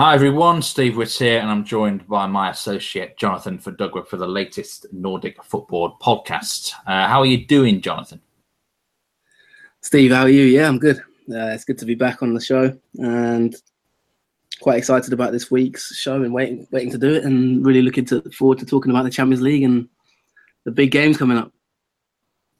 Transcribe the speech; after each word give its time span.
Hi 0.00 0.14
everyone, 0.14 0.62
Steve 0.62 0.96
Witts 0.96 1.18
here, 1.18 1.40
and 1.40 1.50
I'm 1.50 1.62
joined 1.62 2.08
by 2.08 2.26
my 2.26 2.48
associate 2.48 3.18
Jonathan 3.18 3.58
Fordugwa 3.58 4.08
for 4.08 4.16
the 4.16 4.26
latest 4.26 4.86
Nordic 4.94 5.44
football 5.44 5.98
podcast. 6.00 6.72
Uh, 6.86 7.06
how 7.06 7.20
are 7.20 7.26
you 7.26 7.44
doing, 7.44 7.82
Jonathan? 7.82 8.18
Steve, 9.82 10.12
how 10.12 10.22
are 10.22 10.30
you? 10.30 10.44
Yeah, 10.44 10.68
I'm 10.68 10.78
good. 10.78 11.00
Uh, 11.30 11.52
it's 11.52 11.66
good 11.66 11.76
to 11.76 11.84
be 11.84 11.94
back 11.94 12.22
on 12.22 12.32
the 12.32 12.40
show, 12.40 12.74
and 12.94 13.54
quite 14.62 14.78
excited 14.78 15.12
about 15.12 15.32
this 15.32 15.50
week's 15.50 15.94
show 15.94 16.22
and 16.22 16.32
waiting 16.32 16.66
waiting 16.70 16.92
to 16.92 16.96
do 16.96 17.12
it, 17.12 17.24
and 17.24 17.62
really 17.66 17.82
looking 17.82 18.06
to, 18.06 18.22
forward 18.30 18.58
to 18.60 18.64
talking 18.64 18.90
about 18.90 19.02
the 19.02 19.10
Champions 19.10 19.42
League 19.42 19.64
and 19.64 19.86
the 20.64 20.70
big 20.70 20.92
games 20.92 21.18
coming 21.18 21.36
up. 21.36 21.52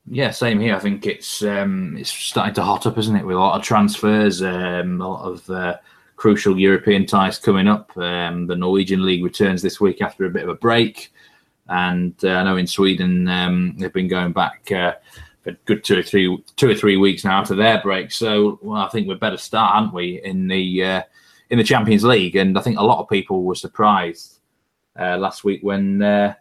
Yeah, 0.05 0.31
same 0.31 0.61
here. 0.61 0.77
I 0.77 0.79
think 0.79 1.07
it's 1.07 1.43
um, 1.43 1.97
it's 1.97 2.11
starting 2.11 2.53
to 2.57 2.63
hot 2.63 2.85
up, 2.85 2.99
isn't 2.99 3.17
it? 3.17 3.25
With 3.25 3.37
a 3.37 3.41
lot 3.41 3.59
of 3.59 3.65
transfers, 3.65 4.43
um, 4.43 5.01
a 5.01 5.09
lot 5.09 5.25
of 5.25 5.49
uh, 5.49 5.79
crucial 6.21 6.59
European 6.59 7.07
ties 7.07 7.39
coming 7.39 7.67
up. 7.67 7.97
Um, 7.97 8.47
the 8.47 8.55
Norwegian 8.55 9.07
league 9.07 9.25
returns 9.25 9.63
this 9.63 9.81
week 9.81 10.03
after 10.03 10.27
a 10.27 10.31
bit 10.31 10.43
of 10.43 10.51
a 10.51 10.55
break, 10.55 11.15
and 11.71 12.15
uh, 12.23 12.33
I 12.33 12.43
know 12.45 12.59
in 12.59 12.67
Sweden 12.67 13.27
um, 13.27 13.75
they've 13.79 13.91
been 13.91 14.07
going 14.07 14.33
back 14.33 14.71
uh, 14.71 14.97
for 15.43 15.53
good 15.65 15.83
two 15.83 15.99
or 15.99 16.03
three 16.03 16.45
two 16.57 16.69
or 16.69 16.75
three 16.75 16.99
weeks 16.99 17.25
now 17.25 17.41
after 17.41 17.55
their 17.55 17.81
break. 17.81 18.13
So 18.13 18.59
well, 18.61 18.83
I 18.83 18.91
think 18.91 19.09
we're 19.09 19.15
better 19.15 19.39
start, 19.39 19.75
aren't 19.75 19.95
we, 19.95 20.21
in 20.23 20.47
the 20.47 20.85
uh, 20.85 21.03
in 21.49 21.57
the 21.57 21.65
Champions 21.65 22.05
League? 22.05 22.37
And 22.37 22.59
I 22.59 22.61
think 22.61 22.79
a 22.79 22.85
lot 22.85 23.01
of 23.01 23.09
people 23.09 23.45
were 23.45 23.55
surprised 23.55 24.41
uh, 25.01 25.17
last 25.17 25.43
week 25.43 25.63
when 25.63 26.03
uh, 26.03 26.35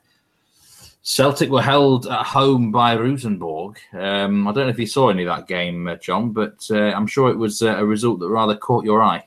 Celtic 1.04 1.50
were 1.50 1.62
held 1.62 2.06
at 2.06 2.26
home 2.26 2.70
by 2.70 2.98
Rosenborg. 2.98 3.80
Um, 3.94 4.46
I 4.46 4.52
don't 4.52 4.66
know 4.66 4.72
if 4.72 4.80
you 4.80 4.88
saw 4.88 5.08
any 5.08 5.24
of 5.24 5.34
that 5.34 5.48
game, 5.48 5.88
uh, 5.88 5.96
John, 5.96 6.34
but 6.34 6.70
I'm 6.70 7.08
sure 7.08 7.30
it 7.30 7.38
was 7.38 7.62
a 7.62 7.86
result 7.86 8.20
that 8.20 8.28
rather 8.28 8.58
caught 8.58 8.84
your 8.84 9.02
eye. 9.02 9.24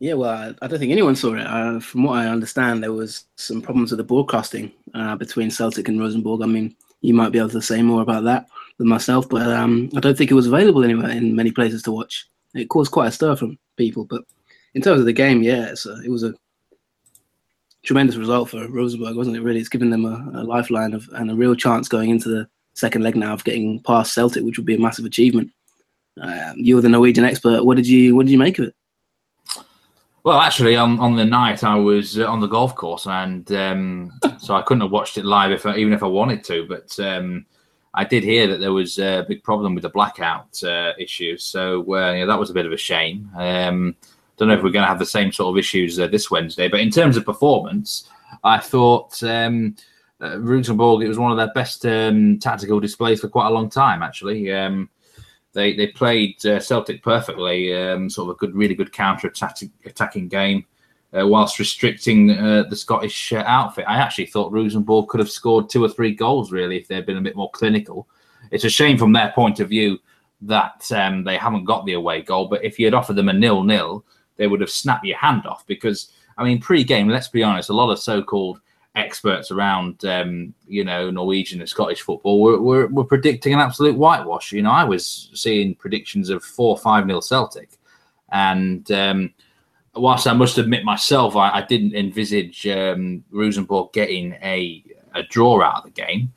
Yeah, 0.00 0.14
well, 0.14 0.54
I 0.60 0.66
don't 0.66 0.78
think 0.78 0.92
anyone 0.92 1.16
saw 1.16 1.34
it. 1.34 1.46
Uh, 1.46 1.80
from 1.80 2.02
what 2.04 2.18
I 2.18 2.26
understand, 2.26 2.82
there 2.82 2.92
was 2.92 3.24
some 3.36 3.62
problems 3.62 3.90
with 3.90 3.98
the 3.98 4.04
broadcasting 4.04 4.72
uh, 4.92 5.16
between 5.16 5.50
Celtic 5.50 5.88
and 5.88 6.00
Rosenborg. 6.00 6.42
I 6.42 6.46
mean, 6.46 6.74
you 7.00 7.14
might 7.14 7.30
be 7.30 7.38
able 7.38 7.50
to 7.50 7.62
say 7.62 7.80
more 7.80 8.02
about 8.02 8.24
that 8.24 8.46
than 8.78 8.88
myself, 8.88 9.28
but 9.28 9.46
um, 9.46 9.90
I 9.96 10.00
don't 10.00 10.18
think 10.18 10.30
it 10.30 10.34
was 10.34 10.46
available 10.46 10.84
anywhere 10.84 11.10
in 11.10 11.36
many 11.36 11.52
places 11.52 11.82
to 11.84 11.92
watch. 11.92 12.26
It 12.54 12.68
caused 12.68 12.92
quite 12.92 13.08
a 13.08 13.12
stir 13.12 13.36
from 13.36 13.58
people, 13.76 14.04
but 14.04 14.24
in 14.74 14.82
terms 14.82 15.00
of 15.00 15.06
the 15.06 15.12
game, 15.12 15.42
yeah, 15.42 15.72
it 15.72 16.10
was 16.10 16.24
a 16.24 16.34
tremendous 17.84 18.16
result 18.16 18.50
for 18.50 18.66
Rosenborg, 18.68 19.16
wasn't 19.16 19.36
it? 19.36 19.42
Really, 19.42 19.60
it's 19.60 19.68
given 19.68 19.90
them 19.90 20.04
a, 20.04 20.40
a 20.40 20.42
lifeline 20.42 20.92
of, 20.94 21.08
and 21.12 21.30
a 21.30 21.34
real 21.34 21.54
chance 21.54 21.88
going 21.88 22.10
into 22.10 22.28
the 22.28 22.48
second 22.72 23.02
leg 23.02 23.16
now 23.16 23.32
of 23.32 23.44
getting 23.44 23.80
past 23.82 24.12
Celtic, 24.12 24.42
which 24.42 24.58
would 24.58 24.66
be 24.66 24.74
a 24.74 24.80
massive 24.80 25.04
achievement. 25.04 25.52
Um, 26.20 26.54
you're 26.56 26.80
the 26.80 26.88
Norwegian 26.88 27.24
expert. 27.24 27.64
What 27.64 27.76
did 27.76 27.86
you 27.86 28.16
What 28.16 28.26
did 28.26 28.32
you 28.32 28.38
make 28.38 28.58
of 28.58 28.66
it? 28.66 28.74
Well, 30.24 30.40
actually, 30.40 30.74
on, 30.74 30.98
on 31.00 31.16
the 31.16 31.24
night 31.26 31.62
I 31.64 31.74
was 31.74 32.18
uh, 32.18 32.26
on 32.26 32.40
the 32.40 32.46
golf 32.46 32.74
course, 32.74 33.06
and 33.06 33.50
um, 33.52 34.10
so 34.38 34.54
I 34.54 34.62
couldn't 34.62 34.80
have 34.80 34.90
watched 34.90 35.18
it 35.18 35.26
live 35.26 35.52
if 35.52 35.66
I, 35.66 35.76
even 35.76 35.92
if 35.92 36.02
I 36.02 36.06
wanted 36.06 36.42
to. 36.44 36.66
But 36.66 36.98
um, 36.98 37.44
I 37.92 38.04
did 38.04 38.24
hear 38.24 38.46
that 38.46 38.58
there 38.58 38.72
was 38.72 38.98
a 38.98 39.26
big 39.28 39.44
problem 39.44 39.74
with 39.74 39.82
the 39.82 39.90
blackout 39.90 40.64
uh, 40.64 40.94
so 41.36 41.94
uh, 41.94 42.12
yeah, 42.12 42.24
that 42.24 42.38
was 42.38 42.48
a 42.48 42.54
bit 42.54 42.64
of 42.64 42.72
a 42.72 42.76
shame. 42.78 43.30
Um, 43.36 43.94
don't 44.38 44.48
know 44.48 44.54
if 44.54 44.62
we're 44.62 44.70
going 44.70 44.82
to 44.82 44.88
have 44.88 44.98
the 44.98 45.04
same 45.04 45.30
sort 45.30 45.54
of 45.54 45.58
issues 45.58 46.00
uh, 46.00 46.06
this 46.06 46.30
Wednesday, 46.30 46.68
but 46.68 46.80
in 46.80 46.90
terms 46.90 47.18
of 47.18 47.26
performance, 47.26 48.08
I 48.42 48.58
thought 48.58 49.22
um, 49.22 49.76
uh, 50.22 50.40
it 50.40 51.08
was 51.08 51.18
one 51.18 51.32
of 51.32 51.36
their 51.36 51.52
best 51.52 51.84
um, 51.84 52.38
tactical 52.38 52.80
displays 52.80 53.20
for 53.20 53.28
quite 53.28 53.48
a 53.48 53.54
long 53.54 53.68
time. 53.68 54.02
Actually, 54.02 54.50
um, 54.50 54.88
they 55.54 55.74
they 55.74 55.86
played 55.88 56.44
uh, 56.44 56.60
Celtic 56.60 57.02
perfectly, 57.02 57.74
um, 57.74 58.10
sort 58.10 58.28
of 58.28 58.36
a 58.36 58.38
good, 58.38 58.54
really 58.54 58.74
good 58.74 58.92
counter 58.92 59.28
attacking 59.28 60.28
game, 60.28 60.66
uh, 61.18 61.26
whilst 61.26 61.58
restricting 61.58 62.32
uh, 62.32 62.64
the 62.68 62.76
Scottish 62.76 63.32
uh, 63.32 63.44
outfit. 63.46 63.86
I 63.88 63.96
actually 63.96 64.26
thought 64.26 64.52
Rosenborg 64.52 65.08
could 65.08 65.20
have 65.20 65.30
scored 65.30 65.70
two 65.70 65.82
or 65.82 65.88
three 65.88 66.14
goals 66.14 66.52
really 66.52 66.76
if 66.76 66.88
they'd 66.88 67.06
been 67.06 67.16
a 67.16 67.22
bit 67.22 67.36
more 67.36 67.50
clinical. 67.52 68.06
It's 68.50 68.64
a 68.64 68.70
shame 68.70 68.98
from 68.98 69.12
their 69.12 69.32
point 69.34 69.60
of 69.60 69.70
view 69.70 69.98
that 70.42 70.90
um, 70.92 71.24
they 71.24 71.38
haven't 71.38 71.64
got 71.64 71.86
the 71.86 71.94
away 71.94 72.20
goal, 72.20 72.48
but 72.48 72.62
if 72.62 72.78
you 72.78 72.86
had 72.86 72.94
offered 72.94 73.16
them 73.16 73.30
a 73.30 73.32
nil-nil 73.32 74.04
they 74.36 74.46
would 74.46 74.60
have 74.60 74.70
snapped 74.70 75.04
your 75.04 75.16
hand 75.16 75.46
off 75.46 75.66
because 75.66 76.10
I 76.36 76.44
mean, 76.44 76.60
pre-game, 76.60 77.08
let's 77.08 77.28
be 77.28 77.42
honest, 77.42 77.70
a 77.70 77.74
lot 77.74 77.90
of 77.90 77.98
so-called 77.98 78.60
experts 78.94 79.50
around, 79.50 80.04
um, 80.04 80.54
you 80.68 80.84
know, 80.84 81.10
Norwegian 81.10 81.60
and 81.60 81.68
Scottish 81.68 82.02
football 82.02 82.40
were, 82.40 82.60
were, 82.60 82.86
were, 82.86 83.04
predicting 83.04 83.52
an 83.52 83.60
absolute 83.60 83.96
whitewash. 83.96 84.52
You 84.52 84.62
know, 84.62 84.70
I 84.70 84.84
was 84.84 85.30
seeing 85.34 85.74
predictions 85.74 86.30
of 86.30 86.44
four, 86.44 86.78
five 86.78 87.06
nil 87.06 87.20
Celtic, 87.20 87.70
and 88.30 88.88
um, 88.92 89.34
whilst 89.94 90.26
I 90.26 90.32
must 90.32 90.58
admit 90.58 90.84
myself, 90.84 91.36
I, 91.36 91.50
I 91.50 91.62
didn't 91.62 91.94
envisage 91.94 92.66
um, 92.66 93.24
Rosenborg 93.30 93.92
getting 93.92 94.34
a, 94.42 94.84
a 95.14 95.22
draw 95.24 95.62
out 95.62 95.78
of 95.78 95.84
the 95.84 96.02
game. 96.02 96.32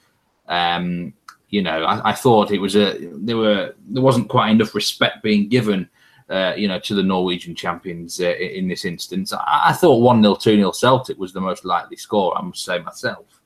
Um, 0.47 1.13
you 1.49 1.61
know, 1.61 1.83
I, 1.83 2.09
I, 2.09 2.13
thought 2.13 2.51
it 2.51 2.59
was 2.59 2.75
a 2.75 2.97
there 3.13 3.37
were 3.37 3.75
there 3.87 4.03
wasn't 4.03 4.29
quite 4.29 4.49
enough 4.49 4.75
respect 4.75 5.23
being 5.23 5.47
given 5.47 5.89
uh, 6.29 6.53
you 6.57 6.67
know, 6.67 6.79
to 6.79 6.93
the 6.93 7.03
Norwegian 7.03 7.55
champions 7.55 8.19
uh, 8.19 8.35
in 8.35 8.67
this 8.67 8.85
instance. 8.85 9.33
I, 9.33 9.69
I 9.69 9.73
thought 9.73 9.99
1 9.99 10.21
0, 10.21 10.35
2 10.35 10.55
0 10.57 10.71
Celtic 10.71 11.17
was 11.17 11.33
the 11.33 11.41
most 11.41 11.63
likely 11.65 11.97
score, 11.97 12.37
I 12.37 12.41
must 12.41 12.65
say 12.65 12.79
myself. 12.79 13.41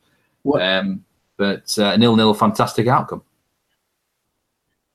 Um, 0.60 1.06
but 1.38 1.78
uh, 1.78 1.96
nil 1.98 2.16
nil, 2.16 2.34
fantastic 2.34 2.88
outcome. 2.88 3.24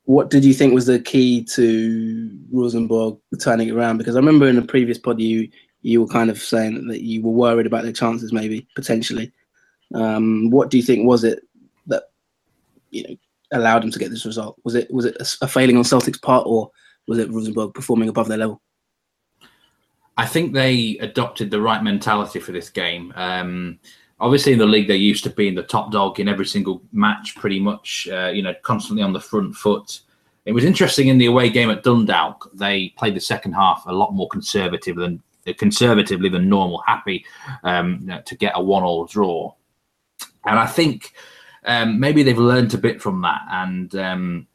What 0.04 0.30
did 0.30 0.44
you 0.44 0.54
think 0.54 0.72
was 0.72 0.86
the 0.86 1.00
key 1.00 1.42
to 1.44 2.30
Rosenborg 2.52 3.18
turning 3.40 3.68
it 3.68 3.74
around? 3.74 3.98
Because 3.98 4.14
I 4.14 4.20
remember 4.20 4.46
in 4.46 4.56
the 4.56 4.62
previous 4.62 4.98
pod 4.98 5.20
you 5.20 5.48
you 5.82 6.00
were 6.00 6.08
kind 6.08 6.30
of 6.30 6.38
saying 6.38 6.88
that 6.88 7.02
you 7.02 7.22
were 7.22 7.30
worried 7.30 7.66
about 7.66 7.84
their 7.84 7.92
chances, 7.92 8.32
maybe 8.32 8.66
potentially. 8.74 9.32
Um, 9.94 10.50
what 10.50 10.70
do 10.70 10.76
you 10.76 10.82
think 10.82 11.06
was 11.06 11.22
it 11.22 11.40
that 11.86 12.04
you 12.90 13.04
know 13.04 13.16
allowed 13.52 13.82
them 13.82 13.90
to 13.92 13.98
get 13.98 14.10
this 14.10 14.26
result? 14.26 14.56
Was 14.64 14.74
it 14.74 14.92
was 14.92 15.04
it 15.04 15.16
a, 15.20 15.44
a 15.44 15.48
failing 15.48 15.76
on 15.76 15.84
Celtic's 15.84 16.18
part, 16.18 16.44
or 16.46 16.70
was 17.06 17.18
it 17.18 17.30
Rosenborg 17.30 17.74
performing 17.74 18.08
above 18.08 18.28
their 18.28 18.38
level? 18.38 18.60
I 20.16 20.26
think 20.26 20.52
they 20.52 20.96
adopted 21.00 21.50
the 21.50 21.60
right 21.60 21.82
mentality 21.82 22.40
for 22.40 22.52
this 22.52 22.70
game. 22.70 23.12
Um, 23.16 23.78
obviously, 24.18 24.52
in 24.52 24.58
the 24.58 24.66
league, 24.66 24.88
they're 24.88 24.96
used 24.96 25.24
to 25.24 25.30
being 25.30 25.54
the 25.54 25.62
top 25.62 25.92
dog 25.92 26.18
in 26.18 26.28
every 26.28 26.46
single 26.46 26.82
match, 26.92 27.34
pretty 27.36 27.60
much. 27.60 28.08
Uh, 28.10 28.28
you 28.28 28.42
know, 28.42 28.54
constantly 28.62 29.02
on 29.02 29.12
the 29.12 29.20
front 29.20 29.54
foot. 29.54 30.00
It 30.46 30.52
was 30.52 30.64
interesting 30.64 31.08
in 31.08 31.18
the 31.18 31.26
away 31.26 31.50
game 31.50 31.70
at 31.70 31.82
Dundalk. 31.82 32.50
They 32.54 32.90
played 32.96 33.16
the 33.16 33.20
second 33.20 33.52
half 33.52 33.84
a 33.86 33.92
lot 33.92 34.14
more 34.14 34.28
conservative 34.28 34.96
than 34.96 35.22
conservatively 35.58 36.28
than 36.28 36.48
normal, 36.48 36.82
happy 36.86 37.24
um, 37.62 38.10
to 38.24 38.36
get 38.36 38.52
a 38.54 38.62
one-all 38.62 39.06
draw. 39.06 39.52
And 40.44 40.58
I 40.58 40.66
think 40.66 41.12
um, 41.64 42.00
maybe 42.00 42.22
they've 42.22 42.38
learned 42.38 42.74
a 42.74 42.78
bit 42.78 43.02
from 43.02 43.20
that, 43.22 43.42
and 43.50 43.94
um, 43.96 44.46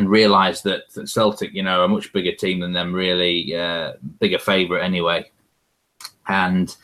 and 0.00 0.08
realised 0.08 0.64
that, 0.64 0.90
that 0.94 1.08
Celtic, 1.08 1.52
you 1.52 1.62
know, 1.62 1.84
a 1.84 1.88
much 1.88 2.12
bigger 2.12 2.32
team 2.32 2.60
than 2.60 2.72
them, 2.72 2.92
really 2.92 3.54
uh, 3.54 3.92
bigger 4.18 4.38
favourite 4.38 4.82
anyway, 4.82 5.30
and 6.26 6.74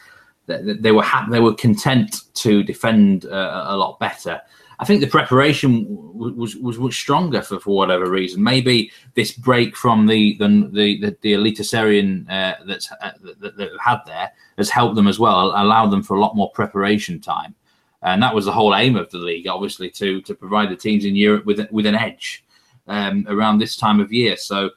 they 0.46 0.92
were 0.92 1.02
ha- 1.02 1.26
they 1.30 1.40
were 1.40 1.54
content 1.54 2.34
to 2.34 2.62
defend 2.62 3.24
uh, 3.24 3.64
a 3.68 3.76
lot 3.76 3.98
better. 3.98 4.40
I 4.78 4.84
think 4.84 5.00
the 5.00 5.06
preparation 5.06 5.86
was 5.88 6.56
was 6.56 6.78
much 6.78 6.94
stronger 6.94 7.40
for, 7.40 7.58
for 7.58 7.74
whatever 7.74 8.10
reason. 8.10 8.42
Maybe 8.42 8.92
this 9.14 9.32
break 9.32 9.74
from 9.74 10.06
the 10.06 10.36
the 10.36 10.48
the, 10.72 11.00
the, 11.00 11.16
the 11.22 12.26
uh, 12.28 12.54
that's 12.66 12.92
uh, 12.92 13.12
that, 13.40 13.56
that 13.56 13.70
had 13.80 14.00
there 14.04 14.30
has 14.58 14.68
helped 14.68 14.96
them 14.96 15.08
as 15.08 15.18
well, 15.18 15.54
allowed 15.56 15.90
them 15.90 16.02
for 16.02 16.16
a 16.16 16.20
lot 16.20 16.36
more 16.36 16.50
preparation 16.50 17.18
time, 17.18 17.54
and 18.02 18.22
that 18.22 18.34
was 18.34 18.44
the 18.44 18.52
whole 18.52 18.74
aim 18.74 18.94
of 18.94 19.10
the 19.10 19.18
league, 19.18 19.48
obviously, 19.48 19.88
to 19.90 20.20
to 20.20 20.34
provide 20.34 20.68
the 20.68 20.76
teams 20.76 21.06
in 21.06 21.16
Europe 21.16 21.46
with 21.46 21.66
with 21.70 21.86
an 21.86 21.94
edge 21.94 22.44
um, 22.88 23.26
around 23.28 23.58
this 23.58 23.76
time 23.76 24.00
of 24.00 24.12
year. 24.12 24.36
So 24.36 24.70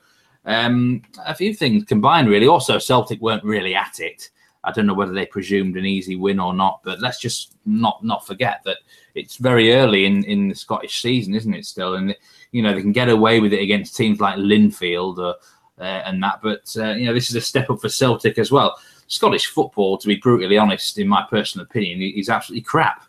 um, 0.46 1.02
a 1.26 1.36
few 1.36 1.54
things 1.54 1.84
combined, 1.86 2.30
really. 2.30 2.48
Also, 2.48 2.78
Celtic 2.80 3.22
weren't 3.22 3.44
really 3.44 3.76
at 3.76 4.00
it. 4.00 4.30
I 4.64 4.72
don't 4.72 4.88
know 4.88 4.94
whether 4.94 5.14
they 5.14 5.26
presumed 5.26 5.78
an 5.78 5.86
easy 5.86 6.16
win 6.16 6.40
or 6.40 6.54
not, 6.54 6.82
but 6.84 7.00
let's 7.00 7.20
just 7.20 7.56
not 7.66 8.04
not 8.04 8.28
forget 8.28 8.62
that 8.66 8.78
it's 9.16 9.38
very 9.38 9.74
early 9.74 10.06
in, 10.06 10.24
in 10.26 10.50
the 10.50 10.56
Scottish 10.56 11.02
season, 11.02 11.34
isn't 11.34 11.54
it? 11.54 11.66
Still, 11.66 11.96
and 11.96 12.16
you 12.52 12.62
know 12.62 12.74
they 12.74 12.82
can 12.82 12.92
get 12.92 13.10
away 13.10 13.40
with 13.40 13.54
it 13.54 13.62
against 13.62 13.96
teams 13.96 14.20
like 14.20 14.38
Linfield 14.38 15.18
or, 15.18 15.36
uh, 15.80 16.02
and 16.06 16.22
that, 16.24 16.42
but 16.44 16.76
uh, 16.78 16.92
you 16.92 17.06
know 17.06 17.14
this 17.14 17.30
is 17.30 17.36
a 17.36 17.42
step 17.42 17.70
up 17.70 17.80
for 17.80 17.90
Celtic 17.90 18.38
as 18.38 18.52
well. 18.52 18.78
Scottish 19.08 19.48
football, 19.48 19.98
to 19.98 20.08
be 20.08 20.18
brutally 20.18 20.58
honest, 20.58 21.00
in 21.00 21.08
my 21.08 21.26
personal 21.30 21.66
opinion, 21.66 22.02
is 22.02 22.30
absolutely 22.30 22.62
crap. 22.62 23.06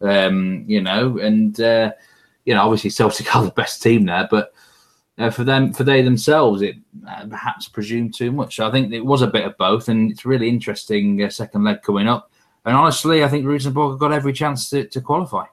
Um, 0.00 0.64
you 0.66 0.80
know, 0.80 1.18
and 1.18 1.60
uh, 1.60 1.92
you 2.44 2.54
know, 2.54 2.62
obviously 2.62 2.90
Celtic 2.90 3.34
are 3.36 3.44
the 3.44 3.50
best 3.50 3.82
team 3.82 4.06
there, 4.06 4.28
but 4.30 4.52
uh, 5.18 5.30
for 5.30 5.44
them, 5.44 5.72
for 5.72 5.84
they 5.84 6.02
themselves, 6.02 6.62
it 6.62 6.76
uh, 7.08 7.26
perhaps 7.26 7.68
presumed 7.68 8.14
too 8.14 8.32
much. 8.32 8.60
I 8.60 8.70
think 8.70 8.92
it 8.92 9.04
was 9.04 9.22
a 9.22 9.26
bit 9.26 9.44
of 9.44 9.56
both, 9.58 9.88
and 9.88 10.10
it's 10.10 10.24
really 10.24 10.48
interesting 10.48 11.22
uh, 11.22 11.28
second 11.28 11.64
leg 11.64 11.82
coming 11.82 12.08
up. 12.08 12.30
And 12.64 12.76
honestly, 12.76 13.22
I 13.22 13.28
think 13.28 13.44
Rosenborg 13.44 13.98
got 13.98 14.12
every 14.12 14.32
chance 14.32 14.70
to, 14.70 14.86
to 14.86 15.00
qualify. 15.00 15.44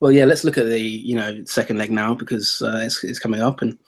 Well, 0.00 0.12
yeah, 0.12 0.26
let's 0.26 0.44
look 0.44 0.58
at 0.58 0.66
the 0.66 0.80
you 0.80 1.16
know 1.16 1.44
second 1.44 1.78
leg 1.78 1.90
now 1.90 2.14
because 2.14 2.62
uh, 2.62 2.82
it's, 2.84 3.02
it's 3.02 3.18
coming 3.18 3.40
up, 3.40 3.62
and 3.62 3.78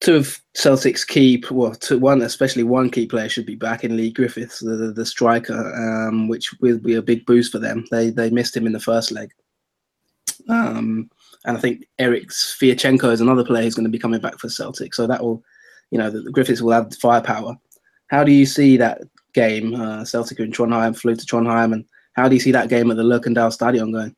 two 0.00 0.16
of 0.16 0.40
Celtic's 0.54 1.04
key, 1.04 1.42
well, 1.50 1.74
two, 1.74 1.98
one 1.98 2.22
especially 2.22 2.62
one 2.62 2.90
key 2.90 3.06
player 3.06 3.28
should 3.28 3.46
be 3.46 3.56
back 3.56 3.84
in 3.84 3.96
Leigh 3.96 4.12
Griffiths, 4.12 4.60
the, 4.60 4.76
the, 4.76 4.92
the 4.92 5.06
striker, 5.06 5.74
um, 5.74 6.28
which 6.28 6.54
will 6.60 6.78
be 6.78 6.94
a 6.94 7.02
big 7.02 7.26
boost 7.26 7.52
for 7.52 7.58
them. 7.58 7.84
They 7.90 8.10
they 8.10 8.30
missed 8.30 8.56
him 8.56 8.66
in 8.66 8.72
the 8.72 8.80
first 8.80 9.12
leg, 9.12 9.32
um, 10.48 11.10
and 11.44 11.56
I 11.56 11.60
think 11.60 11.86
Erik 11.98 12.28
Sviatchenko 12.28 13.12
is 13.12 13.20
another 13.20 13.44
player 13.44 13.62
who's 13.62 13.74
going 13.74 13.84
to 13.84 13.90
be 13.90 13.98
coming 13.98 14.20
back 14.20 14.38
for 14.38 14.48
Celtic. 14.48 14.94
So 14.94 15.06
that 15.06 15.22
will, 15.22 15.42
you 15.90 15.98
know, 15.98 16.10
the, 16.10 16.22
the 16.22 16.30
Griffiths 16.30 16.62
will 16.62 16.72
have 16.72 16.94
firepower. 16.96 17.56
How 18.08 18.24
do 18.24 18.32
you 18.32 18.46
see 18.46 18.76
that 18.76 19.02
game? 19.32 19.74
Uh, 19.74 20.04
Celtic 20.04 20.40
in 20.40 20.52
Trondheim 20.52 20.96
flew 20.96 21.16
to 21.16 21.26
Trondheim, 21.26 21.72
and 21.72 21.84
how 22.14 22.28
do 22.28 22.34
you 22.34 22.40
see 22.40 22.52
that 22.52 22.68
game 22.68 22.90
at 22.90 22.96
the 22.96 23.02
Lerkendal 23.02 23.52
Stadion 23.52 23.92
going? 23.92 24.14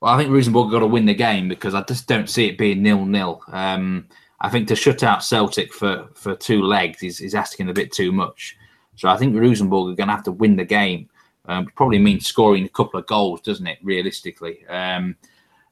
Well, 0.00 0.12
I 0.12 0.18
think 0.18 0.32
Rosenborg 0.32 0.72
got 0.72 0.80
to 0.80 0.86
win 0.86 1.06
the 1.06 1.14
game 1.14 1.48
because 1.48 1.74
I 1.74 1.82
just 1.82 2.08
don't 2.08 2.28
see 2.28 2.48
it 2.48 2.58
being 2.58 2.82
nil 2.82 3.04
nil. 3.04 3.40
Um, 3.52 4.08
I 4.40 4.48
think 4.48 4.66
to 4.68 4.76
shut 4.76 5.04
out 5.04 5.22
Celtic 5.22 5.72
for, 5.72 6.08
for 6.14 6.34
two 6.34 6.62
legs 6.62 7.02
is, 7.04 7.20
is 7.20 7.36
asking 7.36 7.68
a 7.68 7.72
bit 7.72 7.92
too 7.92 8.10
much. 8.10 8.56
So 8.96 9.08
I 9.08 9.16
think 9.16 9.36
Rosenborg 9.36 9.92
are 9.92 9.96
going 9.96 10.08
to 10.08 10.14
have 10.14 10.24
to 10.24 10.32
win 10.32 10.56
the 10.56 10.64
game. 10.64 11.08
Um, 11.46 11.66
probably 11.74 11.98
means 11.98 12.26
scoring 12.26 12.64
a 12.64 12.68
couple 12.68 13.00
of 13.00 13.06
goals, 13.06 13.40
doesn't 13.40 13.66
it? 13.66 13.78
Realistically, 13.82 14.64
um, 14.68 15.16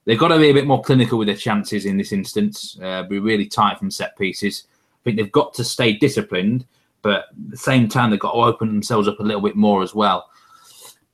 they've 0.04 0.18
got 0.18 0.28
to 0.28 0.38
be 0.38 0.50
a 0.50 0.54
bit 0.54 0.66
more 0.66 0.82
clinical 0.82 1.18
with 1.18 1.28
their 1.28 1.36
chances 1.36 1.86
in 1.86 1.96
this 1.96 2.12
instance. 2.12 2.76
Uh, 2.82 3.04
be 3.04 3.20
really 3.20 3.46
tight 3.46 3.78
from 3.78 3.90
set 3.90 4.18
pieces. 4.18 4.64
I 4.68 4.98
think 5.04 5.16
they've 5.16 5.30
got 5.30 5.54
to 5.54 5.64
stay 5.64 5.92
disciplined, 5.92 6.66
but 7.02 7.26
at 7.30 7.50
the 7.50 7.56
same 7.56 7.88
time 7.88 8.10
they've 8.10 8.18
got 8.18 8.32
to 8.32 8.38
open 8.38 8.68
themselves 8.68 9.06
up 9.06 9.20
a 9.20 9.22
little 9.22 9.42
bit 9.42 9.56
more 9.56 9.82
as 9.82 9.94
well. 9.94 10.28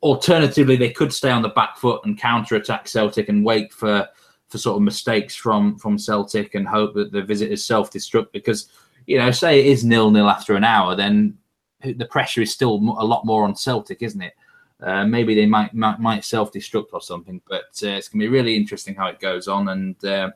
Alternatively, 0.02 0.76
they 0.76 0.90
could 0.90 1.12
stay 1.12 1.30
on 1.30 1.42
the 1.42 1.48
back 1.50 1.76
foot 1.76 2.04
and 2.04 2.18
counter 2.18 2.56
attack 2.56 2.88
Celtic 2.88 3.28
and 3.28 3.44
wait 3.44 3.72
for 3.72 4.08
for 4.48 4.58
sort 4.58 4.76
of 4.76 4.82
mistakes 4.82 5.34
from 5.34 5.76
from 5.76 5.98
Celtic 5.98 6.54
and 6.54 6.66
hope 6.66 6.94
that 6.94 7.12
the 7.12 7.22
visitors 7.22 7.64
self 7.64 7.90
destruct 7.90 8.32
because 8.32 8.68
you 9.06 9.18
know 9.18 9.30
say 9.30 9.60
it 9.60 9.66
is 9.66 9.84
nil 9.84 10.10
nil 10.10 10.28
after 10.28 10.54
an 10.54 10.64
hour 10.64 10.94
then 10.94 11.36
the 11.82 12.06
pressure 12.06 12.42
is 12.42 12.52
still 12.52 12.74
a 12.74 13.04
lot 13.04 13.24
more 13.24 13.44
on 13.44 13.56
Celtic 13.56 14.02
isn't 14.02 14.22
it 14.22 14.34
uh, 14.82 15.05
maybe 15.05 15.34
they 15.34 15.46
might 15.46 15.73
might, 15.75 15.99
might 15.99 16.25
self 16.25 16.52
destruct 16.52 16.88
or 16.93 17.00
something 17.00 17.40
but 17.49 17.64
uh, 17.82 17.88
it's 17.88 18.08
gonna 18.08 18.25
be 18.25 18.28
really 18.28 18.56
interesting 18.56 18.94
how 18.94 19.06
it 19.06 19.20
goes 19.20 19.49
on 19.49 19.69
and 19.69 20.05
uh, 20.05 20.31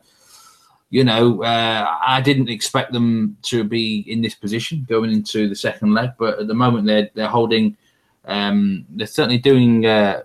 you 0.90 1.04
know 1.04 1.42
uh, 1.42 1.96
I 2.06 2.20
didn't 2.20 2.48
expect 2.48 2.92
them 2.92 3.36
to 3.42 3.64
be 3.64 4.00
in 4.10 4.22
this 4.22 4.34
position 4.34 4.86
going 4.88 5.12
into 5.12 5.48
the 5.48 5.56
second 5.56 5.92
leg 5.92 6.10
but 6.18 6.38
at 6.38 6.46
the 6.46 6.54
moment 6.54 6.86
they're 6.86 7.10
they're 7.14 7.28
holding 7.28 7.76
um, 8.26 8.86
they're 8.90 9.06
certainly 9.06 9.38
doing 9.38 9.86
uh, 9.86 10.22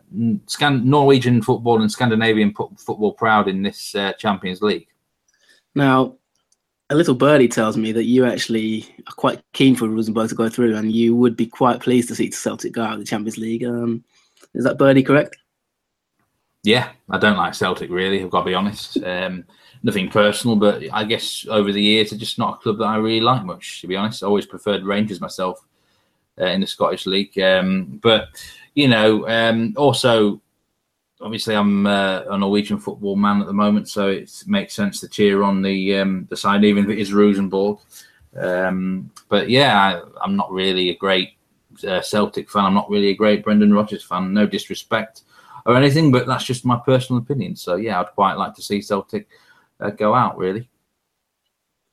Scan- 0.48 0.88
Norwegian 0.88 1.42
football 1.42 1.82
and 1.82 1.92
Scandinavian 1.92 2.54
football 2.54 3.14
proud 3.14 3.48
in 3.48 3.64
this 3.64 3.96
uh, 3.96 4.14
Champions 4.14 4.62
League. 4.62 4.88
Now, 5.76 6.16
a 6.90 6.96
little 6.96 7.16
birdie 7.16 7.48
tells 7.48 7.78
me 7.78 7.92
that 7.92 8.06
you 8.06 8.26
actually 8.26 8.86
are 9.08 9.14
quite 9.16 9.42
keen 9.54 9.76
for 9.76 9.88
Rosenborg 9.88 10.30
to 10.30 10.36
go 10.36 10.50
through, 10.50 10.76
and 10.76 10.92
you 10.92 11.16
would 11.16 11.36
be 11.36 11.48
quite 11.48 11.82
pleased 11.82 12.08
to 12.10 12.16
see 12.16 12.32
Celtic 12.32 12.74
go 12.74 12.84
out 12.84 12.94
of 12.94 13.00
the 13.00 13.06
Champions 13.06 13.38
League. 13.38 13.64
Um, 13.64 14.04
is 14.54 14.64
that 14.64 14.78
birdie 14.78 15.04
correct? 15.04 15.38
Yeah, 16.64 16.90
I 17.10 17.18
don't 17.18 17.38
like 17.38 17.54
Celtic 17.54 17.90
really. 17.90 18.24
I've 18.24 18.30
got 18.30 18.42
to 18.42 18.46
be 18.46 18.56
honest. 18.56 18.98
Um, 19.04 19.46
nothing 19.84 20.10
personal, 20.10 20.56
but 20.56 20.84
I 20.92 21.04
guess 21.04 21.46
over 21.50 21.72
the 21.72 21.82
years, 21.82 22.12
it's 22.12 22.20
just 22.20 22.40
not 22.40 22.56
a 22.56 22.58
club 22.58 22.78
that 22.80 22.86
I 22.86 22.98
really 22.98 23.22
like 23.22 23.44
much. 23.44 23.82
To 23.82 23.88
be 23.88 23.96
honest, 23.96 24.24
I 24.24 24.28
always 24.28 24.46
preferred 24.46 24.84
Rangers 24.84 25.22
myself 25.22 25.66
uh, 26.40 26.46
in 26.46 26.62
the 26.62 26.68
Scottish 26.68 27.06
League. 27.06 27.38
Um, 27.40 28.00
but 28.02 28.28
you 28.74 28.88
know, 28.88 29.28
um, 29.28 29.74
also 29.78 30.42
obviously 31.22 31.56
I'm 31.56 31.86
uh, 31.86 32.24
a 32.30 32.38
Norwegian 32.38 32.80
football 32.80 33.16
man 33.16 33.42
at 33.42 33.48
the 33.48 33.54
moment, 33.54 33.90
so 33.90 34.10
it 34.10 34.32
makes 34.48 34.74
sense 34.74 35.00
to 35.00 35.08
cheer 35.08 35.44
on 35.44 35.62
the 35.62 35.98
um, 35.98 36.28
the 36.30 36.38
side, 36.38 36.64
even 36.64 36.86
if 36.86 36.90
it 36.90 37.00
is 37.00 37.14
Rosenborg. 37.14 37.80
Um, 38.36 39.12
but 39.30 39.50
yeah, 39.50 40.02
I, 40.22 40.26
am 40.26 40.36
not 40.36 40.52
really 40.52 40.90
a 40.90 40.98
great 40.98 41.38
uh, 41.88 42.02
Celtic 42.02 42.50
fan. 42.50 42.66
I'm 42.66 42.74
not 42.74 42.90
really 42.90 43.10
a 43.10 43.16
great 43.16 43.44
Brendan 43.44 43.74
Rodgers 43.74 44.04
fan. 44.04 44.34
No 44.34 44.46
disrespect 44.46 45.24
or 45.66 45.76
anything, 45.76 46.12
but 46.12 46.28
that's 46.28 46.44
just 46.44 46.66
my 46.66 46.80
personal 46.86 47.22
opinion. 47.22 47.56
So 47.56 47.76
yeah, 47.76 48.00
I'd 48.00 48.08
quite 48.08 48.34
like 48.34 48.54
to 48.56 48.62
see 48.62 48.82
Celtic 48.82 49.28
uh, 49.80 49.92
go 49.92 50.14
out. 50.14 50.38
Really. 50.38 50.70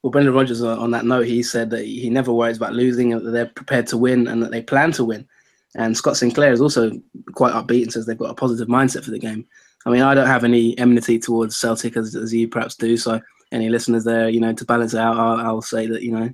Well, 0.03 0.11
Brendan 0.11 0.35
Rodgers, 0.35 0.63
uh, 0.63 0.77
on 0.81 0.91
that 0.91 1.05
note, 1.05 1.27
he 1.27 1.45
said 1.45 1.71
that 1.71 1.85
he 1.85 2.11
never 2.11 2.33
worries 2.33 2.57
about 2.57 2.75
losing, 2.75 3.11
that 3.11 3.31
they're 3.31 3.47
prepared 3.47 3.87
to 3.89 3.97
win, 3.97 4.27
and 4.27 4.43
that 4.43 4.51
they 4.51 4.61
plan 4.61 4.91
to 4.93 5.05
win. 5.05 5.29
And 5.77 5.97
Scott 5.97 6.17
Sinclair 6.17 6.53
is 6.53 6.61
also 6.61 6.93
quite 7.35 7.55
upbeat 7.55 7.85
and 7.85 7.93
says 7.93 8.07
they've 8.07 8.19
got 8.19 8.31
a 8.31 8.35
positive 8.35 8.69
mindset 8.69 9.05
for 9.05 9.11
the 9.11 9.19
game. 9.19 9.47
I 9.87 9.91
mean, 9.91 10.03
I 10.03 10.15
don't 10.15 10.27
have 10.27 10.45
any 10.45 10.77
enmity 10.79 11.19
towards 11.19 11.57
Celtic 11.57 11.97
as, 11.97 12.15
as 12.15 12.33
you 12.33 12.49
perhaps 12.49 12.77
do. 12.77 12.97
So, 12.97 13.21
any 13.51 13.69
listeners 13.69 14.05
there, 14.05 14.29
you 14.29 14.41
know, 14.41 14.53
to 14.53 14.65
balance 14.65 14.95
it 14.95 15.01
out, 15.01 15.19
I'll, 15.19 15.47
I'll 15.47 15.63
say 15.63 15.87
that, 15.87 16.03
you 16.03 16.13
know, 16.13 16.31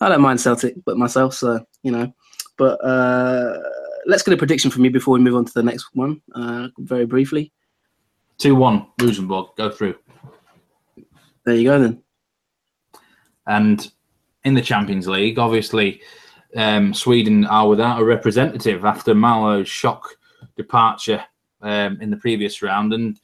I 0.00 0.08
don't 0.08 0.20
mind 0.20 0.40
Celtic, 0.40 0.74
but 0.84 0.98
myself, 0.98 1.34
so, 1.34 1.64
you 1.82 1.90
know. 1.90 2.12
But 2.56 2.84
uh, 2.84 3.58
let's 4.06 4.22
get 4.22 4.34
a 4.34 4.36
prediction 4.36 4.70
from 4.70 4.82
me 4.82 4.88
before 4.88 5.14
we 5.14 5.20
move 5.20 5.34
on 5.34 5.44
to 5.44 5.54
the 5.54 5.62
next 5.62 5.88
one, 5.94 6.20
uh, 6.34 6.68
very 6.78 7.06
briefly. 7.06 7.52
2 8.38 8.54
1, 8.54 8.86
Rosenborg, 9.00 9.56
go 9.56 9.70
through. 9.70 9.96
There 11.44 11.54
you 11.54 11.64
go 11.64 11.80
then. 11.80 12.02
And 13.46 13.90
in 14.44 14.54
the 14.54 14.60
Champions 14.60 15.08
League, 15.08 15.38
obviously, 15.38 16.02
um, 16.56 16.94
Sweden 16.94 17.46
are 17.46 17.68
without 17.68 18.00
a 18.00 18.04
representative 18.04 18.84
after 18.84 19.14
Malmo's 19.14 19.68
shock 19.68 20.16
departure 20.56 21.24
um, 21.60 22.00
in 22.00 22.10
the 22.10 22.16
previous 22.16 22.62
round. 22.62 22.92
And 22.92 23.18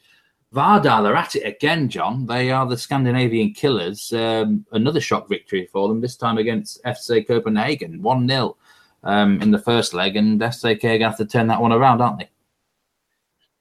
Vardar 0.53 1.03
they're 1.03 1.15
at 1.15 1.35
it 1.35 1.45
again, 1.45 1.89
John. 1.89 2.25
They 2.25 2.51
are 2.51 2.65
the 2.65 2.77
Scandinavian 2.77 3.53
killers. 3.53 4.13
Um, 4.13 4.65
another 4.71 5.01
shock 5.01 5.27
victory 5.27 5.67
for 5.71 5.87
them, 5.87 6.01
this 6.01 6.15
time 6.15 6.37
against 6.37 6.83
FC 6.83 7.27
Copenhagen, 7.27 8.01
1 8.01 8.27
0 8.27 8.57
um, 9.03 9.41
in 9.41 9.51
the 9.51 9.59
first 9.59 9.93
leg. 9.93 10.15
And 10.15 10.39
going 10.39 10.79
to 10.79 10.99
have 10.99 11.17
to 11.17 11.25
turn 11.25 11.47
that 11.47 11.61
one 11.61 11.73
around, 11.73 12.01
aren't 12.01 12.19
they? 12.19 12.29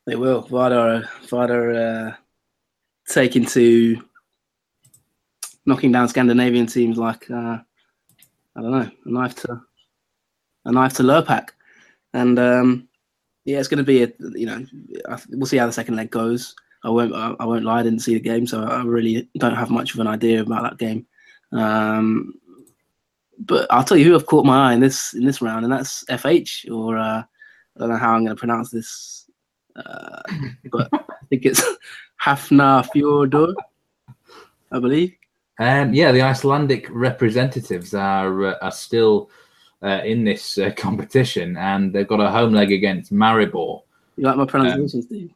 They 0.06 0.16
will. 0.16 0.44
Vardar, 0.44 1.08
Vardar 1.26 2.10
uh, 2.10 2.16
taking 3.08 3.46
to 3.46 4.02
knocking 5.66 5.92
down 5.92 6.08
Scandinavian 6.08 6.66
teams 6.66 6.98
like 6.98 7.30
uh, 7.30 7.58
I 8.56 8.62
don't 8.62 8.70
know 8.70 8.90
a 9.04 9.10
knife 9.10 9.34
to 9.36 9.60
a 10.64 10.72
knife 10.72 10.94
to 10.94 11.02
Lurpak, 11.02 11.50
and 12.12 12.38
um, 12.38 12.88
yeah, 13.44 13.58
it's 13.58 13.68
going 13.68 13.78
to 13.78 13.84
be 13.84 14.02
a 14.02 14.12
you 14.34 14.46
know 14.46 14.64
we'll 15.30 15.46
see 15.46 15.56
how 15.56 15.66
the 15.66 15.72
second 15.72 15.96
leg 15.96 16.10
goes. 16.10 16.54
I 16.84 16.90
won't 16.90 17.14
I, 17.14 17.44
won't 17.44 17.64
lie, 17.64 17.80
I 17.80 17.82
didn't 17.82 18.00
see 18.00 18.14
the 18.14 18.20
game, 18.20 18.46
so 18.46 18.62
I 18.62 18.82
really 18.84 19.28
don't 19.38 19.54
have 19.54 19.70
much 19.70 19.94
of 19.94 20.00
an 20.00 20.06
idea 20.06 20.42
about 20.42 20.62
that 20.62 20.78
game. 20.78 21.06
Um, 21.52 22.34
but 23.38 23.66
I'll 23.70 23.84
tell 23.84 23.96
you 23.96 24.04
who 24.04 24.14
I've 24.14 24.26
caught 24.26 24.44
my 24.44 24.70
eye 24.70 24.74
in 24.74 24.80
this 24.80 25.14
in 25.14 25.24
this 25.24 25.42
round, 25.42 25.64
and 25.64 25.72
that's 25.72 26.04
FH, 26.04 26.70
or 26.70 26.98
uh, 26.98 27.22
I 27.22 27.80
don't 27.80 27.88
know 27.88 27.96
how 27.96 28.14
I'm 28.14 28.24
going 28.24 28.36
to 28.36 28.40
pronounce 28.40 28.70
this, 28.70 29.28
uh, 29.76 30.22
but 30.70 30.88
I 30.92 31.26
think 31.28 31.46
it's 31.46 31.62
Hafnarfjordur, 32.24 33.54
I 34.72 34.78
believe. 34.78 35.14
Um, 35.58 35.94
yeah, 35.94 36.10
the 36.10 36.22
Icelandic 36.22 36.88
representatives 36.90 37.94
are 37.94 38.46
uh, 38.46 38.54
are 38.60 38.72
still 38.72 39.30
uh, 39.82 40.00
in 40.04 40.24
this 40.24 40.58
uh, 40.58 40.70
competition, 40.76 41.56
and 41.56 41.92
they've 41.92 42.08
got 42.08 42.20
a 42.20 42.30
home 42.30 42.52
leg 42.52 42.72
against 42.72 43.12
Maribor. 43.12 43.82
You 44.16 44.24
like 44.24 44.36
my 44.36 44.46
pronunciation, 44.46 45.00
um, 45.00 45.02
Steve? 45.02 45.30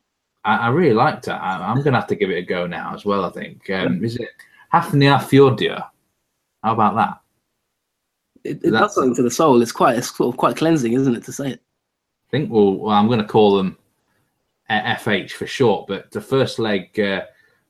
I, 0.44 0.56
I, 0.56 0.68
really 0.68 0.94
liked 0.94 1.28
it. 1.28 1.32
I, 1.32 1.70
am 1.70 1.78
going 1.78 1.92
to 1.92 2.00
have 2.00 2.06
to 2.08 2.14
give 2.14 2.30
it 2.30 2.38
a 2.38 2.42
go 2.42 2.66
now 2.66 2.94
as 2.94 3.04
well. 3.04 3.24
I 3.24 3.30
think 3.30 3.68
um, 3.70 4.04
is 4.04 4.16
it 4.16 4.28
Hafnarfjordur? 4.72 5.84
How 6.62 6.72
about 6.72 6.94
that? 6.96 7.20
It, 8.44 8.64
it 8.64 8.70
does 8.70 8.94
something 8.94 9.14
to 9.16 9.22
the 9.22 9.30
soul. 9.30 9.60
It's 9.62 9.72
quite 9.72 9.98
it's 9.98 10.16
sort 10.16 10.32
of 10.34 10.38
quite 10.38 10.56
cleansing, 10.56 10.92
isn't 10.92 11.16
it, 11.16 11.24
to 11.24 11.32
say 11.32 11.50
it? 11.50 11.60
I 12.28 12.30
think 12.30 12.50
well, 12.50 12.74
well 12.74 12.94
I'm 12.94 13.06
going 13.06 13.20
to 13.20 13.26
call 13.26 13.56
them 13.56 13.76
FH 14.70 15.32
for 15.32 15.46
short, 15.46 15.86
but 15.86 16.10
the 16.10 16.20
first 16.20 16.58
leg 16.58 16.98
uh, 16.98 17.22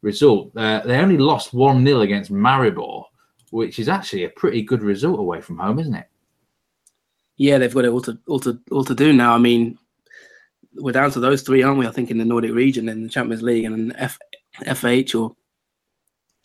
result. 0.02 0.56
Uh, 0.56 0.80
they 0.80 0.98
only 0.98 1.18
lost 1.18 1.54
1 1.54 1.84
0 1.84 2.00
against 2.00 2.32
Maribor, 2.32 3.04
which 3.50 3.78
is 3.78 3.88
actually 3.88 4.24
a 4.24 4.30
pretty 4.30 4.62
good 4.62 4.82
result 4.82 5.18
away 5.18 5.40
from 5.40 5.58
home, 5.58 5.78
isn't 5.78 5.94
it? 5.94 6.08
Yeah, 7.36 7.58
they've 7.58 7.72
got 7.72 7.84
it 7.84 7.90
all 7.90 8.02
to, 8.02 8.18
all 8.26 8.40
to, 8.40 8.58
all 8.70 8.84
to 8.84 8.94
do 8.94 9.12
now. 9.12 9.34
I 9.34 9.38
mean, 9.38 9.78
we're 10.74 10.92
down 10.92 11.10
to 11.12 11.20
those 11.20 11.42
three, 11.42 11.62
aren't 11.62 11.78
we? 11.78 11.86
I 11.86 11.92
think 11.92 12.10
in 12.10 12.18
the 12.18 12.24
Nordic 12.24 12.52
region, 12.52 12.88
in 12.88 13.04
the 13.04 13.08
Champions 13.08 13.42
League, 13.42 13.64
and 13.64 13.94
F, 13.96 14.18
FH 14.60 15.20
or 15.20 15.36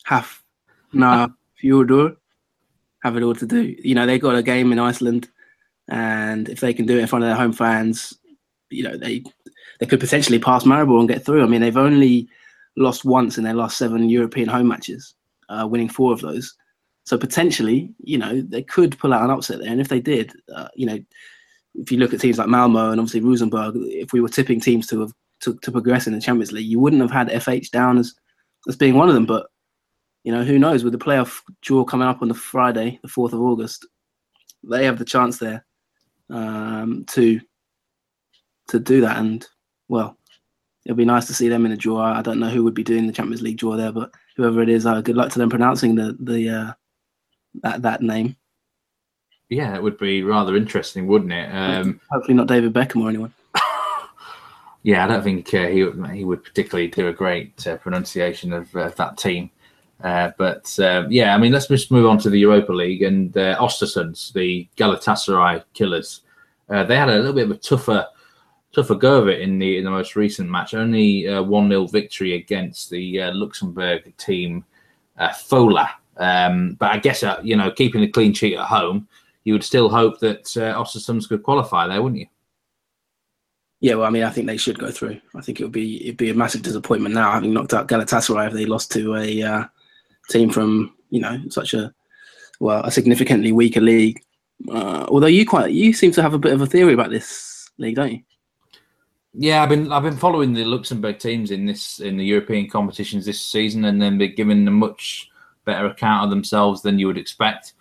half 0.04 0.42
nah 0.92 1.28
Fjordur 1.62 2.16
have 3.02 3.16
it 3.16 3.22
all 3.22 3.34
to 3.34 3.46
do. 3.46 3.74
You 3.82 3.94
know, 3.94 4.06
they 4.06 4.18
got 4.18 4.36
a 4.36 4.42
game 4.42 4.72
in 4.72 4.78
Iceland, 4.78 5.28
and 5.88 6.48
if 6.48 6.60
they 6.60 6.72
can 6.72 6.86
do 6.86 6.96
it 6.96 7.02
in 7.02 7.06
front 7.06 7.24
of 7.24 7.28
their 7.28 7.36
home 7.36 7.52
fans, 7.52 8.16
you 8.70 8.82
know, 8.82 8.96
they 8.96 9.22
they 9.80 9.86
could 9.86 10.00
potentially 10.00 10.38
pass 10.38 10.64
Maribor 10.64 11.00
and 11.00 11.08
get 11.08 11.24
through. 11.24 11.42
I 11.42 11.46
mean, 11.46 11.60
they've 11.60 11.76
only 11.76 12.28
lost 12.76 13.04
once 13.04 13.38
in 13.38 13.44
their 13.44 13.54
last 13.54 13.78
seven 13.78 14.08
European 14.08 14.48
home 14.48 14.68
matches, 14.68 15.14
uh, 15.48 15.66
winning 15.68 15.88
four 15.88 16.12
of 16.12 16.20
those. 16.20 16.54
So 17.04 17.18
potentially, 17.18 17.92
you 17.98 18.18
know, 18.18 18.40
they 18.40 18.62
could 18.62 18.98
pull 18.98 19.12
out 19.12 19.22
an 19.22 19.30
upset 19.30 19.58
there. 19.60 19.70
And 19.70 19.80
if 19.80 19.88
they 19.88 20.00
did, 20.00 20.32
uh, 20.54 20.68
you 20.74 20.86
know, 20.86 20.98
if 21.74 21.92
you 21.92 21.98
look 21.98 22.14
at 22.14 22.20
teams 22.20 22.38
like 22.38 22.48
Malmo 22.48 22.90
and 22.90 23.00
obviously 23.00 23.20
Rosenborg, 23.20 23.74
if 23.76 24.12
we 24.12 24.20
were 24.20 24.28
tipping 24.28 24.60
teams 24.60 24.86
to 24.88 25.00
have 25.00 25.12
to, 25.40 25.54
to 25.56 25.72
progress 25.72 26.06
in 26.06 26.14
the 26.14 26.20
Champions 26.20 26.52
League, 26.52 26.66
you 26.66 26.78
wouldn't 26.78 27.02
have 27.02 27.10
had 27.10 27.28
FH 27.28 27.70
down 27.70 27.98
as 27.98 28.14
as 28.68 28.76
being 28.76 28.94
one 28.94 29.08
of 29.08 29.14
them. 29.14 29.26
But 29.26 29.46
you 30.22 30.32
know, 30.32 30.44
who 30.44 30.58
knows? 30.58 30.84
With 30.84 30.92
the 30.92 30.98
playoff 30.98 31.40
draw 31.60 31.84
coming 31.84 32.08
up 32.08 32.22
on 32.22 32.28
the 32.28 32.34
Friday, 32.34 32.98
the 33.02 33.08
fourth 33.08 33.32
of 33.32 33.40
August, 33.40 33.86
they 34.62 34.84
have 34.84 34.98
the 34.98 35.04
chance 35.04 35.38
there 35.38 35.66
um, 36.30 37.04
to 37.08 37.40
to 38.68 38.80
do 38.80 39.00
that. 39.02 39.18
And 39.18 39.46
well, 39.88 40.16
it'll 40.84 40.96
be 40.96 41.04
nice 41.04 41.26
to 41.26 41.34
see 41.34 41.48
them 41.48 41.66
in 41.66 41.72
a 41.72 41.76
draw. 41.76 42.02
I 42.02 42.22
don't 42.22 42.40
know 42.40 42.50
who 42.50 42.64
would 42.64 42.74
be 42.74 42.84
doing 42.84 43.06
the 43.06 43.12
Champions 43.12 43.42
League 43.42 43.58
draw 43.58 43.76
there, 43.76 43.92
but 43.92 44.10
whoever 44.36 44.62
it 44.62 44.68
is, 44.68 44.86
uh, 44.86 45.00
good 45.00 45.16
luck 45.16 45.32
to 45.32 45.38
them 45.38 45.50
pronouncing 45.50 45.94
the 45.94 46.16
the 46.20 46.48
uh, 46.48 46.72
that 47.62 47.82
that 47.82 48.02
name. 48.02 48.36
Yeah, 49.48 49.74
it 49.74 49.82
would 49.82 49.98
be 49.98 50.22
rather 50.22 50.56
interesting, 50.56 51.06
wouldn't 51.06 51.32
it? 51.32 51.48
Um, 51.54 52.00
Hopefully, 52.10 52.34
not 52.34 52.48
David 52.48 52.72
Beckham 52.72 53.02
or 53.02 53.08
anyone. 53.08 53.32
yeah, 54.82 55.04
I 55.04 55.08
don't 55.08 55.22
think 55.22 55.52
uh, 55.54 55.68
he 55.68 55.86
he 56.12 56.24
would 56.24 56.44
particularly 56.44 56.88
do 56.88 57.08
a 57.08 57.12
great 57.12 57.66
uh, 57.66 57.76
pronunciation 57.76 58.52
of 58.52 58.74
uh, 58.74 58.88
that 58.90 59.18
team. 59.18 59.50
Uh, 60.02 60.32
but 60.36 60.76
uh, 60.80 61.06
yeah, 61.08 61.34
I 61.34 61.38
mean, 61.38 61.52
let's 61.52 61.68
just 61.68 61.90
move 61.90 62.06
on 62.06 62.18
to 62.18 62.30
the 62.30 62.38
Europa 62.38 62.72
League 62.72 63.02
and 63.02 63.34
uh, 63.36 63.56
Ostersunds, 63.58 64.32
the 64.32 64.68
Galatasaray 64.76 65.62
killers. 65.72 66.22
they 66.68 66.96
had 66.96 67.08
a 67.08 67.16
little 67.16 67.32
bit 67.32 67.44
of 67.44 67.52
a 67.52 67.58
tougher 67.58 68.06
tougher 68.74 68.94
go 68.94 69.22
of 69.22 69.28
it 69.28 69.40
in 69.40 69.58
the 69.58 69.78
in 69.78 69.84
the 69.84 69.90
most 69.90 70.16
recent 70.16 70.50
match. 70.50 70.74
Only 70.74 71.26
one 71.40 71.68
0 71.68 71.86
victory 71.86 72.34
against 72.34 72.90
the 72.90 73.30
Luxembourg 73.32 74.12
team, 74.16 74.64
Fola. 75.18 75.88
Um, 76.16 76.74
but 76.74 76.92
I 76.92 76.98
guess 76.98 77.24
you 77.42 77.56
know, 77.56 77.70
keeping 77.70 78.02
a 78.02 78.08
clean 78.08 78.32
sheet 78.32 78.56
at 78.56 78.66
home 78.66 79.08
you 79.44 79.52
would 79.52 79.64
still 79.64 79.88
hope 79.88 80.18
that 80.20 80.56
uh, 80.56 80.74
Ostersunds 80.74 81.28
could 81.28 81.42
qualify 81.42 81.86
there, 81.86 82.02
wouldn't 82.02 82.20
you? 82.20 82.26
Yeah, 83.80 83.96
well, 83.96 84.06
I 84.06 84.10
mean, 84.10 84.22
I 84.22 84.30
think 84.30 84.46
they 84.46 84.56
should 84.56 84.78
go 84.78 84.90
through. 84.90 85.20
I 85.34 85.42
think 85.42 85.60
it 85.60 85.64
would 85.64 85.72
be 85.72 86.02
it'd 86.04 86.16
be 86.16 86.30
a 86.30 86.34
massive 86.34 86.62
disappointment 86.62 87.14
now, 87.14 87.30
having 87.30 87.52
knocked 87.52 87.74
out 87.74 87.86
Galatasaray 87.86 88.46
if 88.46 88.54
they 88.54 88.64
lost 88.64 88.90
to 88.92 89.14
a 89.16 89.42
uh, 89.42 89.64
team 90.30 90.48
from 90.48 90.94
you 91.10 91.20
know 91.20 91.38
such 91.50 91.74
a 91.74 91.92
well 92.60 92.82
a 92.82 92.90
significantly 92.90 93.52
weaker 93.52 93.82
league. 93.82 94.22
Uh, 94.70 95.04
although 95.08 95.26
you 95.26 95.44
quite 95.46 95.72
you 95.72 95.92
seem 95.92 96.12
to 96.12 96.22
have 96.22 96.32
a 96.32 96.38
bit 96.38 96.54
of 96.54 96.62
a 96.62 96.66
theory 96.66 96.94
about 96.94 97.10
this 97.10 97.68
league, 97.76 97.96
don't 97.96 98.12
you? 98.12 98.22
Yeah, 99.36 99.62
I've 99.62 99.68
been 99.68 99.90
I've 99.90 100.04
been 100.04 100.16
following 100.16 100.52
the 100.52 100.64
Luxembourg 100.64 101.18
teams 101.18 101.50
in 101.50 101.66
this 101.66 101.98
in 101.98 102.16
the 102.16 102.24
European 102.24 102.70
competitions 102.70 103.26
this 103.26 103.40
season, 103.40 103.84
and 103.84 104.00
then 104.00 104.16
been 104.16 104.34
given 104.36 104.66
a 104.68 104.70
much 104.70 105.28
better 105.64 105.86
account 105.86 106.24
of 106.24 106.30
themselves 106.30 106.82
than 106.82 106.98
you 106.98 107.08
would 107.08 107.18
expect. 107.18 107.72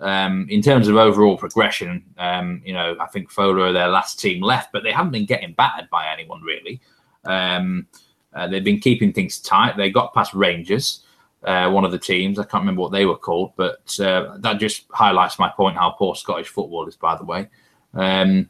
Um, 0.00 0.46
in 0.48 0.62
terms 0.62 0.88
of 0.88 0.96
overall 0.96 1.36
progression, 1.36 2.02
um, 2.18 2.62
you 2.64 2.72
know, 2.72 2.96
I 2.98 3.06
think 3.06 3.30
Fola 3.30 3.68
are 3.68 3.72
their 3.72 3.88
last 3.88 4.18
team 4.18 4.42
left, 4.42 4.72
but 4.72 4.82
they 4.82 4.90
haven't 4.90 5.12
been 5.12 5.26
getting 5.26 5.52
battered 5.52 5.88
by 5.90 6.08
anyone 6.10 6.42
really. 6.42 6.80
Um, 7.24 7.86
uh, 8.32 8.48
they've 8.48 8.64
been 8.64 8.80
keeping 8.80 9.12
things 9.12 9.38
tight. 9.38 9.76
They 9.76 9.90
got 9.90 10.14
past 10.14 10.32
Rangers, 10.34 11.04
uh, 11.44 11.70
one 11.70 11.84
of 11.84 11.92
the 11.92 11.98
teams. 11.98 12.38
I 12.38 12.44
can't 12.44 12.62
remember 12.62 12.80
what 12.80 12.90
they 12.90 13.04
were 13.04 13.18
called, 13.18 13.52
but 13.56 14.00
uh, 14.00 14.38
that 14.38 14.58
just 14.58 14.86
highlights 14.90 15.38
my 15.38 15.50
point 15.50 15.76
how 15.76 15.90
poor 15.90 16.16
Scottish 16.16 16.48
football 16.48 16.88
is, 16.88 16.96
by 16.96 17.16
the 17.16 17.24
way. 17.24 17.48
Um, 17.94 18.48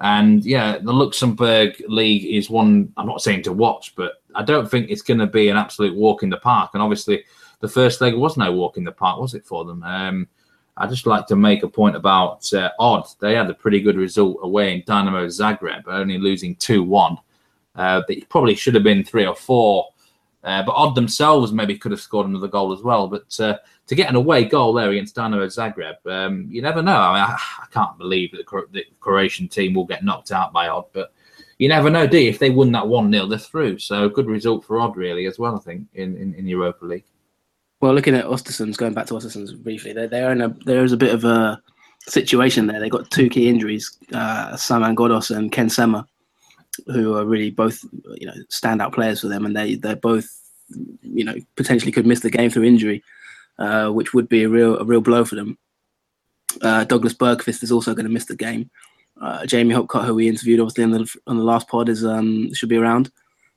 and 0.00 0.44
yeah, 0.44 0.78
the 0.78 0.92
Luxembourg 0.92 1.82
League 1.88 2.24
is 2.24 2.48
one 2.48 2.92
I'm 2.96 3.06
not 3.06 3.22
saying 3.22 3.42
to 3.44 3.52
watch, 3.52 3.94
but 3.96 4.22
I 4.34 4.42
don't 4.42 4.70
think 4.70 4.88
it's 4.88 5.02
going 5.02 5.20
to 5.20 5.26
be 5.26 5.48
an 5.48 5.56
absolute 5.56 5.94
walk 5.94 6.22
in 6.22 6.30
the 6.30 6.38
park. 6.38 6.70
And 6.72 6.82
obviously, 6.82 7.24
the 7.60 7.68
first 7.68 8.00
leg 8.00 8.14
was 8.14 8.36
no 8.36 8.50
walk 8.52 8.78
in 8.78 8.84
the 8.84 8.92
park, 8.92 9.20
was 9.20 9.34
it 9.34 9.44
for 9.44 9.64
them? 9.64 9.82
Um, 9.82 10.28
I 10.76 10.86
just 10.86 11.06
like 11.06 11.26
to 11.26 11.36
make 11.36 11.62
a 11.62 11.68
point 11.68 11.96
about 11.96 12.50
uh, 12.54 12.70
Odd. 12.78 13.06
They 13.20 13.34
had 13.34 13.50
a 13.50 13.54
pretty 13.54 13.80
good 13.80 13.96
result 13.96 14.38
away 14.42 14.72
in 14.72 14.82
Dynamo 14.86 15.26
Zagreb, 15.26 15.82
only 15.86 16.16
losing 16.16 16.56
2 16.56 16.82
1. 16.82 17.18
Uh, 17.76 18.02
it 18.08 18.28
probably 18.30 18.54
should 18.54 18.74
have 18.74 18.82
been 18.84 19.04
3 19.04 19.26
or 19.26 19.36
4. 19.36 19.88
Uh, 20.42 20.62
but 20.62 20.72
Odd 20.72 20.94
themselves 20.94 21.52
maybe 21.52 21.76
could 21.76 21.92
have 21.92 22.00
scored 22.00 22.26
another 22.26 22.48
goal 22.48 22.72
as 22.72 22.82
well. 22.82 23.08
But 23.08 23.38
uh, 23.38 23.58
to 23.90 23.96
get 23.96 24.08
an 24.08 24.14
away 24.14 24.44
goal 24.44 24.72
there 24.72 24.88
against 24.88 25.16
Dynamo 25.16 25.46
Zagreb, 25.46 25.96
um, 26.06 26.46
you 26.48 26.62
never 26.62 26.80
know. 26.80 26.96
I 26.96 27.12
mean, 27.12 27.22
I, 27.22 27.36
I 27.62 27.66
can't 27.72 27.98
believe 27.98 28.30
that 28.30 28.46
the, 28.70 28.84
Croatian 29.00 29.48
team 29.48 29.74
will 29.74 29.84
get 29.84 30.04
knocked 30.04 30.30
out 30.30 30.52
by 30.52 30.68
Odd, 30.68 30.84
but 30.92 31.12
you 31.58 31.68
never 31.68 31.90
know, 31.90 32.06
D. 32.06 32.28
If 32.28 32.38
they 32.38 32.50
won 32.50 32.70
that 32.70 32.86
1 32.86 33.12
0, 33.12 33.26
they're 33.26 33.36
through. 33.36 33.80
So 33.80 34.08
good 34.08 34.28
result 34.28 34.64
for 34.64 34.78
Odd, 34.78 34.96
really, 34.96 35.26
as 35.26 35.40
well, 35.40 35.56
I 35.56 35.58
think, 35.58 35.88
in, 35.94 36.16
in, 36.16 36.34
in 36.34 36.46
Europa 36.46 36.84
League. 36.84 37.02
Well, 37.80 37.92
looking 37.92 38.14
at 38.14 38.26
Ostersunds, 38.26 38.76
going 38.76 38.94
back 38.94 39.06
to 39.06 39.14
Ostersunds 39.14 39.60
briefly, 39.60 39.92
they're, 39.92 40.06
they're 40.06 40.30
in 40.30 40.42
a 40.42 40.50
there 40.64 40.84
is 40.84 40.92
a 40.92 40.96
bit 40.96 41.12
of 41.12 41.24
a 41.24 41.60
situation 42.06 42.68
there. 42.68 42.78
They've 42.78 42.92
got 42.92 43.10
two 43.10 43.28
key 43.28 43.48
injuries, 43.48 43.98
uh, 44.12 44.56
Saman 44.56 44.94
Ghoddos 44.94 45.36
and 45.36 45.50
Ken 45.50 45.68
Sema, 45.68 46.06
who 46.86 47.16
are 47.16 47.24
really 47.24 47.50
both 47.50 47.84
you 48.14 48.28
know 48.28 48.34
standout 48.50 48.94
players 48.94 49.20
for 49.20 49.26
them, 49.26 49.46
and 49.46 49.56
they 49.56 49.74
they're 49.74 49.96
both 49.96 50.30
you 51.02 51.24
know 51.24 51.34
potentially 51.56 51.90
could 51.90 52.06
miss 52.06 52.20
the 52.20 52.30
game 52.30 52.50
through 52.50 52.62
injury, 52.62 53.02
uh, 53.60 53.90
which 53.90 54.12
would 54.14 54.28
be 54.28 54.42
a 54.42 54.48
real 54.48 54.78
a 54.78 54.84
real 54.84 55.00
blow 55.00 55.24
for 55.24 55.36
them. 55.36 55.58
Uh, 56.62 56.84
Douglas 56.84 57.14
Bergqvist 57.14 57.62
is 57.62 57.70
also 57.70 57.94
going 57.94 58.06
to 58.06 58.12
miss 58.12 58.24
the 58.24 58.34
game. 58.34 58.70
Uh, 59.20 59.44
Jamie 59.46 59.74
Hopcutt, 59.74 60.06
who 60.06 60.14
we 60.14 60.28
interviewed 60.28 60.60
obviously 60.60 60.84
on 60.84 60.90
the 60.90 61.16
on 61.26 61.36
the 61.36 61.44
last 61.44 61.68
pod, 61.68 61.88
is 61.88 62.04
um, 62.04 62.52
should 62.54 62.70
be 62.70 62.78
around, 62.78 63.12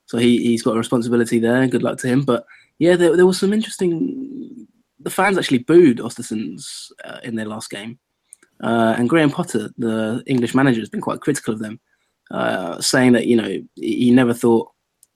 so 0.05 0.17
he 0.17 0.43
he's 0.43 0.61
got 0.61 0.75
a 0.75 0.77
responsibility 0.77 1.39
there. 1.39 1.65
Good 1.67 1.83
luck 1.83 1.97
to 1.99 2.07
him, 2.07 2.23
but 2.23 2.45
yeah, 2.79 2.95
there, 2.95 3.15
there 3.15 3.25
was 3.25 3.39
some 3.39 3.53
interesting. 3.53 4.67
The 4.99 5.09
fans 5.09 5.37
actually 5.37 5.59
booed 5.59 5.97
Ostersunds 5.97 6.91
uh, 7.03 7.19
in 7.23 7.35
their 7.35 7.45
last 7.45 7.69
game, 7.69 7.97
uh, 8.61 8.95
and 8.97 9.09
Graham 9.09 9.31
Potter, 9.31 9.69
the 9.77 10.21
English 10.27 10.53
manager, 10.53 10.81
has 10.81 10.89
been 10.89 11.01
quite 11.01 11.21
critical 11.21 11.53
of 11.53 11.59
them, 11.59 11.79
uh, 12.31 12.79
saying 12.81 13.13
that 13.13 13.27
you 13.27 13.37
know 13.37 13.63
he 13.75 14.11
never 14.11 14.33
thought 14.33 14.69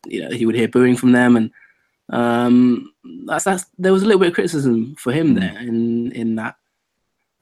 you 0.06 0.22
know 0.22 0.29
he 0.36 0.46
would 0.46 0.56
hear 0.56 0.70
booing 0.70 0.96
from 0.96 1.12
them, 1.12 1.36
and 1.36 1.51
um, 2.10 2.94
that's 3.26 3.44
that's 3.44 3.66
there 3.78 3.94
was 3.94 4.04
a 4.04 4.06
little 4.06 4.20
bit 4.20 4.30
of 4.30 4.34
criticism 4.34 4.96
for 4.96 5.12
him 5.12 5.30
hmm. 5.30 5.40
there 5.40 5.60
in 5.60 6.12
in 6.14 6.36
that. 6.36 6.56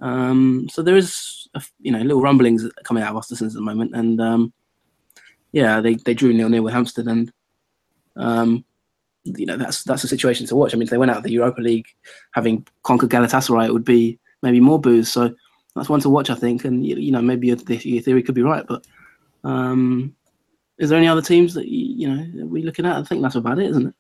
Um, 0.02 0.68
so 0.70 0.82
there 0.82 0.98
is 0.98 1.48
a, 1.56 1.64
you 1.80 1.92
know 1.92 2.00
little 2.00 2.22
rumblings 2.22 2.70
coming 2.84 3.04
out 3.04 3.16
of 3.16 3.22
Ostersunds 3.22 3.48
at 3.48 3.54
the 3.54 3.62
moment, 3.62 3.96
and 3.96 4.20
um, 4.20 4.54
yeah, 5.52 5.80
they 5.82 5.96
they 5.96 6.14
drew 6.14 6.34
nil 6.34 6.50
nil 6.50 6.64
with 6.64 6.74
Halmstad, 6.74 7.10
and 7.10 7.32
um, 8.16 8.66
you 9.24 9.46
know 9.46 9.58
that's 9.58 9.84
that's 9.84 10.04
a 10.04 10.08
situation 10.08 10.46
to 10.48 10.56
watch. 10.56 10.74
I 10.74 10.78
mean, 10.78 10.84
if 10.84 10.90
they 10.90 10.98
went 10.98 11.12
out 11.12 11.18
of 11.18 11.24
the 11.24 11.32
Europa 11.32 11.62
League 11.62 11.88
having 12.32 12.68
conquered 12.84 13.10
Galatasaray, 13.10 13.68
it 13.68 13.74
would 13.74 13.86
be 13.86 14.20
maybe 14.42 14.60
more 14.60 14.80
booze. 14.80 15.12
So 15.12 15.34
that's 15.76 15.90
one 15.90 16.00
to 16.02 16.10
watch, 16.10 16.30
I 16.30 16.36
think. 16.36 16.66
And 16.66 16.86
you, 16.86 17.12
know, 17.12 17.22
maybe 17.22 17.48
your, 17.48 17.58
your, 17.68 18.02
theory 18.02 18.24
could 18.24 18.36
be 18.36 18.44
right. 18.44 18.66
But 18.66 18.86
um, 19.44 20.16
is 20.78 20.90
there 20.90 20.98
any 20.98 21.08
other 21.08 21.22
teams 21.22 21.54
that 21.54 21.68
you, 21.68 22.08
you 22.08 22.10
know 22.10 22.44
are 22.44 22.48
we 22.48 22.64
looking 22.64 22.86
at? 22.86 22.98
I 22.98 23.04
think 23.04 23.22
that's 23.22 23.36
about 23.36 23.60
it, 23.60 23.70
isn't 23.70 23.88
it? 23.88 23.96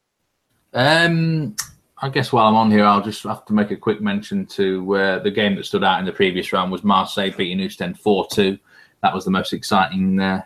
Um, 0.75 1.55
I 1.99 2.09
guess 2.09 2.33
while 2.33 2.47
I'm 2.47 2.55
on 2.55 2.69
here, 2.69 2.83
I'll 2.83 3.01
just 3.01 3.23
have 3.23 3.45
to 3.45 3.53
make 3.53 3.71
a 3.71 3.77
quick 3.77 4.01
mention 4.01 4.45
to 4.47 4.95
uh, 4.95 5.19
the 5.19 5.31
game 5.31 5.55
that 5.55 5.65
stood 5.65 5.85
out 5.85 5.99
in 5.99 6.05
the 6.05 6.11
previous 6.11 6.51
round 6.51 6.69
was 6.69 6.83
Marseille 6.83 7.31
beating 7.31 7.65
Ostend 7.65 7.97
four 7.97 8.27
two. 8.29 8.59
That 9.01 9.13
was 9.13 9.23
the 9.23 9.31
most 9.31 9.53
exciting 9.53 10.19
uh, 10.19 10.41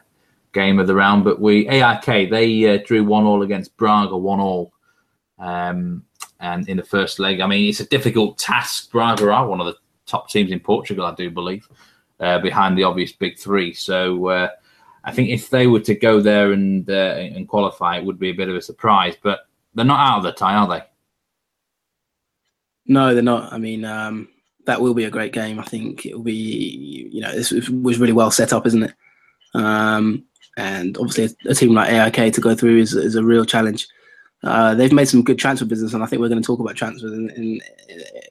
game 0.54 0.78
of 0.78 0.86
the 0.86 0.94
round. 0.94 1.24
But 1.24 1.42
we 1.42 1.68
AIK 1.68 2.30
they 2.30 2.76
uh, 2.76 2.78
drew 2.86 3.04
one 3.04 3.26
all 3.26 3.42
against 3.42 3.76
Braga 3.76 4.16
one 4.16 4.40
all, 4.40 4.72
um, 5.40 6.06
and 6.40 6.70
in 6.70 6.78
the 6.78 6.84
first 6.84 7.18
leg. 7.18 7.42
I 7.42 7.48
mean, 7.48 7.68
it's 7.68 7.80
a 7.80 7.88
difficult 7.88 8.38
task. 8.38 8.92
Braga 8.92 9.32
are 9.32 9.48
one 9.48 9.60
of 9.60 9.66
the 9.66 9.78
top 10.06 10.30
teams 10.30 10.52
in 10.52 10.60
Portugal, 10.60 11.06
I 11.06 11.16
do 11.16 11.32
believe, 11.32 11.68
uh, 12.20 12.38
behind 12.38 12.78
the 12.78 12.84
obvious 12.84 13.12
big 13.12 13.38
three. 13.38 13.74
So. 13.74 14.28
Uh, 14.28 14.50
I 15.02 15.14
think 15.14 15.30
if 15.30 15.50
they 15.50 15.66
were 15.66 15.80
to 15.80 15.96
go 15.96 16.20
there 16.20 16.52
and 16.52 16.88
uh, 16.88 17.16
and 17.16 17.48
qualify, 17.48 17.98
it 17.98 18.04
would 18.04 18.20
be 18.20 18.32
a 18.32 18.34
bit 18.34 18.50
of 18.50 18.56
a 18.58 18.62
surprise. 18.62 19.16
But 19.24 19.48
they're 19.74 19.86
not 19.86 20.00
out 20.00 20.18
of 20.18 20.24
the 20.24 20.32
tie, 20.32 20.56
are 20.56 20.68
they? 20.68 20.84
No, 22.86 23.14
they're 23.14 23.24
not. 23.24 23.54
I 23.54 23.58
mean, 23.58 23.86
um, 23.86 24.30
that 24.66 24.82
will 24.82 24.94
be 24.94 25.06
a 25.06 25.12
great 25.12 25.34
game. 25.34 25.60
I 25.60 25.64
think 25.64 26.06
it 26.06 26.16
will 26.16 26.24
be. 26.24 27.10
You 27.12 27.22
know, 27.22 27.32
this 27.32 27.52
was 27.52 28.00
really 28.00 28.14
well 28.14 28.32
set 28.32 28.54
up, 28.54 28.66
isn't 28.66 28.84
it? 28.84 28.94
Um, 29.54 30.26
and 30.58 30.98
obviously 30.98 31.36
a, 31.50 31.56
team 31.56 31.74
like 31.74 31.90
AIK 31.90 32.34
to 32.34 32.42
go 32.42 32.54
through 32.54 32.78
is, 32.80 32.94
is 32.94 33.16
a 33.16 33.24
real 33.24 33.46
challenge. 33.46 33.88
Uh, 34.44 34.74
they've 34.74 34.94
made 34.94 35.08
some 35.08 35.24
good 35.24 35.40
transfer 35.40 35.66
business, 35.66 35.94
and 35.94 36.04
I 36.04 36.06
think 36.06 36.22
we're 36.22 36.30
going 36.30 36.42
to 36.42 36.46
talk 36.46 36.60
about 36.60 36.76
transfers 36.76 37.12
in, 37.12 37.30
in, 37.32 37.62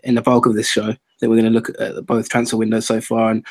in 0.05 0.15
the 0.15 0.23
bulk 0.23 0.47
of 0.47 0.55
this 0.55 0.69
show. 0.69 0.89
I 0.89 0.97
think 1.21 1.31
we're 1.31 1.41
going 1.41 1.45
to 1.45 1.51
look 1.51 1.71
at 1.81 2.07
both 2.07 2.29
transfer 2.29 2.57
windows 2.57 2.87
so 2.87 3.01
far 3.01 3.31
and 3.31 3.45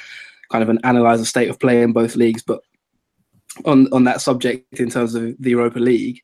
kind 0.52 0.64
of 0.64 0.70
an 0.70 0.80
analyze 0.84 1.20
the 1.20 1.26
state 1.26 1.50
of 1.50 1.60
play 1.60 1.82
in 1.82 1.94
both 1.94 2.16
leagues. 2.16 2.42
But 2.42 2.62
on 3.66 3.92
on 3.94 4.04
that 4.06 4.22
subject, 4.22 4.80
in 4.80 4.90
terms 4.90 5.14
of 5.16 5.36
the 5.40 5.50
Europa 5.50 5.80
League, 5.80 6.22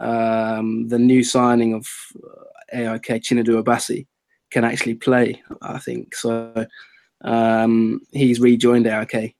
um, 0.00 0.88
the 0.88 0.98
new 0.98 1.22
signing 1.22 1.74
of 1.74 1.86
AIK 2.72 3.22
Chinedu 3.22 3.62
Obasi 3.62 4.06
can 4.50 4.64
actually 4.64 4.94
play. 4.94 5.42
I 5.60 5.78
think 5.78 6.14
so. 6.14 6.66
Um, 7.22 8.00
he's 8.12 8.40
rejoined 8.40 8.86
AIK 8.86 9.34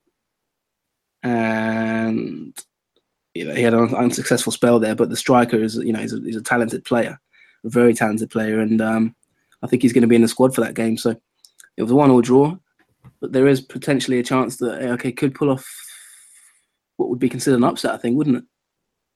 and 1.23 2.57
you 3.35 3.45
know 3.45 3.55
he 3.55 3.63
had 3.63 3.75
an 3.75 3.95
unsuccessful 3.95 4.53
spell 4.53 4.79
there. 4.79 4.95
But 4.95 5.11
the 5.11 5.17
striker 5.17 5.57
is 5.57 5.77
you 5.77 5.93
know 5.93 6.01
he's 6.01 6.13
a, 6.13 6.21
he's 6.21 6.37
a 6.37 6.43
talented 6.43 6.85
player, 6.85 7.19
a 7.65 7.69
very 7.69 7.95
talented 7.95 8.31
player, 8.31 8.61
and 8.61 8.81
um, 8.81 9.15
I 9.63 9.67
think 9.67 9.83
he's 9.83 9.93
going 9.93 10.03
to 10.03 10.09
be 10.09 10.17
in 10.17 10.23
the 10.23 10.29
squad 10.29 10.55
for 10.55 10.61
that 10.63 10.75
game. 10.75 10.97
So 10.97 11.11
it 11.77 11.83
was 11.83 11.93
a 11.93 11.97
one-all 11.97 12.21
draw, 12.21 12.57
but 13.21 13.33
there 13.33 13.49
is 13.49 13.61
potentially 13.61 14.19
a 14.19 14.25
chance 14.25 14.57
that 14.59 14.83
AIK 14.83 15.17
could 15.17 15.35
pull 15.35 15.51
off 15.51 15.67
what 16.97 17.09
would 17.09 17.19
be 17.19 17.29
considered 17.29 17.57
an 17.57 17.65
upset. 17.65 17.95
I 17.95 17.99
think, 17.99 18.17
wouldn't 18.17 18.39
it? 18.39 18.45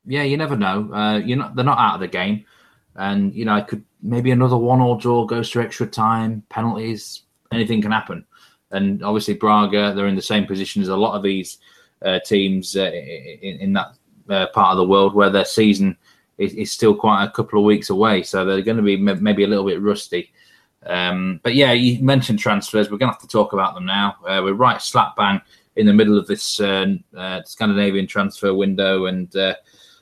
Yeah, 0.07 0.23
you 0.23 0.37
never 0.37 0.57
know. 0.57 0.93
Uh, 0.93 1.19
you're 1.19 1.39
not 1.39 1.57
they're 1.57 1.65
not 1.65 1.79
out 1.79 1.95
of 1.95 2.01
the 2.01 2.09
game, 2.09 2.45
and 2.95 3.35
you 3.35 3.45
know 3.45 3.55
I 3.55 3.61
could 3.61 3.85
maybe 4.03 4.31
another 4.31 4.57
one-all 4.57 4.97
draw 4.97 5.25
goes 5.25 5.51
to 5.51 5.61
extra 5.61 5.87
time, 5.87 6.43
penalties, 6.49 7.23
anything 7.53 7.83
can 7.83 7.91
happen. 7.91 8.25
And 8.71 9.03
obviously, 9.03 9.35
Braga 9.35 9.95
they're 9.95 10.07
in 10.07 10.17
the 10.17 10.23
same 10.23 10.47
position 10.47 10.83
as 10.83 10.89
a 10.89 10.97
lot 10.97 11.17
of 11.17 11.23
these 11.23 11.59
uh, 12.05 12.21
teams 12.21 12.77
uh, 12.77 12.91
in, 12.93 13.61
in, 13.61 13.73
that 13.73 13.97
uh, 14.29 14.47
part 14.49 14.73
of 14.73 14.77
the 14.77 14.87
world 14.87 15.15
where 15.15 15.31
their 15.31 15.45
season 15.45 15.97
is, 16.39 16.53
is, 16.55 16.71
still 16.71 16.95
quite 16.95 17.25
a 17.25 17.31
couple 17.31 17.59
of 17.59 17.65
weeks 17.65 17.91
away, 17.91 18.23
so 18.23 18.45
they're 18.45 18.63
going 18.63 18.77
to 18.77 18.83
be 18.83 18.97
maybe 18.97 19.45
a 19.45 19.47
little 19.47 19.65
bit 19.65 19.81
rusty. 19.81 20.33
Um, 20.85 21.41
but 21.43 21.55
yeah, 21.55 21.73
you 21.73 22.03
mentioned 22.03 22.39
transfers. 22.39 22.91
We're 22.91 22.99
going 22.99 23.11
to 23.11 23.15
have 23.15 23.23
to 23.23 23.29
talk 23.29 23.53
about 23.53 23.75
them 23.75 23.87
now. 23.87 24.17
Uh, 24.25 24.41
we're 24.45 24.53
right 24.53 24.81
slap 24.81 25.17
bang 25.17 25.41
in 25.77 25.87
the 25.87 25.93
middle 25.93 26.19
of 26.19 26.27
this 26.27 26.61
uh, 26.61 26.97
Scandinavian 27.45 28.07
transfer 28.07 28.55
window, 28.55 29.07
and 29.07 29.35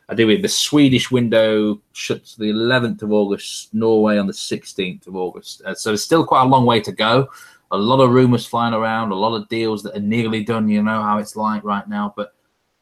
I 0.08 0.14
do 0.14 0.28
it. 0.28 0.42
The 0.42 0.48
Swedish 0.48 1.10
window 1.10 1.80
shuts 1.92 2.36
the 2.36 2.50
11th 2.50 3.02
of 3.02 3.12
August, 3.12 3.72
Norway 3.72 4.18
on 4.18 4.26
the 4.26 4.32
16th 4.32 5.06
of 5.06 5.16
August. 5.16 5.62
Uh, 5.64 5.74
so 5.74 5.92
it's 5.94 6.02
still 6.02 6.26
quite 6.26 6.42
a 6.42 6.48
long 6.48 6.66
way 6.66 6.80
to 6.80 6.92
go. 6.92 7.28
A 7.70 7.76
lot 7.76 8.00
of 8.00 8.10
rumors 8.10 8.46
flying 8.46 8.74
around, 8.74 9.10
a 9.10 9.14
lot 9.14 9.34
of 9.34 9.48
deals 9.48 9.82
that 9.82 9.96
are 9.96 10.00
nearly 10.00 10.44
done. 10.44 10.68
You 10.68 10.82
know 10.82 11.02
how 11.02 11.18
it's 11.18 11.36
like 11.36 11.64
right 11.64 11.88
now. 11.88 12.12
But 12.14 12.34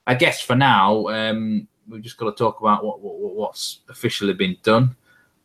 I 0.06 0.14
guess 0.14 0.40
for 0.40 0.56
now, 0.56 1.06
um, 1.08 1.68
we've 1.88 2.02
just 2.02 2.16
got 2.16 2.30
to 2.30 2.36
talk 2.36 2.60
about 2.60 2.84
what, 2.84 3.00
what 3.00 3.34
what's 3.34 3.80
officially 3.88 4.34
been 4.34 4.56
done. 4.62 4.96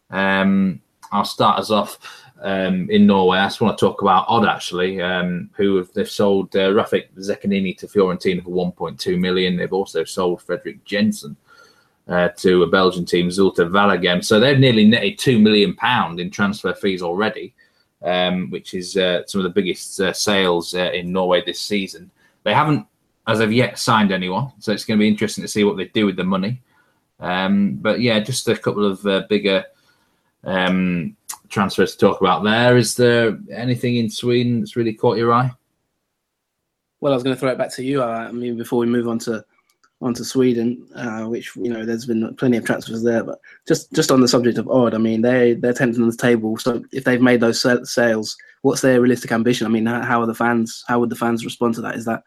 Um, 0.10 0.82
I'll 1.12 1.26
start 1.26 1.60
us 1.60 1.70
off 1.70 2.00
um, 2.42 2.90
in 2.90 3.06
Norway. 3.06 3.38
I 3.38 3.46
just 3.46 3.62
want 3.62 3.78
to 3.78 3.86
talk 3.86 4.02
about 4.02 4.26
Odd 4.28 4.48
actually, 4.48 5.00
um, 5.00 5.50
who 5.56 5.78
have 5.78 5.94
they've 5.94 6.10
sold 6.10 6.56
uh, 6.56 6.72
Rafik 6.72 7.14
Zekhnini 7.18 7.78
to 7.78 7.88
Fiorentina 7.88 8.44
for 8.44 8.50
1.2 8.50 9.20
million. 9.20 9.56
They've 9.56 9.72
also 9.72 10.04
sold 10.04 10.42
Fredrik 10.42 10.84
Jensen 10.84 11.38
uh, 12.08 12.30
to 12.30 12.64
a 12.64 12.68
Belgian 12.68 13.06
team, 13.06 13.28
Zulte 13.30 13.70
Waregem. 13.70 14.24
So 14.24 14.40
they've 14.40 14.60
nearly 14.60 14.86
netted 14.86 15.20
two 15.20 15.40
million 15.40 15.76
pound 15.76 16.20
in 16.20 16.30
transfer 16.30 16.74
fees 16.74 17.02
already, 17.02 17.54
um, 18.02 18.50
which 18.50 18.74
is 18.74 18.96
uh, 18.98 19.26
some 19.26 19.40
of 19.40 19.44
the 19.44 19.50
biggest 19.62 20.00
uh, 20.00 20.14
sales 20.14 20.74
uh, 20.74 20.92
in 20.94 21.12
Norway 21.12 21.44
this 21.46 21.60
season. 21.60 22.10
They 22.44 22.54
haven't, 22.54 22.86
as 23.28 23.40
of 23.40 23.52
yet, 23.52 23.78
signed 23.78 24.12
anyone, 24.12 24.52
so 24.60 24.72
it's 24.72 24.86
going 24.86 24.98
to 24.98 25.04
be 25.04 25.08
interesting 25.10 25.42
to 25.42 25.50
see 25.50 25.64
what 25.64 25.76
they 25.76 25.86
do 25.86 26.06
with 26.06 26.16
the 26.16 26.24
money. 26.24 26.62
Um, 27.20 27.76
but 27.76 28.00
yeah, 28.00 28.20
just 28.20 28.48
a 28.48 28.56
couple 28.56 28.86
of 28.86 29.06
uh, 29.06 29.24
bigger 29.28 29.66
um, 30.44 31.18
transfers 31.50 31.94
to 31.94 31.98
talk 31.98 32.22
about. 32.22 32.44
There 32.44 32.78
is 32.78 32.96
there 32.96 33.38
anything 33.52 33.98
in 33.98 34.10
Sweden 34.10 34.60
that's 34.60 34.76
really 34.76 34.94
caught 34.94 35.18
your 35.18 35.34
eye? 35.34 35.52
Well, 37.00 37.14
I 37.14 37.16
was 37.16 37.24
going 37.24 37.36
to 37.36 37.40
throw 37.40 37.52
it 37.52 37.58
back 37.58 37.72
to 37.74 37.84
you. 37.84 38.02
I 38.02 38.32
mean, 38.32 38.58
before 38.58 38.80
we 38.80 38.86
move 38.88 39.08
on 39.08 39.20
to 39.20 39.44
onto 40.02 40.24
Sweden, 40.24 40.88
uh, 40.96 41.24
which 41.24 41.56
you 41.56 41.70
know 41.70 41.86
there's 41.86 42.06
been 42.06 42.36
plenty 42.36 42.58
of 42.58 42.66
transfers 42.66 43.04
there. 43.04 43.24
But 43.24 43.40
just 43.68 43.92
just 43.94 44.12
on 44.12 44.22
the 44.22 44.28
subject 44.28 44.58
of 44.58 44.70
Odd, 44.70 44.94
I 44.94 44.98
mean 44.98 45.22
they 45.22 45.54
they're 45.54 45.74
tenth 45.74 45.98
on 45.98 46.08
the 46.08 46.16
table. 46.16 46.58
So 46.58 46.84
if 46.92 47.04
they've 47.04 47.22
made 47.22 47.42
those 47.42 47.62
sales, 47.62 48.38
what's 48.62 48.82
their 48.82 49.02
realistic 49.02 49.32
ambition? 49.32 49.66
I 49.66 49.70
mean, 49.70 49.86
how, 49.86 50.22
are 50.22 50.28
the 50.28 50.36
fans? 50.36 50.84
How 50.88 51.00
would 51.00 51.10
the 51.10 51.16
fans 51.16 51.46
respond 51.46 51.76
to 51.76 51.82
that? 51.82 51.96
Is 51.96 52.06
that 52.06 52.24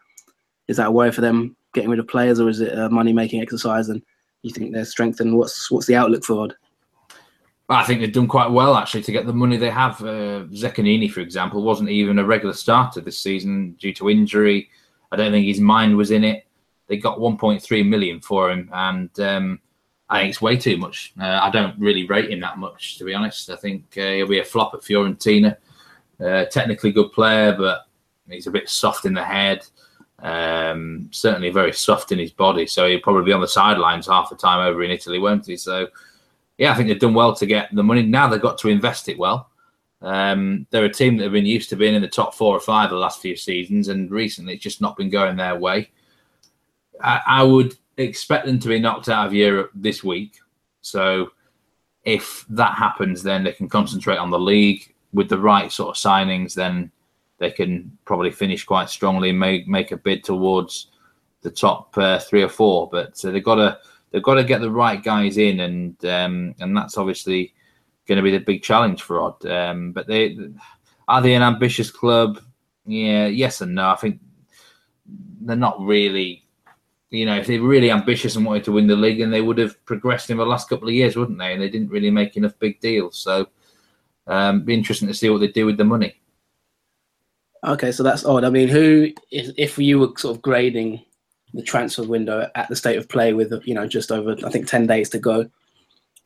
is 0.68 0.77
that 0.77 0.88
a 0.88 0.92
way 0.92 1.11
for 1.11 1.21
them 1.21 1.57
getting 1.75 1.90
rid 1.90 2.01
of 2.01 2.09
players, 2.09 2.40
or 2.40 2.49
is 2.49 2.61
it 2.61 2.77
a 2.77 2.90
money 2.90 3.12
making 3.12 3.40
exercise? 3.40 3.88
And 3.88 4.03
you 4.42 4.53
think 4.53 4.73
they're 4.73 4.85
strengthened? 4.85 5.37
What's 5.37 5.71
what's 5.71 5.87
the 5.87 5.97
outlook 5.97 6.25
for 6.25 6.45
Odd? 6.45 6.55
I 7.68 7.85
think 7.85 8.01
they've 8.01 8.12
done 8.12 8.27
quite 8.27 8.51
well 8.51 8.75
actually 8.75 9.03
to 9.03 9.12
get 9.12 9.27
the 9.27 9.33
money 9.33 9.57
they 9.57 9.71
have. 9.71 10.03
Uh, 10.03 10.45
for 10.45 11.21
example, 11.21 11.62
wasn't 11.62 11.88
even 11.88 12.18
a 12.18 12.25
regular 12.25 12.53
starter 12.53 13.01
this 13.01 13.18
season 13.18 13.77
due 13.79 13.95
to 13.95 14.11
injury. 14.11 14.68
I 15.12 15.16
don't 15.16 15.31
think 15.31 15.47
his 15.47 15.61
mind 15.61 15.97
was 15.97 16.11
in 16.11 16.25
it. 16.25 16.45
They 16.90 16.96
got 16.96 17.18
1.3 17.18 17.88
million 17.88 18.20
for 18.20 18.50
him, 18.50 18.68
and 18.72 19.20
um, 19.20 19.61
I 20.09 20.18
think 20.18 20.31
it's 20.31 20.42
way 20.42 20.57
too 20.57 20.76
much. 20.76 21.12
Uh, 21.20 21.38
I 21.40 21.48
don't 21.48 21.79
really 21.79 22.05
rate 22.05 22.33
him 22.33 22.40
that 22.40 22.59
much, 22.59 22.98
to 22.98 23.05
be 23.05 23.14
honest. 23.14 23.48
I 23.48 23.55
think 23.55 23.85
uh, 23.96 24.11
he'll 24.11 24.26
be 24.26 24.40
a 24.40 24.44
flop 24.44 24.74
at 24.74 24.81
Fiorentina. 24.81 25.57
Uh, 26.18 26.46
technically 26.46 26.90
good 26.90 27.12
player, 27.12 27.55
but 27.57 27.87
he's 28.29 28.48
a 28.48 28.50
bit 28.50 28.68
soft 28.68 29.05
in 29.05 29.14
the 29.14 29.22
head. 29.22 29.64
Um, 30.18 31.09
certainly 31.12 31.50
very 31.50 31.72
soft 31.72 32.11
in 32.11 32.18
his 32.18 32.33
body, 32.33 32.66
so 32.66 32.88
he'll 32.88 32.98
probably 32.98 33.24
be 33.24 33.33
on 33.33 33.40
the 33.40 33.46
sidelines 33.46 34.09
half 34.09 34.29
the 34.29 34.35
time 34.35 34.59
over 34.59 34.83
in 34.83 34.90
Italy, 34.90 35.20
won't 35.20 35.46
he? 35.46 35.57
So, 35.57 35.87
yeah, 36.59 36.72
I 36.72 36.74
think 36.74 36.88
they've 36.88 36.98
done 36.98 37.14
well 37.14 37.37
to 37.37 37.46
get 37.46 37.72
the 37.72 37.85
money. 37.85 38.03
Now 38.03 38.26
they've 38.26 38.42
got 38.42 38.59
to 38.59 38.68
invest 38.68 39.09
it 39.09 39.16
well. 39.16 39.48
Um, 40.03 40.66
they're 40.70 40.87
a 40.87 40.92
team 40.92 41.18
that 41.18 41.22
have 41.22 41.33
been 41.33 41.46
used 41.46 41.70
to 41.70 41.76
being 41.76 41.94
in 41.94 42.03
the 42.03 42.09
top 42.09 42.35
four 42.35 42.57
or 42.57 42.61
five 42.61 42.90
the 42.90 42.96
last 42.96 43.22
few 43.22 43.37
seasons, 43.37 43.87
and 43.87 44.11
recently 44.11 44.55
it's 44.55 44.62
just 44.64 44.81
not 44.81 44.96
been 44.96 45.09
going 45.09 45.37
their 45.37 45.55
way. 45.55 45.90
I, 47.03 47.21
I 47.27 47.43
would 47.43 47.77
expect 47.97 48.47
them 48.47 48.59
to 48.59 48.69
be 48.69 48.79
knocked 48.79 49.09
out 49.09 49.27
of 49.27 49.35
Europe 49.35 49.71
this 49.75 50.03
week. 50.03 50.39
So 50.81 51.31
if 52.05 52.45
that 52.49 52.75
happens, 52.75 53.23
then 53.23 53.45
they 53.45 53.53
can 53.53 53.69
concentrate 53.69 54.17
on 54.17 54.31
the 54.31 54.39
league 54.39 54.95
with 55.13 55.29
the 55.29 55.39
right 55.39 55.71
sort 55.71 55.97
of 55.97 56.03
signings. 56.03 56.55
Then 56.55 56.91
they 57.39 57.51
can 57.51 57.97
probably 58.05 58.31
finish 58.31 58.65
quite 58.65 58.89
strongly 58.89 59.31
and 59.31 59.39
make 59.39 59.69
make 59.69 59.93
a 59.93 59.97
bid 59.97 60.25
towards 60.25 60.89
the 61.43 61.51
top 61.51 61.97
uh, 61.97 62.19
three 62.19 62.43
or 62.43 62.49
four. 62.49 62.89
But 62.91 63.23
uh, 63.25 63.31
they've 63.31 63.45
got 63.45 63.57
to 63.57 63.79
they've 64.11 64.23
got 64.23 64.35
to 64.35 64.45
get 64.45 64.61
the 64.61 64.71
right 64.71 65.03
guys 65.03 65.37
in, 65.37 65.61
and 65.61 66.05
um, 66.05 66.55
and 66.61 66.77
that's 66.77 66.97
obviously 66.97 67.55
going 68.07 68.17
to 68.17 68.23
be 68.23 68.31
the 68.31 68.45
big 68.45 68.63
challenge 68.63 69.03
for 69.03 69.21
Odd. 69.21 69.45
Um, 69.47 69.93
but 69.93 70.07
they 70.07 70.39
are 71.09 71.21
they 71.21 71.35
an 71.35 71.43
ambitious 71.43 71.91
club? 71.91 72.41
Yeah, 72.87 73.27
yes 73.27 73.61
and 73.61 73.75
no. 73.75 73.91
I 73.91 73.97
think 73.97 74.21
they're 75.43 75.57
not 75.57 75.81
really 75.81 76.45
you 77.11 77.27
know, 77.27 77.37
if 77.37 77.46
they 77.46 77.59
were 77.59 77.68
really 77.68 77.90
ambitious 77.90 78.37
and 78.37 78.46
wanted 78.46 78.64
to 78.64 78.73
win 78.73 78.87
the 78.87 78.96
league, 78.96 79.18
then 79.18 79.31
they 79.31 79.40
would 79.40 79.59
have 79.59 79.85
progressed 79.85 80.31
in 80.31 80.37
the 80.37 80.46
last 80.46 80.68
couple 80.68 80.88
of 80.88 80.94
years, 80.94 81.16
wouldn't 81.16 81.38
they? 81.38 81.53
And 81.53 81.61
they 81.61 81.68
didn't 81.68 81.90
really 81.90 82.11
make 82.11 82.37
enough 82.37 82.59
big 82.59 82.81
deals. 82.81 83.18
So, 83.18 83.49
um, 84.27 84.62
be 84.62 84.75
interesting 84.75 85.09
to 85.09 85.14
see 85.14 85.29
what 85.29 85.40
they 85.40 85.49
do 85.49 85.66
with 85.66 85.77
the 85.77 85.85
money. 85.85 86.20
Okay, 87.64 87.92
so 87.92 88.03
that's 88.03 88.25
odd. 88.25 88.44
I 88.44 88.51
mean, 88.51 88.68
who, 88.68 89.11
if, 89.31 89.53
if 89.59 89.77
you 89.77 89.99
were 89.99 90.12
sort 90.16 90.37
of 90.37 90.42
grading 90.42 91.05
the 91.53 91.62
transfer 91.62 92.05
window 92.05 92.49
at 92.55 92.68
the 92.68 92.77
state 92.77 92.96
of 92.96 93.09
play 93.09 93.33
with, 93.33 93.53
you 93.66 93.75
know, 93.75 93.87
just 93.87 94.12
over, 94.12 94.37
I 94.44 94.51
think, 94.51 94.68
10 94.68 94.87
days 94.87 95.09
to 95.11 95.18
go, 95.18 95.51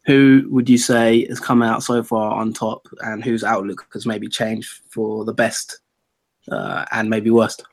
who 0.04 0.46
would 0.50 0.68
you 0.68 0.76
say 0.76 1.26
has 1.28 1.40
come 1.40 1.62
out 1.62 1.82
so 1.82 2.02
far 2.02 2.34
on 2.34 2.52
top 2.52 2.86
and 3.00 3.24
whose 3.24 3.42
outlook 3.42 3.86
has 3.94 4.04
maybe 4.04 4.28
changed 4.28 4.82
for 4.90 5.24
the 5.24 5.32
best 5.32 5.80
uh, 6.52 6.84
and 6.92 7.08
maybe 7.08 7.30
worst? 7.30 7.64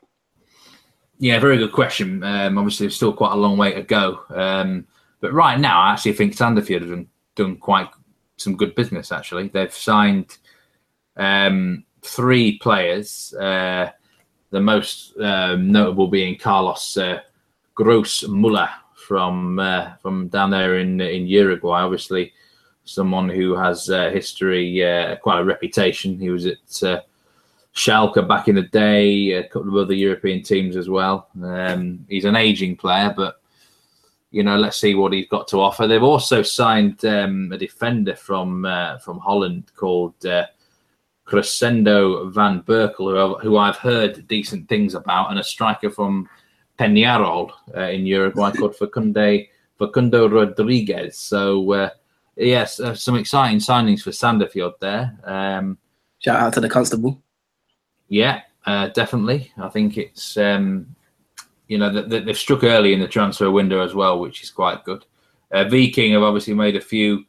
Yeah, 1.18 1.38
very 1.38 1.58
good 1.58 1.72
question. 1.72 2.22
Um, 2.24 2.58
obviously, 2.58 2.86
there's 2.86 2.96
still 2.96 3.12
quite 3.12 3.32
a 3.32 3.36
long 3.36 3.56
way 3.56 3.72
to 3.72 3.82
go. 3.82 4.20
Um, 4.30 4.86
but 5.20 5.32
right 5.32 5.58
now, 5.58 5.80
I 5.80 5.92
actually 5.92 6.14
think 6.14 6.34
Sandefjord 6.34 6.80
have 6.80 6.90
done, 6.90 7.08
done 7.36 7.56
quite 7.56 7.88
some 8.36 8.56
good 8.56 8.74
business. 8.74 9.12
Actually, 9.12 9.48
they've 9.48 9.72
signed 9.72 10.38
um, 11.16 11.84
three 12.02 12.58
players. 12.58 13.32
Uh, 13.34 13.90
the 14.50 14.60
most 14.60 15.16
um, 15.18 15.70
notable 15.70 16.08
being 16.08 16.36
Carlos 16.38 16.96
uh, 16.96 17.20
Grossmüller 17.76 18.68
from 18.94 19.58
uh, 19.58 19.94
from 20.02 20.28
down 20.28 20.50
there 20.50 20.78
in 20.78 21.00
in 21.00 21.26
Uruguay. 21.26 21.80
Obviously, 21.82 22.32
someone 22.84 23.28
who 23.28 23.54
has 23.54 23.88
uh, 23.90 24.10
history, 24.10 24.84
uh, 24.84 25.16
quite 25.16 25.40
a 25.40 25.44
reputation. 25.44 26.18
He 26.18 26.30
was 26.30 26.46
at 26.46 26.82
uh, 26.82 27.00
Schalke 27.74 28.26
back 28.28 28.48
in 28.48 28.56
the 28.56 28.62
day, 28.62 29.32
a 29.32 29.48
couple 29.48 29.68
of 29.68 29.76
other 29.76 29.94
European 29.94 30.42
teams 30.42 30.76
as 30.76 30.88
well. 30.88 31.28
Um, 31.42 32.04
he's 32.08 32.26
an 32.26 32.36
aging 32.36 32.76
player, 32.76 33.14
but 33.16 33.40
you 34.30 34.42
know, 34.42 34.56
let's 34.56 34.78
see 34.78 34.94
what 34.94 35.12
he's 35.12 35.28
got 35.28 35.46
to 35.48 35.60
offer. 35.60 35.86
They've 35.86 36.02
also 36.02 36.42
signed 36.42 37.04
um, 37.04 37.50
a 37.52 37.58
defender 37.58 38.16
from 38.16 38.64
uh, 38.64 38.98
from 38.98 39.18
Holland 39.18 39.72
called 39.76 40.24
uh, 40.26 40.46
Crescendo 41.24 42.28
van 42.30 42.62
Berkel, 42.62 42.96
who, 42.96 43.38
who, 43.38 43.56
I've 43.56 43.76
heard 43.76 44.26
decent 44.28 44.68
things 44.68 44.94
about, 44.94 45.30
and 45.30 45.38
a 45.38 45.44
striker 45.44 45.90
from 45.90 46.28
Peñarol 46.78 47.50
uh, 47.76 47.80
in 47.80 48.06
Uruguay 48.06 48.52
called 48.52 48.76
Facundo 48.76 49.38
Facundo 49.78 50.28
Rodriguez. 50.28 51.16
So 51.16 51.72
uh, 51.72 51.90
yes, 52.36 52.80
uh, 52.80 52.94
some 52.94 53.16
exciting 53.16 53.58
signings 53.58 54.02
for 54.02 54.10
Sandefjord 54.10 54.78
there. 54.80 55.18
Um, 55.24 55.78
Shout 56.18 56.40
out 56.40 56.52
to 56.54 56.60
the 56.60 56.68
constable. 56.68 57.22
Yeah, 58.12 58.42
uh, 58.66 58.88
definitely. 58.88 59.50
I 59.56 59.70
think 59.70 59.96
it's 59.96 60.36
um, 60.36 60.94
you 61.66 61.78
know 61.78 61.88
they've 62.02 62.36
struck 62.36 62.62
early 62.62 62.92
in 62.92 63.00
the 63.00 63.08
transfer 63.08 63.50
window 63.50 63.80
as 63.82 63.94
well, 63.94 64.20
which 64.20 64.42
is 64.42 64.50
quite 64.50 64.84
good. 64.84 65.06
Uh, 65.50 65.64
Viking 65.64 66.12
have 66.12 66.22
obviously 66.22 66.52
made 66.52 66.76
a 66.76 66.80
few 66.80 67.24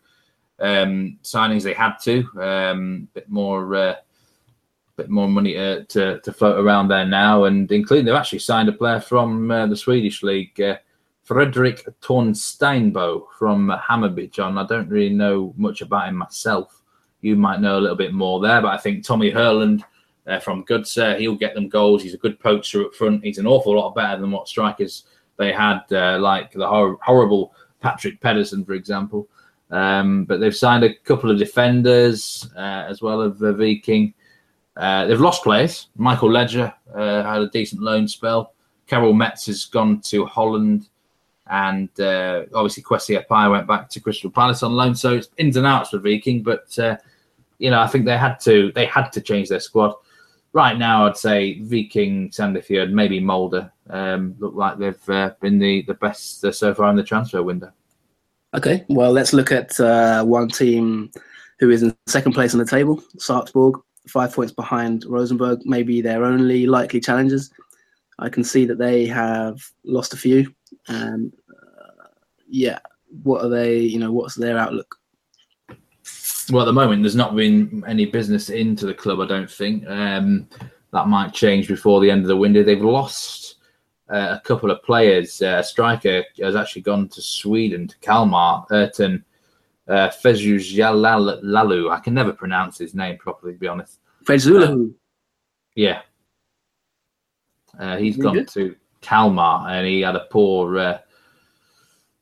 um, 0.59 1.17
signings 1.23 1.63
they 1.63 1.73
had 1.73 1.93
to, 2.03 2.27
um, 2.37 3.07
bit 3.13 3.29
more, 3.29 3.73
uh, 3.75 3.95
bit 4.97 5.09
more 5.09 5.29
money 5.29 5.53
to 5.53 6.19
to 6.19 6.33
float 6.33 6.59
around 6.59 6.89
there 6.89 7.05
now, 7.05 7.45
and 7.45 7.71
including 7.71 8.05
they've 8.05 8.13
actually 8.13 8.39
signed 8.39 8.67
a 8.67 8.73
player 8.73 8.99
from 8.99 9.51
uh, 9.51 9.65
the 9.65 9.77
Swedish 9.77 10.21
league, 10.21 10.59
uh, 10.59 10.75
Fredrik 11.23 11.87
Torsteinbø 12.01 13.21
from 13.39 13.69
Hammarby. 13.69 14.31
John, 14.31 14.57
I 14.57 14.67
don't 14.67 14.89
really 14.89 15.15
know 15.15 15.53
much 15.55 15.79
about 15.81 16.09
him 16.09 16.17
myself. 16.17 16.81
You 17.21 17.37
might 17.37 17.61
know 17.61 17.77
a 17.77 17.79
little 17.79 17.95
bit 17.95 18.13
more 18.13 18.41
there, 18.41 18.61
but 18.61 18.73
I 18.73 18.77
think 18.77 19.05
Tommy 19.05 19.31
Herland 19.31 19.81
uh, 20.27 20.39
from 20.39 20.63
Godse. 20.65 21.19
He'll 21.19 21.35
get 21.35 21.53
them 21.53 21.69
goals. 21.69 22.03
He's 22.03 22.13
a 22.13 22.17
good 22.17 22.39
poacher 22.39 22.85
up 22.85 22.93
front. 22.93 23.23
He's 23.23 23.37
an 23.37 23.47
awful 23.47 23.75
lot 23.75 23.95
better 23.95 24.19
than 24.19 24.31
what 24.31 24.47
strikers 24.47 25.03
they 25.37 25.51
had, 25.51 25.81
uh, 25.91 26.19
like 26.19 26.51
the 26.51 26.67
hor- 26.67 26.99
horrible 27.01 27.53
Patrick 27.79 28.19
Pedersen, 28.21 28.63
for 28.65 28.73
example. 28.73 29.27
Um, 29.71 30.25
but 30.25 30.39
they've 30.39 30.55
signed 30.55 30.83
a 30.83 30.93
couple 30.93 31.31
of 31.31 31.39
defenders 31.39 32.47
uh, 32.55 32.85
as 32.87 33.01
well 33.01 33.21
as 33.21 33.39
the 33.39 33.53
Viking. 33.53 34.13
Uh, 34.77 35.05
they've 35.05 35.19
lost 35.19 35.43
players. 35.43 35.87
Michael 35.95 36.31
Ledger 36.31 36.73
uh, 36.93 37.23
had 37.23 37.41
a 37.41 37.49
decent 37.49 37.81
loan 37.81 38.07
spell. 38.07 38.53
Karol 38.87 39.13
Mets 39.13 39.47
has 39.47 39.65
gone 39.65 40.01
to 40.01 40.25
Holland, 40.25 40.89
and 41.47 41.89
uh, 41.99 42.43
obviously 42.53 42.83
Kwesi 42.83 43.19
Appiah 43.19 43.49
went 43.49 43.67
back 43.67 43.89
to 43.89 43.99
Crystal 43.99 44.29
Palace 44.29 44.61
on 44.61 44.73
loan. 44.73 44.93
So 44.93 45.15
it's 45.15 45.29
ins 45.37 45.57
and 45.57 45.65
outs 45.65 45.89
for 45.89 45.99
Viking, 45.99 46.43
but 46.43 46.77
you 47.59 47.71
know 47.71 47.79
I 47.79 47.87
think 47.87 48.05
they 48.05 48.17
had 48.17 48.39
to 48.41 48.71
they 48.73 48.85
had 48.85 49.09
to 49.11 49.21
change 49.21 49.49
their 49.49 49.59
squad. 49.59 49.95
Right 50.53 50.77
now, 50.77 51.07
I'd 51.07 51.17
say 51.17 51.59
Viking, 51.61 52.29
Sandefjord, 52.29 52.91
maybe 52.91 53.19
Molde 53.19 53.71
um, 53.89 54.35
look 54.37 54.53
like 54.53 54.77
they've 54.77 55.09
uh, 55.09 55.31
been 55.41 55.57
the 55.57 55.81
the 55.83 55.95
best 55.95 56.45
uh, 56.45 56.51
so 56.51 56.73
far 56.75 56.89
in 56.91 56.95
the 56.95 57.03
transfer 57.03 57.41
window. 57.41 57.71
Okay, 58.53 58.85
well 58.87 59.11
let's 59.11 59.33
look 59.33 59.51
at 59.51 59.79
uh, 59.79 60.23
one 60.23 60.47
team 60.47 61.11
who 61.59 61.71
is 61.71 61.81
in 61.81 61.95
second 62.05 62.33
place 62.33 62.53
on 62.53 62.59
the 62.59 62.65
table, 62.65 63.01
Sarpsborg, 63.17 63.81
five 64.07 64.33
points 64.33 64.53
behind 64.53 65.05
Rosenborg, 65.05 65.61
maybe 65.65 66.01
their 66.01 66.23
only 66.23 66.67
likely 66.67 66.99
challengers. 66.99 67.49
I 68.19 68.29
can 68.29 68.43
see 68.43 68.65
that 68.65 68.77
they 68.77 69.07
have 69.07 69.59
lost 69.83 70.13
a 70.13 70.17
few, 70.17 70.53
and 70.87 71.33
uh, 71.49 72.07
yeah, 72.47 72.77
what 73.23 73.43
are 73.43 73.49
they? 73.49 73.79
You 73.79 73.97
know, 73.97 74.11
what's 74.11 74.35
their 74.35 74.59
outlook? 74.59 74.99
Well, 76.51 76.63
at 76.63 76.65
the 76.65 76.73
moment, 76.73 77.03
there's 77.03 77.15
not 77.15 77.35
been 77.35 77.83
any 77.87 78.05
business 78.05 78.49
into 78.49 78.85
the 78.85 78.93
club. 78.93 79.19
I 79.19 79.27
don't 79.27 79.49
think 79.49 79.87
um, 79.87 80.47
that 80.91 81.07
might 81.07 81.33
change 81.33 81.67
before 81.67 82.01
the 82.01 82.11
end 82.11 82.21
of 82.21 82.27
the 82.27 82.37
window. 82.37 82.63
They've 82.63 82.81
lost 82.81 83.55
uh, 84.09 84.37
a 84.37 84.41
couple 84.43 84.69
of 84.69 84.83
players. 84.83 85.41
Uh, 85.41 85.57
a 85.59 85.63
striker 85.63 86.23
has 86.41 86.55
actually 86.55 86.81
gone 86.81 87.07
to 87.09 87.21
Sweden 87.21 87.87
to 87.87 87.97
Kalmar. 87.99 88.65
Erton 88.71 89.23
uh, 89.87 90.11
Lalu. 90.23 91.89
I 91.89 91.99
can 91.99 92.13
never 92.13 92.33
pronounce 92.33 92.77
his 92.77 92.93
name 92.93 93.17
properly, 93.17 93.53
to 93.53 93.59
be 93.59 93.67
honest. 93.67 93.99
Fejzullahu. 94.25 94.89
Uh, 94.89 94.93
yeah, 95.75 96.01
uh, 97.79 97.97
he's 97.97 98.17
gone 98.17 98.35
good? 98.35 98.47
to 98.49 98.75
Kalmar, 99.01 99.69
and 99.69 99.87
he 99.87 100.01
had 100.01 100.15
a 100.15 100.27
poor, 100.31 100.77
uh, 100.77 100.99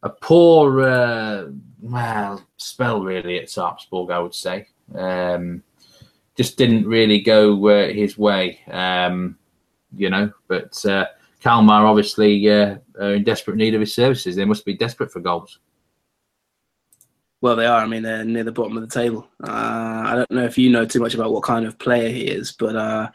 a 0.04 0.10
poor, 0.10 0.82
uh, 0.82 1.48
well, 1.82 2.46
spell 2.58 3.02
really 3.02 3.40
at 3.40 3.48
Sarpsborg, 3.48 4.12
I 4.12 4.20
would 4.20 4.36
say. 4.36 4.68
Um, 4.96 5.64
just 6.38 6.58
didn't 6.58 6.88
really 6.88 7.20
go 7.20 7.68
uh, 7.68 7.88
his 7.90 8.18
way, 8.18 8.60
um, 8.70 9.38
you 9.96 10.10
know. 10.10 10.32
But 10.48 10.84
uh, 10.86 11.08
Kalmar 11.42 11.86
obviously 11.86 12.50
uh, 12.50 12.78
are 13.00 13.16
in 13.16 13.24
desperate 13.24 13.58
need 13.58 13.74
of 13.74 13.82
his 13.82 13.96
services. 13.96 14.36
They 14.36 14.46
must 14.46 14.66
be 14.66 14.76
desperate 14.76 15.12
for 15.12 15.20
goals. 15.20 15.60
Well, 17.42 17.56
they 17.56 17.66
are. 17.66 17.82
I 17.82 17.88
mean, 17.88 18.04
they're 18.04 18.24
near 18.24 18.44
the 18.44 18.52
bottom 18.52 18.78
of 18.78 18.88
the 18.88 19.02
table. 19.02 19.28
Uh, 19.44 20.04
I 20.06 20.14
don't 20.16 20.32
know 20.32 20.46
if 20.46 20.58
you 20.58 20.70
know 20.70 20.86
too 20.86 21.00
much 21.00 21.16
about 21.16 21.34
what 21.34 21.44
kind 21.44 21.66
of 21.66 21.80
player 21.80 22.10
he 22.10 22.22
is, 22.22 22.52
but 22.52 22.76
uh, 22.76 23.10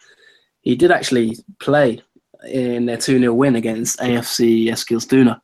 he 0.62 0.74
did 0.74 0.90
actually 0.90 1.36
play 1.60 2.02
in 2.48 2.86
their 2.86 2.96
2 2.96 3.20
0 3.20 3.32
win 3.32 3.56
against 3.56 4.00
AFC 4.00 4.66
Eskilstuna 4.66 5.40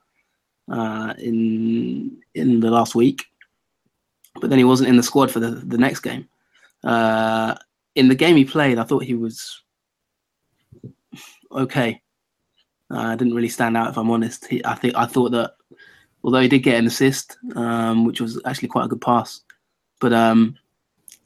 uh, 0.73 1.15
in 1.19 2.17
in 2.35 2.61
the 2.61 2.71
last 2.71 2.95
week. 2.95 3.27
But 4.41 4.49
then 4.49 4.59
he 4.59 4.65
wasn't 4.65 4.89
in 4.89 4.97
the 4.97 5.03
squad 5.03 5.31
for 5.31 5.41
the, 5.41 5.51
the 5.51 5.77
next 5.77 6.01
game. 6.01 6.27
Uh, 6.83 7.55
in 7.95 8.09
the 8.09 8.15
game 8.15 8.37
he 8.37 8.45
played, 8.45 8.79
I 8.79 8.85
thought 8.85 9.05
he 9.05 9.15
was 9.15 9.61
okay. 11.53 12.01
Uh, 12.91 13.15
didn't 13.15 13.35
really 13.35 13.49
stand 13.49 13.77
out, 13.77 13.91
if 13.91 13.99
I'm 13.99 14.11
honest. 14.11 14.47
He, 14.47 14.65
I 14.65 14.75
think 14.75 14.95
I 14.97 15.07
thought 15.07 15.33
that 15.33 15.53
although 16.25 16.41
he 16.41 16.49
did 16.49 16.61
get 16.61 16.79
an 16.79 16.87
assist, 16.87 17.37
um, 17.55 18.05
which 18.05 18.21
was 18.21 18.41
actually 18.47 18.69
quite 18.69 18.87
a 18.87 18.89
good 18.89 19.01
pass, 19.01 19.43
but 20.01 20.13
um, 20.13 20.57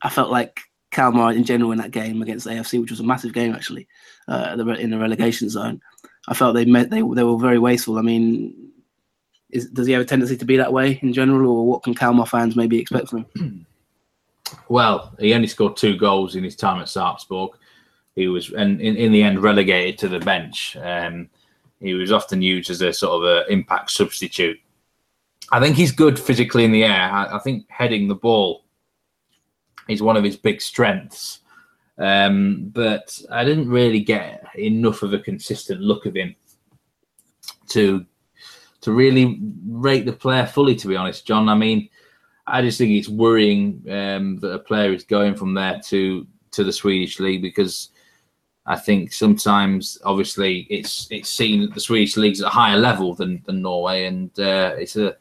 I 0.03 0.11
felt 0.11 0.31
like 0.31 0.61
Kalmar 0.91 1.33
in 1.33 1.45
general 1.45 1.73
in 1.73 1.79
that 1.79 1.91
game 1.93 2.23
against 2.23 2.47
AFC, 2.47 2.81
which 2.81 2.91
was 2.91 3.01
a 3.01 3.05
massive 3.05 3.33
game 3.33 3.55
actually, 3.55 3.87
uh, 4.29 4.57
in 4.79 4.91
the 4.91 4.99
relegation 4.99 5.49
zone. 5.49 5.81
I 6.29 6.35
felt 6.35 6.55
they 6.55 6.65
met 6.65 6.91
they 6.91 7.03
they 7.03 7.23
were 7.23 7.39
very 7.39 7.59
wasteful. 7.59 7.99
I 7.99 8.03
mean, 8.03 8.66
is, 9.57 9.71
does 9.71 9.87
he 9.87 9.93
have 9.93 10.03
a 10.03 10.05
tendency 10.05 10.37
to 10.37 10.45
be 10.45 10.57
that 10.57 10.73
way 10.73 10.99
in 11.03 11.13
general, 11.13 11.51
or 11.51 11.67
what 11.67 11.83
can 11.83 11.95
Kalmar 11.95 12.27
fans 12.27 12.57
maybe 12.57 12.79
expect 12.79 13.09
from 13.09 13.27
him? 13.35 13.67
Well, 14.69 15.13
he 15.19 15.35
only 15.35 15.49
scored 15.49 15.77
two 15.77 15.97
goals 15.97 16.37
in 16.37 16.45
his 16.45 16.55
time 16.55 16.81
at 16.81 16.87
Sarpsborg. 16.87 17.51
He 18.15 18.29
was, 18.29 18.53
and 18.53 18.81
in, 18.81 18.95
in 18.95 19.11
the 19.11 19.25
end, 19.25 19.43
relegated 19.43 19.99
to 19.99 20.09
the 20.09 20.21
bench. 20.21 20.77
Um, 20.77 21.29
he 21.81 21.95
was 21.95 22.13
often 22.13 22.43
used 22.43 22.71
as 22.71 22.81
a 22.81 22.93
sort 22.93 23.25
of 23.25 23.29
a 23.29 23.53
impact 23.53 23.91
substitute. 23.91 24.59
I 25.51 25.59
think 25.59 25.75
he's 25.75 25.91
good 25.91 26.17
physically 26.17 26.65
in 26.65 26.71
the 26.71 26.85
air. 26.85 27.11
I, 27.11 27.37
I 27.37 27.39
think 27.41 27.67
heading 27.69 28.07
the 28.07 28.15
ball 28.15 28.65
is 29.89 30.01
one 30.01 30.17
of 30.17 30.25
his 30.25 30.37
big 30.37 30.63
strengths. 30.63 31.41
Um, 31.99 32.71
but 32.73 33.19
I 33.31 33.45
didn't 33.45 33.69
really 33.69 34.01
get 34.01 34.47
enough 34.57 35.03
of 35.03 35.13
a 35.13 35.19
consistent 35.19 35.81
look 35.81 36.07
of 36.07 36.15
him 36.15 36.35
to 37.69 38.05
to 38.87 38.93
really 38.93 39.41
rate 39.67 40.07
the 40.07 40.13
player 40.13 40.47
fully. 40.47 40.77
To 40.77 40.87
be 40.87 40.95
honest, 40.95 41.27
John, 41.27 41.49
I 41.49 41.57
mean, 41.57 41.89
I 42.47 42.63
just 42.63 42.79
think 42.79 42.93
it's 42.93 43.09
worrying 43.09 43.83
um, 43.91 44.39
that 44.39 44.53
a 44.53 44.61
player 44.61 44.93
is 44.93 45.03
going 45.03 45.35
from 45.35 45.55
there 45.55 45.81
to 45.87 46.25
to 46.53 46.63
the 46.63 46.73
Swedish 46.73 47.19
league 47.19 47.43
because 47.43 47.89
I 48.65 48.77
think 48.77 49.13
sometimes, 49.13 49.99
obviously, 50.05 50.69
it's 50.71 51.09
it's 51.11 51.31
seen 51.31 51.63
that 51.63 51.75
the 51.75 51.81
Swedish 51.81 52.17
league's 52.17 52.41
at 52.41 52.47
a 52.47 52.51
higher 52.51 52.77
level 52.77 53.13
than 53.13 53.43
than 53.45 53.61
Norway, 53.61 54.05
and 54.05 54.31
uh, 54.39 54.77
it's 54.79 54.95
a 54.95 55.17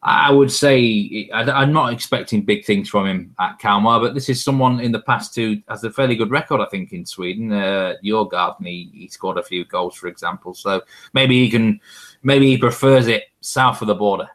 I 0.00 0.30
would 0.30 0.52
say 0.52 1.28
I'm 1.34 1.72
not 1.72 1.92
expecting 1.92 2.42
big 2.42 2.64
things 2.64 2.88
from 2.88 3.06
him 3.06 3.34
at 3.40 3.58
Kalmar, 3.58 3.98
but 3.98 4.14
this 4.14 4.28
is 4.28 4.42
someone 4.42 4.78
in 4.78 4.92
the 4.92 5.00
past 5.00 5.34
who 5.34 5.56
has 5.68 5.82
a 5.82 5.90
fairly 5.90 6.14
good 6.14 6.30
record, 6.30 6.60
I 6.60 6.66
think, 6.66 6.92
in 6.92 7.04
Sweden. 7.04 7.52
Uh, 7.52 7.94
Djurgården, 8.04 8.64
he, 8.64 8.90
he 8.94 9.08
scored 9.08 9.38
a 9.38 9.42
few 9.42 9.64
goals, 9.64 9.96
for 9.96 10.06
example. 10.06 10.54
So 10.54 10.82
maybe 11.14 11.42
he 11.42 11.50
can, 11.50 11.80
maybe 12.22 12.46
he 12.46 12.58
prefers 12.58 13.06
it 13.06 13.24
south 13.40 13.82
of 13.82 13.88
the 13.88 13.94
border. 13.94 14.28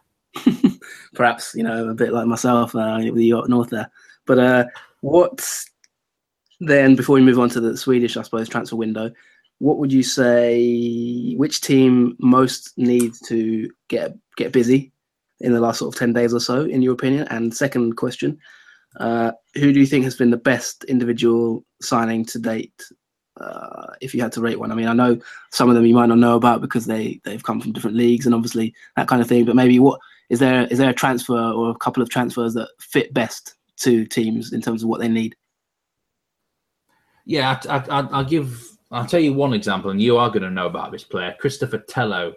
Perhaps 1.13 1.53
you 1.55 1.63
know 1.63 1.89
a 1.89 1.93
bit 1.93 2.13
like 2.13 2.25
myself, 2.25 2.75
uh, 2.75 2.97
the 2.97 3.43
north 3.47 3.69
there. 3.69 3.89
But 4.25 4.39
uh, 4.39 4.65
what 5.01 5.47
then? 6.59 6.95
Before 6.95 7.15
we 7.15 7.21
move 7.21 7.39
on 7.39 7.49
to 7.49 7.61
the 7.61 7.77
Swedish, 7.77 8.17
I 8.17 8.21
suppose 8.23 8.49
transfer 8.49 8.75
window, 8.75 9.11
what 9.59 9.77
would 9.77 9.93
you 9.93 10.03
say? 10.03 11.35
Which 11.35 11.61
team 11.61 12.15
most 12.19 12.77
needs 12.77 13.19
to 13.27 13.69
get 13.87 14.13
get 14.37 14.51
busy 14.51 14.91
in 15.39 15.53
the 15.53 15.59
last 15.59 15.79
sort 15.79 15.93
of 15.93 15.99
10 15.99 16.13
days 16.13 16.33
or 16.33 16.39
so, 16.39 16.65
in 16.65 16.81
your 16.81 16.93
opinion? 16.93 17.27
And 17.29 17.55
second 17.55 17.95
question, 17.95 18.37
uh, 18.99 19.31
who 19.55 19.73
do 19.73 19.79
you 19.79 19.85
think 19.85 20.03
has 20.05 20.15
been 20.15 20.31
the 20.31 20.37
best 20.37 20.83
individual 20.85 21.65
signing 21.81 22.25
to 22.25 22.39
date? 22.39 22.81
Uh, 23.37 23.87
if 23.99 24.13
you 24.13 24.21
had 24.21 24.31
to 24.31 24.41
rate 24.41 24.59
one, 24.59 24.71
I 24.71 24.75
mean, 24.75 24.87
I 24.87 24.93
know 24.93 25.19
some 25.51 25.69
of 25.69 25.75
them 25.75 25.85
you 25.85 25.95
might 25.95 26.07
not 26.07 26.19
know 26.19 26.35
about 26.35 26.61
because 26.61 26.85
they 26.85 27.19
they've 27.23 27.43
come 27.43 27.59
from 27.59 27.71
different 27.71 27.97
leagues 27.97 28.25
and 28.25 28.35
obviously 28.35 28.73
that 28.95 29.07
kind 29.07 29.21
of 29.21 29.27
thing. 29.27 29.45
But 29.45 29.55
maybe 29.55 29.79
what 29.79 29.99
is 30.29 30.39
there 30.39 30.67
is 30.67 30.77
there 30.77 30.89
a 30.89 30.93
transfer 30.93 31.39
or 31.39 31.71
a 31.71 31.75
couple 31.75 32.03
of 32.03 32.09
transfers 32.09 32.53
that 32.53 32.69
fit 32.79 33.13
best 33.13 33.55
to 33.77 34.05
teams 34.05 34.53
in 34.53 34.61
terms 34.61 34.83
of 34.83 34.89
what 34.89 34.99
they 34.99 35.07
need? 35.07 35.35
Yeah, 37.25 37.59
I, 37.69 37.77
I, 37.77 37.99
I'll 38.11 38.25
give. 38.25 38.69
I'll 38.91 39.05
tell 39.05 39.19
you 39.19 39.33
one 39.33 39.53
example, 39.53 39.89
and 39.89 40.01
you 40.01 40.17
are 40.17 40.29
going 40.29 40.43
to 40.43 40.51
know 40.51 40.67
about 40.67 40.91
this 40.91 41.03
player, 41.03 41.35
Christopher 41.39 41.79
Telo 41.79 42.35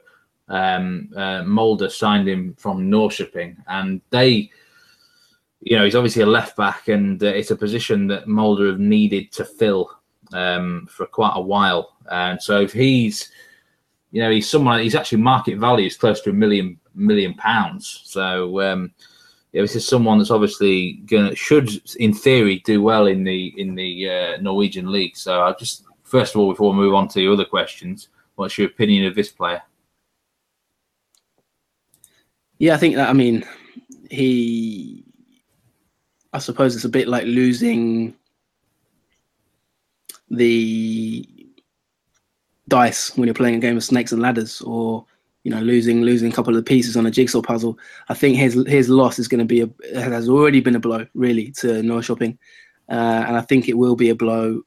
um, 0.49 1.11
uh, 1.15 1.43
Molde 1.43 1.91
signed 1.91 2.29
him 2.29 2.55
from 2.59 2.91
Norrköping, 2.91 3.57
and 3.67 4.01
they, 4.11 4.51
you 5.61 5.77
know, 5.77 5.85
he's 5.85 5.95
obviously 5.95 6.23
a 6.23 6.27
left 6.27 6.57
back, 6.57 6.89
and 6.89 7.23
uh, 7.23 7.27
it's 7.27 7.51
a 7.51 7.57
position 7.57 8.07
that 8.07 8.27
Molde 8.27 8.67
have 8.67 8.81
needed 8.81 9.33
to 9.33 9.45
fill 9.45 9.91
um, 10.33 10.89
for 10.91 11.07
quite 11.07 11.33
a 11.35 11.41
while. 11.41 11.97
And 12.11 12.41
so 12.41 12.61
if 12.61 12.73
he's, 12.73 13.31
you 14.11 14.23
know, 14.23 14.31
he's 14.31 14.49
someone, 14.49 14.81
he's 14.81 14.95
actually 14.95 15.23
market 15.23 15.59
value 15.59 15.87
is 15.87 15.97
close 15.97 16.21
to 16.23 16.31
a 16.31 16.33
million 16.35 16.79
million 16.95 17.35
pounds. 17.35 18.03
So 18.05 18.61
um, 18.61 18.93
yeah, 19.53 19.63
this 19.63 19.77
is 19.77 19.87
someone 19.87 20.19
that's 20.19 20.31
obviously 20.31 20.95
gonna 21.07 21.35
should, 21.35 21.71
in 21.97 22.13
theory, 22.13 22.61
do 22.65 22.83
well 22.83 23.07
in 23.07 23.25
the 23.25 23.55
in 23.57 23.75
the 23.75 24.11
uh, 24.11 24.41
Norwegian 24.41 24.91
league. 24.91 25.17
So 25.17 25.43
I 25.43 25.53
just 25.53 25.85
first 26.03 26.35
of 26.35 26.41
all, 26.41 26.51
before 26.51 26.73
we 26.73 26.77
move 26.77 26.95
on 26.95 27.09
to 27.09 27.15
the 27.15 27.33
other 27.33 27.45
questions, 27.45 28.09
what's 28.37 28.57
your 28.59 28.69
opinion 28.69 29.07
of 29.07 29.15
this 29.15 29.31
player? 29.31 29.63
Yeah, 32.59 32.75
I 32.75 32.79
think 32.79 32.97
that. 32.97 33.09
I 33.09 33.13
mean, 33.13 33.45
he. 34.11 35.05
I 36.33 36.39
suppose 36.39 36.75
it's 36.75 36.85
a 36.85 36.91
bit 36.91 37.09
like 37.09 37.25
losing 37.25 38.15
the 40.31 41.29
dice 42.69 43.17
when 43.17 43.27
you're 43.27 43.35
playing 43.35 43.57
a 43.57 43.61
game 43.61 43.77
of 43.77 43.85
snakes 43.85 44.13
and 44.13 44.23
ladders, 44.23 44.61
or 44.63 45.05
you 45.45 45.51
know, 45.51 45.61
losing 45.61 46.03
losing 46.03 46.33
a 46.33 46.35
couple 46.35 46.57
of 46.57 46.65
pieces 46.65 46.97
on 46.97 47.07
a 47.07 47.11
jigsaw 47.11 47.41
puzzle. 47.41 47.79
I 48.09 48.15
think 48.15 48.37
his 48.37 48.55
his 48.67 48.89
loss 48.89 49.19
is 49.19 49.29
going 49.29 49.39
to 49.39 49.45
be 49.45 49.61
a 49.61 50.01
has 50.01 50.29
already 50.29 50.61
been 50.61 50.77
a 50.77 50.81
blow 50.81 51.07
really 51.15 51.53
to 51.59 51.69
Norrköping, 51.83 52.37
uh, 52.89 53.25
and 53.27 53.37
I 53.37 53.43
think 53.43 53.69
it 53.69 53.79
will 53.79 53.97
be 53.97 54.11
a 54.11 54.15
blow 54.15 54.63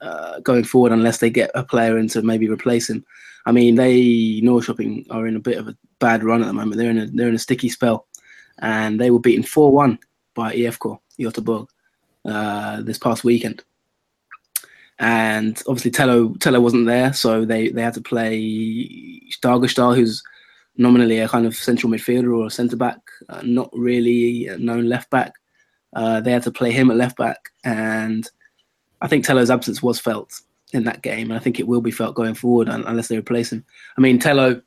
uh, 0.00 0.40
going 0.40 0.64
forward 0.64 0.92
unless 0.92 1.18
they 1.18 1.30
get 1.30 1.50
a 1.54 1.62
player 1.62 1.96
in 1.98 2.08
to 2.08 2.22
maybe 2.22 2.48
replace 2.48 2.90
him. 2.90 3.04
I 3.46 3.52
mean, 3.52 3.76
they 3.76 4.40
Norrköping 4.42 5.06
are 5.10 5.26
in 5.26 5.36
a 5.36 5.40
bit 5.40 5.58
of 5.58 5.68
a 5.68 5.76
bad 6.00 6.24
run 6.24 6.42
at 6.42 6.46
the 6.46 6.52
moment. 6.52 6.76
They're 6.76 6.90
in 6.90 6.98
a 6.98 7.06
they're 7.06 7.28
in 7.28 7.34
a 7.34 7.38
sticky 7.38 7.68
spell, 7.68 8.08
and 8.58 9.00
they 9.00 9.10
were 9.10 9.20
beaten 9.20 9.44
four 9.44 9.70
one 9.70 9.98
by 10.34 10.54
IFK 10.54 10.98
Göteborg 11.20 11.68
uh, 12.24 12.82
this 12.82 12.98
past 12.98 13.22
weekend. 13.22 13.62
And 14.98 15.60
obviously 15.66 15.90
Telo 15.90 16.36
Telo 16.38 16.62
wasn't 16.62 16.86
there, 16.86 17.12
so 17.12 17.44
they, 17.44 17.68
they 17.68 17.82
had 17.82 17.94
to 17.94 18.00
play 18.00 18.38
Dagerstål, 19.42 19.96
who's 19.96 20.22
nominally 20.76 21.18
a 21.18 21.28
kind 21.28 21.46
of 21.46 21.54
central 21.54 21.90
midfielder 21.90 22.36
or 22.36 22.46
a 22.46 22.50
centre 22.50 22.76
back, 22.76 23.00
uh, 23.28 23.42
not 23.42 23.70
really 23.72 24.48
known 24.58 24.88
left 24.88 25.10
back. 25.10 25.34
Uh, 25.94 26.20
they 26.20 26.32
had 26.32 26.42
to 26.42 26.50
play 26.50 26.70
him 26.72 26.90
at 26.90 26.96
left 26.96 27.16
back, 27.16 27.50
and 27.64 28.28
I 29.00 29.08
think 29.08 29.24
Telo's 29.24 29.50
absence 29.50 29.82
was 29.82 30.00
felt 30.00 30.40
in 30.72 30.84
that 30.84 31.02
game, 31.02 31.30
and 31.30 31.38
I 31.38 31.42
think 31.42 31.60
it 31.60 31.68
will 31.68 31.80
be 31.80 31.92
felt 31.92 32.16
going 32.16 32.34
forward 32.34 32.68
unless 32.68 33.08
they 33.08 33.16
replace 33.16 33.52
him. 33.52 33.64
I 33.96 34.00
mean, 34.00 34.18
Telo, 34.18 34.60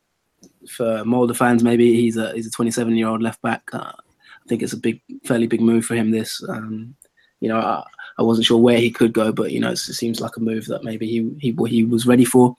for 0.69 1.03
Molde 1.03 1.35
fans, 1.37 1.63
maybe 1.63 1.93
he's 1.95 2.17
a 2.17 2.33
he's 2.33 2.47
a 2.47 2.51
27 2.51 2.95
year 2.95 3.07
old 3.07 3.21
left 3.21 3.41
back. 3.41 3.63
Uh, 3.73 3.91
I 3.91 4.47
think 4.47 4.61
it's 4.61 4.73
a 4.73 4.77
big, 4.77 5.01
fairly 5.25 5.47
big 5.47 5.59
move 5.59 5.85
for 5.85 5.95
him. 5.95 6.11
This, 6.11 6.41
um, 6.47 6.95
you 7.41 7.49
know, 7.49 7.83
I, 8.17 8.23
wasn't 8.23 8.45
sure 8.45 8.57
where 8.57 8.77
he 8.77 8.91
could 8.91 9.13
go, 9.13 9.31
but 9.31 9.51
you 9.51 9.59
know, 9.59 9.71
it 9.71 9.77
seems 9.77 10.19
like 10.19 10.37
a 10.37 10.41
move 10.41 10.65
that 10.65 10.83
maybe 10.83 11.07
he 11.07 11.31
he 11.39 11.55
he 11.67 11.83
was 11.83 12.05
ready 12.05 12.25
for. 12.25 12.55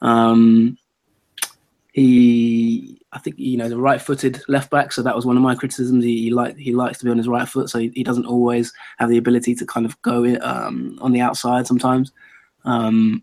Um, 0.00 0.78
he, 1.92 3.00
I 3.12 3.20
think, 3.20 3.38
you 3.38 3.56
know, 3.56 3.68
the 3.68 3.78
right-footed 3.78 4.42
left 4.48 4.68
back. 4.68 4.90
So 4.90 5.00
that 5.02 5.14
was 5.14 5.24
one 5.24 5.36
of 5.36 5.44
my 5.44 5.54
criticisms. 5.54 6.02
He, 6.04 6.22
he 6.22 6.30
like 6.30 6.56
he 6.56 6.72
likes 6.72 6.98
to 6.98 7.04
be 7.04 7.10
on 7.10 7.18
his 7.18 7.28
right 7.28 7.48
foot, 7.48 7.70
so 7.70 7.78
he, 7.78 7.92
he 7.94 8.02
doesn't 8.02 8.26
always 8.26 8.72
have 8.98 9.08
the 9.08 9.16
ability 9.16 9.54
to 9.54 9.66
kind 9.66 9.86
of 9.86 10.00
go 10.02 10.36
um, 10.40 10.98
on 11.00 11.12
the 11.12 11.20
outside 11.20 11.68
sometimes. 11.68 12.10
Um, 12.64 13.22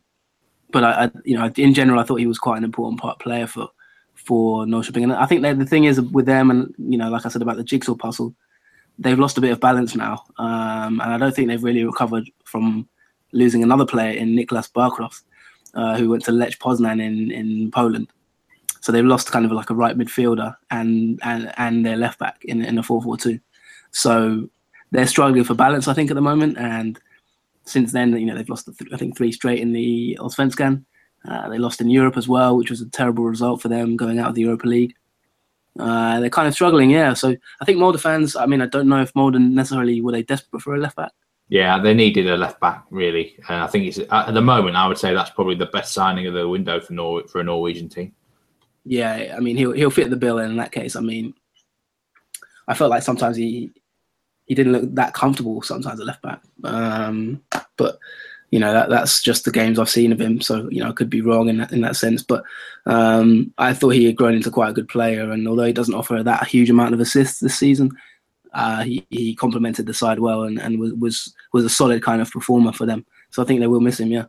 but 0.71 0.85
I, 0.85 1.05
I, 1.05 1.11
you 1.25 1.37
know, 1.37 1.51
in 1.57 1.73
general, 1.73 1.99
I 1.99 2.03
thought 2.03 2.21
he 2.21 2.27
was 2.27 2.39
quite 2.39 2.57
an 2.57 2.63
important 2.63 3.01
part 3.01 3.19
player 3.19 3.45
for 3.45 3.67
for 4.15 4.65
Norrköping. 4.65 5.03
And 5.03 5.13
I 5.13 5.25
think 5.25 5.41
the 5.41 5.65
thing 5.65 5.83
is 5.83 5.99
with 5.99 6.25
them, 6.25 6.49
and 6.49 6.73
you 6.77 6.97
know, 6.97 7.09
like 7.09 7.25
I 7.25 7.29
said 7.29 7.41
about 7.41 7.57
the 7.57 7.63
jigsaw 7.63 7.95
puzzle, 7.95 8.33
they've 8.99 9.19
lost 9.19 9.37
a 9.37 9.41
bit 9.41 9.51
of 9.51 9.59
balance 9.59 9.95
now, 9.95 10.23
um, 10.37 11.01
and 11.01 11.13
I 11.13 11.17
don't 11.17 11.35
think 11.35 11.47
they've 11.47 11.63
really 11.63 11.83
recovered 11.83 12.29
from 12.43 12.87
losing 13.31 13.63
another 13.63 13.85
player 13.85 14.17
in 14.17 14.35
Nicklas 14.35 14.71
Bärkroth, 14.71 15.21
uh, 15.73 15.97
who 15.97 16.09
went 16.09 16.23
to 16.25 16.31
Lech 16.31 16.59
Poznan 16.59 17.01
in 17.01 17.31
in 17.31 17.71
Poland. 17.71 18.07
So 18.81 18.91
they've 18.91 19.05
lost 19.05 19.31
kind 19.31 19.45
of 19.45 19.51
like 19.51 19.69
a 19.69 19.75
right 19.75 19.97
midfielder 19.97 20.55
and 20.71 21.19
and 21.23 21.53
and 21.57 21.85
their 21.85 21.97
left 21.97 22.19
back 22.19 22.43
in 22.45 22.63
in 22.65 22.77
a 22.77 22.83
four 22.83 23.01
four 23.01 23.17
two. 23.17 23.39
So 23.91 24.49
they're 24.91 25.07
struggling 25.07 25.43
for 25.43 25.53
balance, 25.53 25.87
I 25.87 25.93
think, 25.93 26.11
at 26.11 26.15
the 26.15 26.21
moment. 26.21 26.57
And 26.57 26.99
since 27.65 27.91
then, 27.91 28.17
you 28.17 28.25
know, 28.25 28.35
they've 28.35 28.49
lost 28.49 28.69
I 28.93 28.97
think 28.97 29.15
three 29.15 29.31
straight 29.31 29.59
in 29.59 29.71
the 29.71 30.17
Allsvenskan. 30.19 30.83
Uh, 31.27 31.49
they 31.49 31.59
lost 31.59 31.81
in 31.81 31.89
Europe 31.89 32.17
as 32.17 32.27
well, 32.27 32.57
which 32.57 32.71
was 32.71 32.81
a 32.81 32.89
terrible 32.89 33.23
result 33.23 33.61
for 33.61 33.67
them 33.69 33.95
going 33.95 34.19
out 34.19 34.29
of 34.29 34.35
the 34.35 34.41
Europa 34.41 34.67
League. 34.67 34.95
Uh, 35.79 36.19
they're 36.19 36.29
kind 36.29 36.47
of 36.47 36.53
struggling, 36.53 36.89
yeah. 36.89 37.13
So 37.13 37.35
I 37.61 37.65
think 37.65 37.77
Molde 37.77 38.01
fans. 38.01 38.35
I 38.35 38.45
mean, 38.45 38.61
I 38.61 38.65
don't 38.65 38.89
know 38.89 39.01
if 39.01 39.15
Molde 39.15 39.39
necessarily 39.39 40.01
were 40.01 40.11
they 40.11 40.23
desperate 40.23 40.61
for 40.61 40.75
a 40.75 40.79
left 40.79 40.97
back. 40.97 41.11
Yeah, 41.51 41.79
they 41.79 41.93
needed 41.93 42.29
a 42.29 42.37
left 42.37 42.61
back 42.61 42.85
really. 42.91 43.35
and 43.49 43.61
I 43.61 43.67
think 43.67 43.85
it's 43.85 43.99
at 44.09 44.33
the 44.33 44.41
moment. 44.41 44.77
I 44.77 44.87
would 44.87 44.97
say 44.97 45.13
that's 45.13 45.31
probably 45.31 45.55
the 45.55 45.65
best 45.65 45.93
signing 45.93 46.25
of 46.25 46.33
the 46.33 46.47
window 46.47 46.79
for 46.79 46.93
Nor- 46.93 47.27
for 47.27 47.41
a 47.41 47.43
Norwegian 47.43 47.89
team. 47.89 48.13
Yeah, 48.85 49.35
I 49.35 49.39
mean 49.41 49.57
he'll 49.57 49.73
he'll 49.73 49.89
fit 49.91 50.09
the 50.09 50.15
bill 50.15 50.39
in 50.39 50.55
that 50.57 50.71
case. 50.71 50.95
I 50.95 51.01
mean, 51.01 51.33
I 52.69 52.73
felt 52.73 52.89
like 52.89 53.03
sometimes 53.03 53.35
he 53.35 53.69
he 54.45 54.55
didn't 54.55 54.71
look 54.71 54.95
that 54.95 55.13
comfortable 55.13 55.61
sometimes 55.61 55.99
at 55.99 56.05
left 56.05 56.21
back. 56.21 56.41
Um, 56.63 57.41
but 57.75 57.99
you 58.49 58.59
know 58.59 58.73
that 58.73 58.89
that's 58.89 59.21
just 59.21 59.43
the 59.43 59.51
games 59.51 59.77
I've 59.77 59.89
seen 59.89 60.11
of 60.11 60.21
him. 60.21 60.39
So 60.41 60.69
you 60.69 60.81
know 60.81 60.89
I 60.89 60.93
could 60.93 61.09
be 61.09 61.21
wrong 61.21 61.49
in 61.49 61.57
that 61.57 61.73
in 61.73 61.81
that 61.81 61.95
sense. 61.95 62.23
But 62.23 62.43
um, 62.85 63.53
I 63.57 63.73
thought 63.73 63.89
he 63.89 64.05
had 64.05 64.15
grown 64.15 64.33
into 64.33 64.51
quite 64.51 64.69
a 64.69 64.73
good 64.73 64.87
player, 64.87 65.31
and 65.31 65.47
although 65.47 65.65
he 65.65 65.73
doesn't 65.73 65.93
offer 65.93 66.23
that 66.23 66.47
huge 66.47 66.69
amount 66.69 66.93
of 66.93 66.99
assists 66.99 67.39
this 67.39 67.57
season, 67.57 67.91
uh, 68.53 68.83
he 68.83 69.05
he 69.09 69.35
complemented 69.35 69.85
the 69.85 69.93
side 69.93 70.19
well 70.19 70.43
and, 70.43 70.59
and 70.59 70.79
was, 70.79 70.93
was 70.93 71.35
was 71.53 71.65
a 71.65 71.69
solid 71.69 72.03
kind 72.03 72.21
of 72.21 72.31
performer 72.31 72.73
for 72.73 72.85
them. 72.85 73.05
So 73.29 73.41
I 73.41 73.45
think 73.45 73.59
they 73.59 73.67
will 73.67 73.81
miss 73.81 73.99
him. 73.99 74.11
Yeah. 74.11 74.25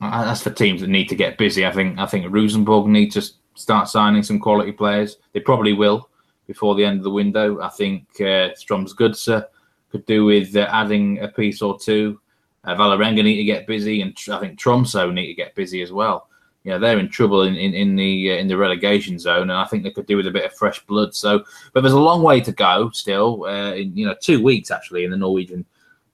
That's 0.00 0.42
for 0.42 0.50
teams 0.50 0.80
that 0.80 0.88
need 0.88 1.08
to 1.08 1.16
get 1.16 1.38
busy. 1.38 1.66
I 1.66 1.72
think 1.72 1.98
I 1.98 2.06
think 2.06 2.32
Rosenborg 2.32 2.86
need 2.86 3.10
to 3.12 3.22
start 3.54 3.88
signing 3.88 4.22
some 4.22 4.38
quality 4.38 4.72
players. 4.72 5.16
They 5.32 5.40
probably 5.40 5.72
will 5.72 6.08
before 6.46 6.76
the 6.76 6.84
end 6.84 6.98
of 6.98 7.04
the 7.04 7.10
window. 7.10 7.60
I 7.60 7.68
think 7.68 8.06
uh, 8.20 8.54
Strømsgodset 8.54 9.46
could 9.90 10.06
do 10.06 10.24
with 10.24 10.54
uh, 10.54 10.68
adding 10.70 11.18
a 11.18 11.28
piece 11.28 11.60
or 11.60 11.78
two. 11.78 12.20
Uh, 12.64 12.74
Vålerenga 12.74 13.22
need 13.24 13.36
to 13.36 13.44
get 13.44 13.66
busy, 13.66 14.02
and 14.02 14.16
I 14.30 14.38
think 14.38 14.58
Tromsø 14.58 15.12
need 15.12 15.26
to 15.26 15.34
get 15.34 15.54
busy 15.54 15.82
as 15.82 15.92
well. 15.92 16.27
You 16.68 16.74
know, 16.74 16.80
they're 16.80 16.98
in 16.98 17.08
trouble 17.08 17.44
in, 17.44 17.54
in, 17.56 17.72
in 17.72 17.96
the 17.96 18.32
uh, 18.32 18.34
in 18.34 18.46
the 18.46 18.58
relegation 18.58 19.18
zone, 19.18 19.48
and 19.48 19.52
I 19.52 19.64
think 19.64 19.84
they 19.84 19.90
could 19.90 20.04
do 20.04 20.18
with 20.18 20.26
a 20.26 20.30
bit 20.30 20.44
of 20.44 20.52
fresh 20.52 20.84
blood. 20.84 21.14
So, 21.14 21.42
but 21.72 21.80
there's 21.80 21.94
a 21.94 21.98
long 21.98 22.22
way 22.22 22.42
to 22.42 22.52
go 22.52 22.90
still. 22.90 23.46
Uh, 23.46 23.72
in 23.72 23.96
you 23.96 24.04
know, 24.04 24.14
two 24.20 24.42
weeks 24.42 24.70
actually 24.70 25.04
in 25.04 25.10
the 25.10 25.16
Norwegian 25.16 25.64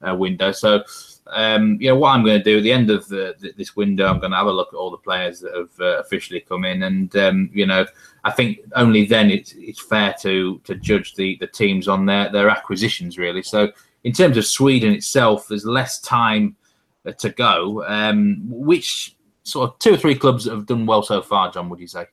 uh, 0.09 0.15
window. 0.15 0.53
So 0.53 0.85
um, 1.27 1.77
you 1.81 1.89
know 1.89 1.97
what 1.97 2.11
I'm 2.11 2.25
going 2.25 2.39
to 2.39 2.45
do 2.45 2.59
at 2.59 2.63
the 2.63 2.71
end 2.71 2.89
of 2.89 3.09
the, 3.09 3.35
this 3.57 3.75
window. 3.75 4.07
I'm 4.07 4.21
going 4.21 4.31
to 4.31 4.37
have 4.37 4.47
a 4.47 4.53
look 4.53 4.69
at 4.73 4.77
all 4.77 4.93
the 4.93 4.97
players 4.99 5.41
that 5.41 5.57
have 5.57 5.81
uh, 5.81 5.99
officially 5.99 6.39
come 6.39 6.65
in, 6.65 6.85
and 6.85 7.17
um, 7.17 7.51
you 7.53 7.67
know, 7.67 7.85
I 8.23 8.31
think 8.31 8.61
only 8.77 9.07
then 9.07 9.33
it's 9.33 9.55
it's 9.57 9.83
fair 9.83 10.15
to 10.21 10.61
to 10.63 10.77
judge 10.77 11.17
the 11.17 11.37
the 11.41 11.49
teams 11.49 11.89
on 11.89 12.07
their 12.07 12.31
their 12.31 12.49
acquisitions 12.49 13.19
really. 13.19 13.43
So 13.43 13.73
in 14.05 14.13
terms 14.13 14.37
of 14.37 14.47
Sweden 14.47 14.93
itself, 14.93 15.49
there's 15.49 15.67
less 15.67 15.99
time 15.99 16.55
uh, 17.05 17.11
to 17.11 17.31
go. 17.31 17.85
Um, 17.89 18.39
which 18.45 19.17
sort 19.45 19.71
of 19.71 19.79
two 19.79 19.95
or 19.95 19.97
three 19.97 20.15
clubs 20.15 20.45
that 20.45 20.55
have 20.55 20.67
done 20.67 20.87
well 20.87 21.03
so 21.03 21.23
far, 21.23 21.51
John? 21.51 21.69
Would 21.69 21.81
you 21.81 21.87
say? 21.87 22.07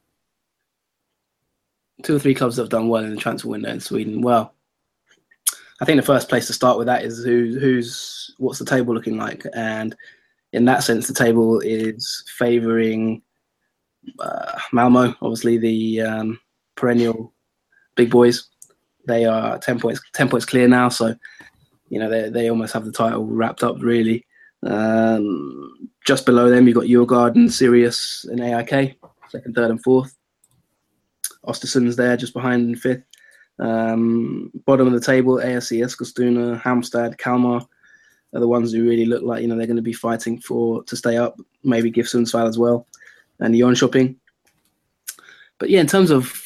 Two 2.03 2.15
or 2.15 2.19
three 2.19 2.35
clubs 2.35 2.55
that 2.55 2.63
have 2.63 2.69
done 2.69 2.87
well 2.87 3.03
in 3.03 3.13
the 3.13 3.21
transfer 3.21 3.49
window 3.49 3.69
in 3.69 3.79
Sweden. 3.79 4.21
Well, 4.21 4.53
I 5.81 5.85
think 5.85 5.97
the 5.97 6.05
first 6.05 6.29
place 6.29 6.47
to 6.47 6.53
start 6.53 6.77
with 6.77 6.87
that 6.87 7.03
is 7.03 7.23
who 7.23 7.57
who's 7.59 8.33
what's 8.37 8.59
the 8.59 8.65
table 8.65 8.93
looking 8.93 9.17
like, 9.17 9.45
and 9.53 9.95
in 10.53 10.65
that 10.65 10.83
sense, 10.83 11.07
the 11.07 11.13
table 11.13 11.59
is 11.59 12.23
favouring 12.37 13.21
uh, 14.19 14.59
Malmo, 14.71 15.15
obviously 15.21 15.57
the 15.57 16.01
um, 16.01 16.39
perennial 16.75 17.33
big 17.95 18.09
boys. 18.09 18.47
They 19.07 19.25
are 19.25 19.57
ten 19.57 19.79
points 19.79 20.01
ten 20.13 20.29
points 20.29 20.45
clear 20.45 20.67
now, 20.67 20.89
so 20.89 21.15
you 21.89 21.99
know 21.99 22.09
they 22.09 22.29
they 22.29 22.49
almost 22.49 22.73
have 22.73 22.85
the 22.85 22.91
title 22.91 23.25
wrapped 23.25 23.63
up 23.63 23.81
really. 23.81 24.25
Um, 24.63 25.89
just 26.06 26.26
below 26.26 26.50
them, 26.50 26.67
you've 26.67 26.76
got 26.76 26.86
Djurgården 26.86 27.36
and 27.36 27.54
Sirius 27.54 28.26
and 28.26 28.39
AIK, 28.39 28.97
second, 29.30 29.56
third, 29.56 29.71
and 29.71 29.84
fourth. 29.84 30.15
Ostersund's 31.45 31.95
there 31.95 32.17
just 32.17 32.34
behind 32.34 32.69
in 32.69 32.76
fifth. 32.76 33.04
Um, 33.60 34.52
bottom 34.65 34.88
of 34.88 34.93
the 34.93 35.00
table, 35.00 35.36
AFC 35.36 35.84
Eskilstuna, 35.84 36.62
Halmstad, 36.62 37.17
Kalmar 37.17 37.62
are 38.34 38.39
the 38.39 38.47
ones 38.47 38.71
who 38.71 38.88
really 38.88 39.06
look 39.06 39.24
like 39.24 39.41
you 39.41 39.47
know 39.47 39.58
they're 39.58 39.67
going 39.67 39.76
to 39.76 39.82
be 39.82 39.93
fighting 39.93 40.39
for 40.39 40.84
to 40.84 40.95
stay 40.95 41.17
up. 41.17 41.38
Maybe 41.63 41.91
GIF 41.91 42.08
Sundsvall 42.08 42.47
as 42.47 42.58
well, 42.58 42.88
and 43.39 43.54
Jönköping. 43.54 44.15
But 45.60 45.69
yeah, 45.69 45.82
in 45.82 45.88
terms 45.88 46.12
of 46.12 46.41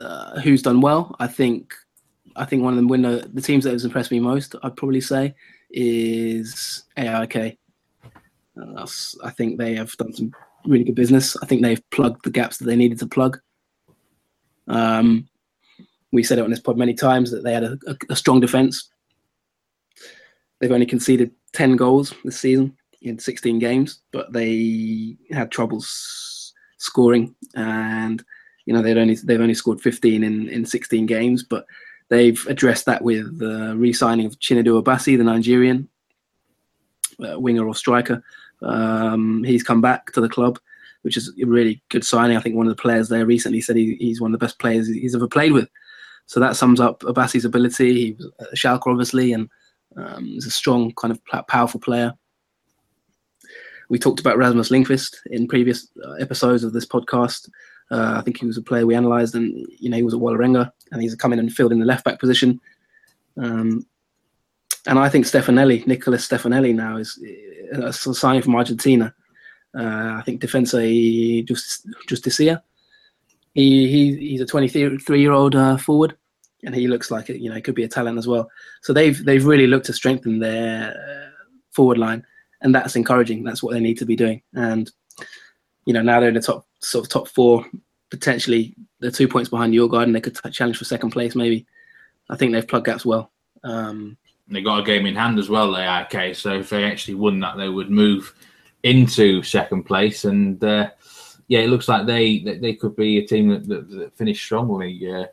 uh, 0.00 0.40
who's 0.40 0.62
done 0.62 0.80
well, 0.80 1.14
I 1.18 1.26
think 1.26 1.74
I 2.36 2.44
think 2.44 2.62
one 2.62 2.74
of 2.74 2.80
the 2.80 2.86
winner 2.86 3.20
the 3.20 3.42
teams 3.42 3.64
that 3.64 3.72
has 3.72 3.84
impressed 3.84 4.10
me 4.10 4.20
most, 4.20 4.54
I'd 4.62 4.76
probably 4.76 5.00
say, 5.00 5.34
is 5.74 6.84
AIK. 6.96 7.58
Uh, 8.56 8.86
I 9.24 9.30
think 9.30 9.58
they 9.58 9.74
have 9.74 9.92
done 9.96 10.12
some 10.12 10.32
really 10.64 10.84
good 10.84 10.94
business. 10.94 11.36
I 11.42 11.46
think 11.46 11.62
they've 11.62 11.90
plugged 11.90 12.24
the 12.24 12.30
gaps 12.30 12.58
that 12.58 12.64
they 12.66 12.76
needed 12.76 12.98
to 13.00 13.06
plug. 13.06 13.40
Um, 14.68 15.28
we 16.12 16.22
said 16.22 16.38
it 16.38 16.44
on 16.44 16.50
this 16.50 16.60
pod 16.60 16.78
many 16.78 16.94
times 16.94 17.30
that 17.32 17.42
they 17.42 17.52
had 17.52 17.64
a, 17.64 17.78
a, 17.86 17.96
a 18.10 18.16
strong 18.16 18.40
defense. 18.40 18.88
They've 20.60 20.72
only 20.72 20.86
conceded 20.86 21.32
10 21.52 21.76
goals 21.76 22.14
this 22.24 22.38
season 22.38 22.76
in 23.02 23.18
16 23.18 23.58
games, 23.58 24.00
but 24.12 24.32
they 24.32 25.16
had 25.30 25.50
troubles 25.50 26.54
scoring 26.78 27.34
and 27.54 28.22
you 28.66 28.74
know 28.74 28.82
they've 28.82 28.96
only 28.96 29.14
they've 29.14 29.40
only 29.40 29.54
scored 29.54 29.80
15 29.80 30.22
in 30.22 30.48
in 30.48 30.66
16 30.66 31.06
games 31.06 31.42
but 31.42 31.64
they've 32.10 32.44
addressed 32.46 32.86
that 32.86 33.02
with 33.02 33.38
the 33.38 33.74
re-signing 33.76 34.26
of 34.26 34.38
Chinedu 34.38 34.82
Obasi, 34.82 35.16
the 35.16 35.24
Nigerian 35.24 35.88
uh, 37.24 37.38
winger 37.38 37.66
or 37.66 37.74
striker 37.74 38.22
um, 38.62 39.44
he's 39.44 39.62
come 39.62 39.80
back 39.80 40.12
to 40.12 40.20
the 40.20 40.28
club 40.28 40.58
which 41.02 41.16
is 41.16 41.32
a 41.40 41.46
really 41.46 41.82
good 41.90 42.04
signing 42.04 42.36
I 42.36 42.40
think 42.40 42.56
one 42.56 42.66
of 42.66 42.76
the 42.76 42.82
players 42.82 43.08
there 43.08 43.26
recently 43.26 43.60
said 43.60 43.76
he, 43.76 43.96
he's 44.00 44.20
one 44.20 44.34
of 44.34 44.38
the 44.38 44.44
best 44.44 44.58
players 44.58 44.88
he's 44.88 45.14
ever 45.14 45.28
played 45.28 45.52
with 45.52 45.68
so 46.26 46.40
that 46.40 46.56
sums 46.56 46.80
up 46.80 47.00
Obasi's 47.00 47.44
ability. 47.44 47.94
He 47.94 48.12
was 48.12 48.30
a 48.40 48.56
Schalke, 48.56 48.86
obviously, 48.86 49.32
and 49.32 49.48
um, 49.96 50.24
he's 50.24 50.46
a 50.46 50.50
strong, 50.50 50.92
kind 50.94 51.12
of 51.12 51.46
powerful 51.48 51.80
player. 51.80 52.12
We 53.90 53.98
talked 53.98 54.20
about 54.20 54.38
Rasmus 54.38 54.70
Lindkvist 54.70 55.16
in 55.26 55.46
previous 55.46 55.88
uh, 56.04 56.12
episodes 56.12 56.64
of 56.64 56.72
this 56.72 56.86
podcast. 56.86 57.50
Uh, 57.90 58.14
I 58.16 58.22
think 58.22 58.38
he 58.38 58.46
was 58.46 58.56
a 58.56 58.62
player 58.62 58.86
we 58.86 58.94
analysed, 58.94 59.34
and 59.34 59.66
you 59.78 59.90
know 59.90 59.96
he 59.96 60.02
was 60.02 60.14
a 60.14 60.18
Vålerenga, 60.18 60.70
and 60.90 61.02
he's 61.02 61.14
coming 61.14 61.38
in 61.38 61.46
and 61.46 61.54
filled 61.54 61.72
in 61.72 61.80
the 61.80 61.86
left 61.86 62.04
back 62.04 62.18
position. 62.18 62.60
Um, 63.36 63.86
and 64.86 64.98
I 64.98 65.08
think 65.08 65.26
Stefanelli, 65.26 65.86
Nicholas 65.86 66.28
Stefanelli, 66.28 66.74
now 66.74 66.96
is 66.96 67.18
uh, 67.74 67.86
a 67.86 67.92
signing 67.92 68.42
from 68.42 68.56
Argentina. 68.56 69.14
Uh, 69.76 70.16
I 70.18 70.22
think 70.24 70.40
Defensa 70.40 71.44
Justicia 72.06 72.62
He, 73.54 73.88
he 73.88 74.16
he's 74.28 74.40
a 74.40 74.46
23 74.46 75.20
year 75.20 75.32
old 75.32 75.54
uh, 75.54 75.76
forward, 75.76 76.16
and 76.64 76.74
he 76.74 76.86
looks 76.86 77.10
like 77.10 77.30
it. 77.30 77.40
You 77.40 77.50
know, 77.50 77.60
could 77.60 77.74
be 77.74 77.84
a 77.84 77.88
talent 77.88 78.18
as 78.18 78.28
well. 78.28 78.50
So 78.82 78.92
they've 78.92 79.24
they've 79.24 79.44
really 79.44 79.66
looked 79.66 79.86
to 79.86 79.92
strengthen 79.92 80.38
their 80.38 80.90
uh, 80.90 81.44
forward 81.72 81.98
line, 81.98 82.24
and 82.60 82.74
that's 82.74 82.96
encouraging. 82.96 83.42
That's 83.42 83.62
what 83.62 83.72
they 83.72 83.80
need 83.80 83.98
to 83.98 84.06
be 84.06 84.16
doing. 84.16 84.42
And 84.54 84.90
you 85.86 85.92
know, 85.92 86.02
now 86.02 86.20
they're 86.20 86.28
in 86.28 86.34
the 86.34 86.40
top 86.40 86.66
sort 86.80 87.04
of 87.04 87.10
top 87.10 87.28
four. 87.28 87.66
Potentially, 88.10 88.74
they're 89.00 89.10
two 89.10 89.28
points 89.28 89.50
behind 89.50 89.74
Djurgården. 89.74 90.12
They 90.12 90.20
could 90.20 90.38
challenge 90.52 90.78
for 90.78 90.84
second 90.84 91.10
place, 91.10 91.34
maybe. 91.34 91.66
I 92.30 92.36
think 92.36 92.52
they've 92.52 92.66
plugged 92.66 92.86
gaps 92.86 93.04
well. 93.04 93.32
Um, 93.64 94.16
they 94.48 94.62
got 94.62 94.80
a 94.80 94.84
game 94.84 95.06
in 95.06 95.14
hand 95.14 95.38
as 95.38 95.48
well, 95.48 95.72
they 95.72 95.86
are, 95.86 96.02
okay. 96.04 96.34
So 96.34 96.52
if 96.54 96.70
they 96.70 96.84
actually 96.84 97.14
won 97.14 97.40
that, 97.40 97.56
they 97.56 97.68
would 97.68 97.90
move 97.90 98.34
into 98.82 99.42
second 99.42 99.84
place. 99.84 100.24
And 100.24 100.62
uh, 100.62 100.90
yeah, 101.48 101.60
it 101.60 101.70
looks 101.70 101.88
like 101.88 102.06
they 102.06 102.38
they 102.38 102.74
could 102.74 102.94
be 102.94 103.18
a 103.18 103.26
team 103.26 103.48
that, 103.48 103.66
that, 103.68 103.90
that 103.90 104.16
finished 104.16 104.44
strongly 104.44 105.10
uh, 105.10 105.26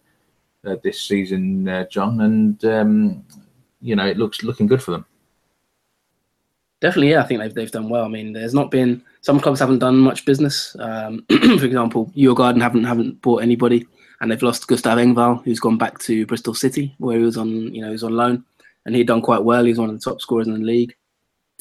uh, 0.66 0.78
this 0.84 1.02
season, 1.02 1.68
uh, 1.68 1.86
John. 1.88 2.22
And 2.22 2.64
um, 2.66 3.26
you 3.82 3.96
know, 3.96 4.08
it 4.08 4.18
looks 4.18 4.44
looking 4.44 4.68
good 4.68 4.82
for 4.82 4.92
them. 4.92 5.06
Definitely, 6.80 7.12
yeah. 7.12 7.22
I 7.22 7.28
think 7.28 7.42
they've 7.42 7.54
they've 7.54 7.72
done 7.72 7.90
well. 7.90 8.06
I 8.06 8.08
mean, 8.08 8.34
there's 8.34 8.54
not 8.54 8.72
been 8.72 9.04
some 9.22 9.40
clubs 9.40 9.60
haven't 9.60 9.80
done 9.80 9.98
much 9.98 10.26
business. 10.26 10.76
Um, 10.80 11.24
for 11.30 11.66
example, 11.66 12.12
Djurgården 12.16 12.62
haven't 12.62 12.84
haven't 12.84 13.22
bought 13.22 13.44
anybody, 13.44 13.86
and 14.20 14.30
they've 14.30 14.42
lost 14.42 14.68
Gustav 14.68 14.98
Engvall, 14.98 15.44
who's 15.44 15.60
gone 15.60 15.78
back 15.78 16.00
to 16.00 16.26
Bristol 16.26 16.54
City, 16.54 16.94
where 16.98 17.18
he 17.18 17.24
was 17.24 17.38
on 17.38 17.74
you 17.74 17.82
know 17.82 17.88
he 17.88 17.94
was 17.94 18.04
on 18.04 18.16
loan, 18.16 18.44
and 18.86 18.96
he'd 18.96 19.08
done 19.08 19.22
quite 19.22 19.44
well. 19.44 19.64
He's 19.64 19.78
one 19.78 19.90
of 19.90 19.96
the 19.96 20.10
top 20.10 20.22
scorers 20.22 20.48
in 20.48 20.54
the 20.54 20.60
league. 20.60 20.96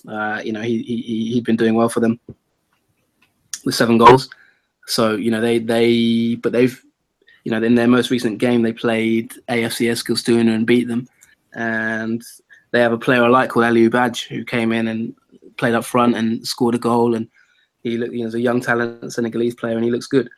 Uh, 0.09 0.41
you 0.43 0.53
know, 0.53 0.63
he 0.63 0.83
he 0.83 1.33
he'd 1.33 1.45
been 1.45 1.57
doing 1.57 1.75
well 1.75 1.91
for 1.91 2.01
them 2.01 2.19
with 3.65 3.75
seven 3.75 3.99
goals. 3.99 4.31
So 4.87 5.17
you 5.17 5.31
know 5.31 5.41
they 5.41 5.59
they 5.59 6.37
but 6.37 6.53
they've 6.53 6.83
you 7.45 7.53
know 7.53 7.63
in 7.63 7.75
their 7.75 7.89
most 7.89 8.11
recent 8.11 8.39
game 8.39 8.63
they 8.63 8.73
played 8.73 9.33
AFC 9.49 9.91
Eskilstuna 9.91 10.55
and 10.55 10.67
beat 10.67 10.89
them, 10.89 11.07
and 11.53 12.23
they 12.71 12.81
have 12.81 12.93
a 12.93 12.99
player 12.99 13.23
I 13.23 13.29
like 13.29 13.51
called 13.51 13.67
Aliou 13.67 13.91
Badji 13.91 14.29
who 14.29 14.45
came 14.45 14.73
in 14.73 14.89
and 14.89 15.15
played 15.59 15.75
up 15.75 15.85
front 15.85 16.17
and 16.17 16.47
scored 16.47 16.75
a 16.75 16.79
goal 16.79 17.15
and 17.15 17.29
he 17.83 17.97
look 17.97 18.13
you 18.13 18.21
know, 18.21 18.27
as 18.27 18.35
a 18.35 18.41
young 18.41 18.61
talent 18.61 19.13
Senegalese 19.13 19.55
player 19.55 19.77
and 19.77 19.85
he 19.85 19.91
looks 19.91 20.07
good. 20.07 20.29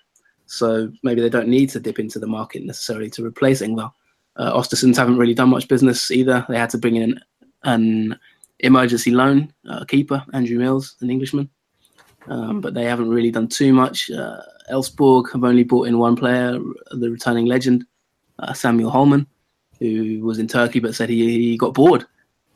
So 0.46 0.92
maybe 1.02 1.20
they 1.20 1.31
don't 1.31 1.48
need 1.48 1.70
to 1.70 1.81
dip 1.81 1.98
into 1.98 2.18
the 2.18 2.26
market 2.26 2.64
necessarily 2.64 3.11
to 3.11 3.24
replace 3.24 3.62
Engvall. 3.62 3.92
Uh, 4.37 4.52
Östersunds 4.52 4.96
haven't 4.96 5.18
really 5.18 5.35
done 5.35 5.50
much 5.50 5.68
business 5.68 6.11
either. 6.11 6.44
They 6.48 6.59
had 6.59 6.70
to 6.70 6.78
bring 6.78 6.96
in 6.96 7.20
an 7.64 8.18
emergency 8.61 9.11
loan 9.11 9.52
uh, 9.68 9.85
keeper, 9.85 10.24
Andrew 10.33 10.59
Mills, 10.59 10.96
an 11.00 11.11
Englishman 11.11 11.48
um, 12.28 12.61
but 12.61 12.74
they 12.74 12.85
haven't 12.85 13.09
really 13.09 13.31
done 13.31 13.48
too 13.48 13.72
much. 13.72 14.11
Uh, 14.11 14.40
Elfsborg 14.70 15.33
have 15.33 15.44
only 15.44 15.64
brought 15.64 15.88
in 15.88 15.98
one 15.98 16.16
player, 16.16 16.59
the 16.92 17.11
returning 17.11 17.46
legend, 17.46 17.85
uh, 18.38 18.52
Samuel 18.52 18.90
Holmén, 18.90 19.26
who 19.78 20.20
was 20.24 20.38
in 20.38 20.46
Turkey 20.46 20.78
but 20.81 20.94
said 20.94 21.09
he, 21.09 21.50
he 21.50 21.57
got 21.57 21.74
bored 21.74 22.07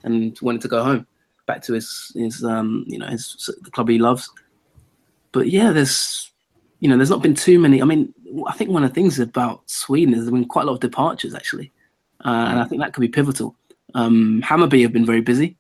and 0.05 0.39
wanted 0.41 0.61
to 0.63 0.69
go 0.69 0.83
home, 0.83 1.07
back 1.47 1.63
to 1.63 1.73
his 1.73 2.13
his 2.15 2.45
um, 2.45 2.85
you 2.87 2.99
know 2.99 3.07
his 3.07 3.51
the 3.63 3.71
club 3.71 3.89
he 3.89 3.99
loves. 3.99 4.31
But 5.33 5.49
yeah, 5.49 5.73
there's 5.73 6.31
you 6.81 6.89
know 6.89 6.97
there's 6.97 7.11
not 7.11 7.23
been 7.23 7.35
too 7.35 7.59
many. 7.59 7.83
I 7.83 7.85
mean, 7.85 8.13
I 8.47 8.53
think 8.53 8.71
one 8.71 8.85
of 8.85 8.91
the 8.91 8.95
things 8.95 9.19
about 9.19 9.69
Sweden 9.69 10.15
is 10.15 10.21
there's 10.21 10.31
been 10.31 10.47
quite 10.47 10.63
a 10.63 10.67
lot 10.67 10.75
of 10.75 10.81
departures 10.81 11.35
actually, 11.35 11.73
uh, 12.25 12.47
and 12.51 12.59
I 12.59 12.65
think 12.65 12.81
that 12.83 12.93
could 12.93 13.01
be 13.01 13.09
pivotal. 13.09 13.57
Um, 13.95 14.43
Hammarby 14.45 14.83
have 14.83 14.93
been 14.93 15.07
very 15.07 15.21
busy. 15.21 15.57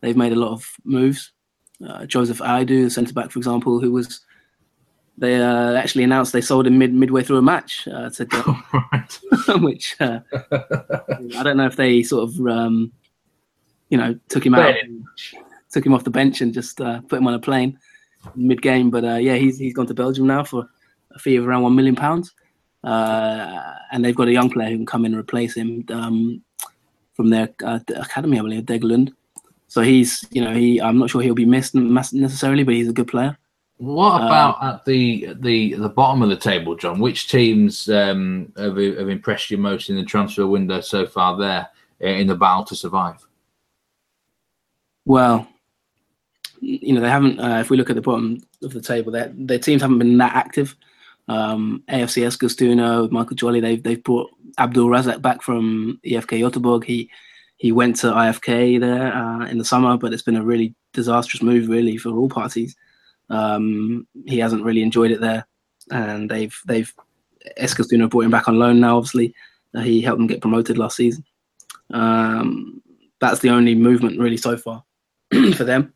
They've 0.00 0.16
made 0.16 0.32
a 0.32 0.36
lot 0.36 0.52
of 0.52 0.70
moves 0.84 1.32
uh, 1.84 2.06
Joseph 2.06 2.38
Aidoo, 2.38 2.84
the 2.84 2.90
centre 2.90 3.12
back, 3.12 3.30
for 3.30 3.38
example, 3.38 3.80
who 3.80 3.92
was 3.92 4.20
they 5.18 5.36
uh, 5.36 5.72
actually 5.74 6.04
announced 6.04 6.32
they 6.32 6.42
sold 6.42 6.66
him 6.66 6.78
mid 6.78 6.92
midway 6.92 7.22
through 7.22 7.38
a 7.38 7.42
match 7.42 7.88
uh, 7.88 8.10
to 8.10 8.24
go, 9.46 9.58
which 9.58 9.96
uh, 10.00 10.20
I 10.52 11.42
don't 11.42 11.56
know 11.56 11.66
if 11.66 11.76
they 11.76 12.02
sort 12.02 12.28
of 12.28 12.46
um, 12.46 12.92
you 13.88 13.98
know 13.98 14.18
took 14.28 14.44
him 14.44 14.54
out, 14.54 14.74
took 15.70 15.84
him 15.84 15.94
off 15.94 16.04
the 16.04 16.10
bench 16.10 16.40
and 16.40 16.52
just 16.52 16.80
uh, 16.80 17.00
put 17.02 17.18
him 17.18 17.26
on 17.26 17.34
a 17.34 17.38
plane 17.38 17.78
mid 18.34 18.62
game. 18.62 18.90
But 18.90 19.04
uh, 19.04 19.16
yeah, 19.16 19.34
he's 19.34 19.58
he's 19.58 19.74
gone 19.74 19.86
to 19.86 19.94
Belgium 19.94 20.26
now 20.26 20.44
for 20.44 20.68
a 21.12 21.18
fee 21.18 21.36
of 21.36 21.46
around 21.46 21.62
one 21.62 21.74
million 21.74 21.96
pounds, 21.96 22.34
uh, 22.84 23.74
and 23.92 24.04
they've 24.04 24.14
got 24.14 24.28
a 24.28 24.32
young 24.32 24.50
player 24.50 24.70
who 24.70 24.76
can 24.76 24.86
come 24.86 25.04
in 25.04 25.12
and 25.12 25.20
replace 25.20 25.54
him 25.54 25.84
um, 25.90 26.42
from 27.14 27.30
their 27.30 27.50
academy, 27.60 28.38
I 28.38 28.42
believe, 28.42 28.64
Degerlund. 28.64 29.12
So 29.68 29.82
he's, 29.82 30.24
you 30.30 30.42
know, 30.42 30.54
he. 30.54 30.80
I'm 30.80 30.98
not 30.98 31.10
sure 31.10 31.22
he'll 31.22 31.34
be 31.34 31.44
missed 31.44 31.74
necessarily, 31.74 32.64
but 32.64 32.74
he's 32.74 32.88
a 32.88 32.92
good 32.92 33.08
player. 33.08 33.36
What 33.78 34.22
uh, 34.22 34.26
about 34.26 34.62
uh, 34.62 34.74
at 34.74 34.84
the 34.84 35.34
the 35.40 35.74
the 35.74 35.88
bottom 35.88 36.22
of 36.22 36.28
the 36.28 36.36
table, 36.36 36.76
John? 36.76 37.00
Which 37.00 37.28
teams 37.28 37.88
um, 37.88 38.52
have, 38.56 38.76
have 38.76 39.08
impressed 39.08 39.50
you 39.50 39.58
most 39.58 39.90
in 39.90 39.96
the 39.96 40.04
transfer 40.04 40.46
window 40.46 40.80
so 40.80 41.06
far? 41.06 41.36
There 41.36 41.68
in 42.00 42.26
the 42.26 42.34
battle 42.34 42.64
to 42.64 42.76
survive. 42.76 43.26
Well, 45.04 45.48
you 46.66 46.92
know 46.92 47.00
they 47.00 47.10
haven't. 47.10 47.38
Uh, 47.38 47.58
if 47.60 47.70
we 47.70 47.76
look 47.76 47.90
at 47.90 47.96
the 47.96 48.02
bottom 48.02 48.42
of 48.62 48.72
the 48.72 48.80
table, 48.80 49.12
their 49.12 49.32
their 49.34 49.58
teams 49.58 49.82
haven't 49.82 49.98
been 49.98 50.18
that 50.18 50.34
active. 50.34 50.76
Um, 51.28 51.82
AFC 51.88 52.24
Eskilstuna, 52.24 53.10
Michael 53.10 53.36
Jolley, 53.36 53.60
they've 53.60 53.82
they've 53.82 54.02
brought 54.02 54.30
Abdul 54.58 54.88
Razak 54.88 55.22
back 55.22 55.42
from 55.42 56.00
IFK 56.04 56.40
Göteborg. 56.40 56.84
He 56.84 57.10
he 57.56 57.72
went 57.72 57.96
to 57.96 58.08
IFK 58.08 58.80
there 58.80 59.14
uh, 59.14 59.46
in 59.46 59.58
the 59.58 59.64
summer, 59.64 59.96
but 59.96 60.12
it's 60.12 60.22
been 60.22 60.36
a 60.36 60.44
really 60.44 60.74
disastrous 60.92 61.42
move, 61.42 61.68
really, 61.68 61.96
for 61.96 62.10
all 62.10 62.28
parties. 62.28 62.76
Um, 63.30 64.06
he 64.26 64.38
hasn't 64.38 64.64
really 64.64 64.82
enjoyed 64.82 65.10
it 65.10 65.20
there, 65.20 65.46
and 65.90 66.30
they've 66.30 66.56
they've 66.66 66.92
Eskilstuna 67.58 68.10
brought 68.10 68.24
him 68.24 68.30
back 68.30 68.48
on 68.48 68.58
loan 68.58 68.80
now. 68.80 68.96
Obviously, 68.96 69.34
uh, 69.74 69.80
he 69.80 70.00
helped 70.00 70.18
them 70.18 70.26
get 70.26 70.40
promoted 70.40 70.78
last 70.78 70.96
season. 70.96 71.24
Um, 71.92 72.82
that's 73.20 73.40
the 73.40 73.50
only 73.50 73.74
movement 73.74 74.18
really 74.18 74.36
so 74.36 74.56
far 74.56 74.84
for 75.54 75.64
them. 75.64 75.92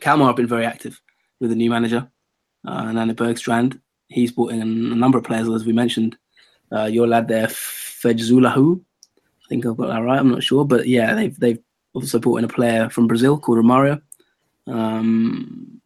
Kalmar 0.00 0.26
have 0.26 0.36
been 0.36 0.46
very 0.46 0.66
active 0.66 1.00
with 1.40 1.50
the 1.50 1.56
new 1.56 1.70
manager, 1.70 2.08
uh, 2.66 2.92
Nanne 2.92 3.14
Bergstrand. 3.14 3.80
He's 4.08 4.32
brought 4.32 4.52
in 4.52 4.62
a 4.62 4.64
number 4.64 5.18
of 5.18 5.24
players, 5.24 5.48
as 5.48 5.64
we 5.64 5.72
mentioned. 5.72 6.16
Uh, 6.72 6.84
your 6.84 7.06
lad 7.06 7.28
there, 7.28 7.46
Fejzullahu, 7.46 8.80
I 9.16 9.48
think 9.48 9.64
I've 9.64 9.76
got 9.76 9.88
that 9.88 10.02
right. 10.02 10.18
I'm 10.18 10.30
not 10.30 10.42
sure, 10.42 10.64
but 10.64 10.86
yeah, 10.86 11.14
they've 11.14 11.38
they've 11.38 11.58
also 11.94 12.18
brought 12.18 12.36
in 12.36 12.44
a 12.44 12.48
player 12.48 12.90
from 12.90 13.06
Brazil 13.06 13.38
called 13.38 13.58
Romario. 13.58 14.02
Um, 14.66 15.80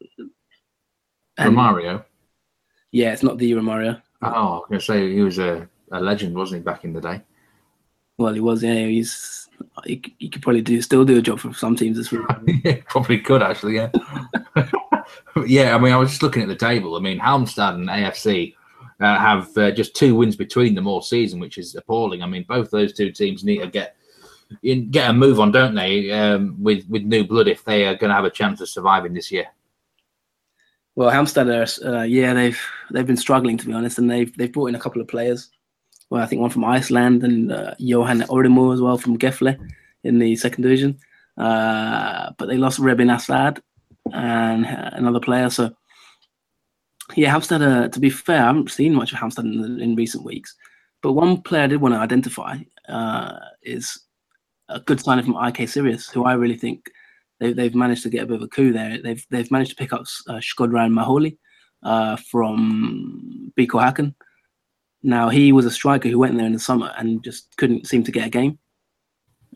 Romario. 1.39 2.05
Yeah, 2.91 3.13
it's 3.13 3.23
not 3.23 3.39
the 3.39 3.53
Romario. 3.53 4.03
Oh, 4.21 4.29
I 4.29 4.33
was 4.33 4.65
gonna 4.69 4.81
say 4.81 5.13
he 5.13 5.21
was 5.21 5.39
a, 5.39 5.69
a 5.93 6.01
legend, 6.01 6.35
wasn't 6.35 6.61
he, 6.61 6.65
back 6.65 6.85
in 6.85 6.93
the 6.93 7.01
day? 7.01 7.23
Well, 8.19 8.35
he 8.35 8.41
was. 8.41 8.65
Yeah, 8.65 8.87
he's. 8.87 9.42
He, 9.85 10.03
he 10.19 10.29
could 10.29 10.43
probably 10.43 10.63
do 10.63 10.81
still 10.83 11.05
do 11.05 11.19
a 11.19 11.23
job 11.23 11.41
for 11.41 11.53
some 11.55 11.77
teams 11.77 11.97
this 11.97 12.11
week. 12.11 12.23
yeah, 12.65 12.77
probably 12.89 13.19
could 13.19 13.43
actually. 13.43 13.77
Yeah. 13.77 13.91
yeah, 15.47 15.75
I 15.75 15.79
mean, 15.79 15.93
I 15.93 15.97
was 15.97 16.11
just 16.11 16.23
looking 16.23 16.43
at 16.43 16.49
the 16.49 16.57
table. 16.57 16.97
I 16.97 17.01
mean, 17.01 17.19
Halmstad 17.19 17.75
and 17.75 17.89
AFC 17.89 18.55
uh, 19.01 19.19
have 19.19 19.57
uh, 19.57 19.71
just 19.71 19.97
two 19.97 20.15
wins 20.15 20.37
between 20.37 20.75
them 20.75 20.87
all 20.87 21.03
season, 21.03 21.41
which 21.41 21.59
is 21.59 21.75
appalling. 21.75 22.23
I 22.23 22.27
mean, 22.27 22.45
both 22.49 22.71
those 22.71 22.93
two 22.93 23.11
teams 23.11 23.45
need 23.45 23.59
to 23.59 23.67
get 23.67 23.97
get 24.63 25.11
a 25.11 25.13
move 25.13 25.41
on, 25.41 25.51
don't 25.51 25.75
they? 25.75 26.11
Um, 26.11 26.57
with 26.63 26.89
with 26.89 27.03
new 27.03 27.25
blood, 27.25 27.49
if 27.49 27.65
they 27.65 27.87
are 27.87 27.97
going 27.97 28.11
to 28.11 28.15
have 28.15 28.25
a 28.25 28.31
chance 28.31 28.61
of 28.61 28.69
surviving 28.69 29.15
this 29.15 29.33
year. 29.33 29.47
Well, 30.95 31.11
Halmstad 31.11 31.49
are, 31.49 31.97
uh, 31.97 32.03
yeah, 32.03 32.35
they've 32.35 32.61
they've 32.91 33.07
been 33.07 33.17
struggling 33.17 33.57
to 33.59 33.67
be 33.67 33.73
honest, 33.73 33.99
and 33.99 34.11
they've 34.11 34.35
they've 34.37 34.53
brought 34.53 34.67
in 34.67 34.75
a 34.75 34.81
couple 34.81 35.01
of 35.01 35.09
players. 35.09 35.51
Well, 36.13 36.23
I 36.23 36.27
think 36.27 36.43
one 36.43 36.51
from 36.51 36.67
Iceland 36.67 37.25
and 37.25 37.51
uh, 37.51 37.75
Johan 37.79 38.21
Oremo 38.29 38.75
as 38.75 38.83
well 38.83 38.99
from 38.99 39.17
Gefle 39.17 39.59
in 40.05 40.19
the 40.19 40.37
second 40.37 40.63
division. 40.63 40.99
Uh, 41.39 42.33
but 42.37 42.49
they 42.49 42.59
lost 42.59 42.79
Rebin 42.79 43.11
Assad 43.17 43.63
and 44.13 44.67
another 44.67 45.21
player, 45.21 45.49
so 45.49 45.75
yeah, 47.17 47.35
Halmstad. 47.35 47.63
Uh, 47.63 47.89
to 47.89 47.99
be 47.99 48.11
fair, 48.11 48.43
I 48.43 48.49
haven't 48.49 48.71
seen 48.71 48.93
much 48.93 49.15
of 49.15 49.21
Halmstad 49.21 49.45
in, 49.45 49.81
in 49.81 49.97
recent 49.97 50.23
weeks, 50.23 50.55
but 51.01 51.15
one 51.15 51.41
player 51.41 51.63
I 51.63 51.69
did 51.69 51.81
want 51.81 51.95
to 51.95 52.01
identify 52.01 52.59
uh, 52.91 53.39
is 53.63 53.99
a 54.69 54.81
good 54.81 55.01
signing 55.01 55.25
from 55.25 55.43
IK 55.43 55.67
Sirius, 55.67 56.11
who 56.11 56.27
I 56.27 56.35
really 56.35 56.59
think 56.59 56.91
they, 57.41 57.55
they've 57.55 57.75
managed 57.75 58.03
to 58.03 58.11
get 58.11 58.25
a 58.25 58.27
bit 58.27 58.37
of 58.37 58.43
a 58.43 58.49
coup 58.49 58.71
there. 58.71 59.01
They've 59.03 59.27
they've 59.31 59.51
managed 59.51 59.71
to 59.71 59.77
pick 59.77 59.95
up 59.95 60.03
uh, 60.29 60.35
Shkodran 60.35 60.93
Maholi 60.93 61.39
uh, 61.83 62.17
from 62.17 63.51
BK 63.59 63.69
Häcken. 63.69 64.15
Now 65.03 65.29
he 65.29 65.53
was 65.53 65.67
a 65.67 65.71
striker 65.71 66.09
who 66.09 66.19
went 66.19 66.37
there 66.37 66.47
in 66.47 66.53
the 66.53 66.59
summer 66.59 66.93
and 66.97 67.23
just 67.25 67.57
couldn't 67.57 67.87
seem 67.87 68.05
to 68.05 68.13
get 68.13 68.27
a 68.27 68.31
game, 68.31 68.59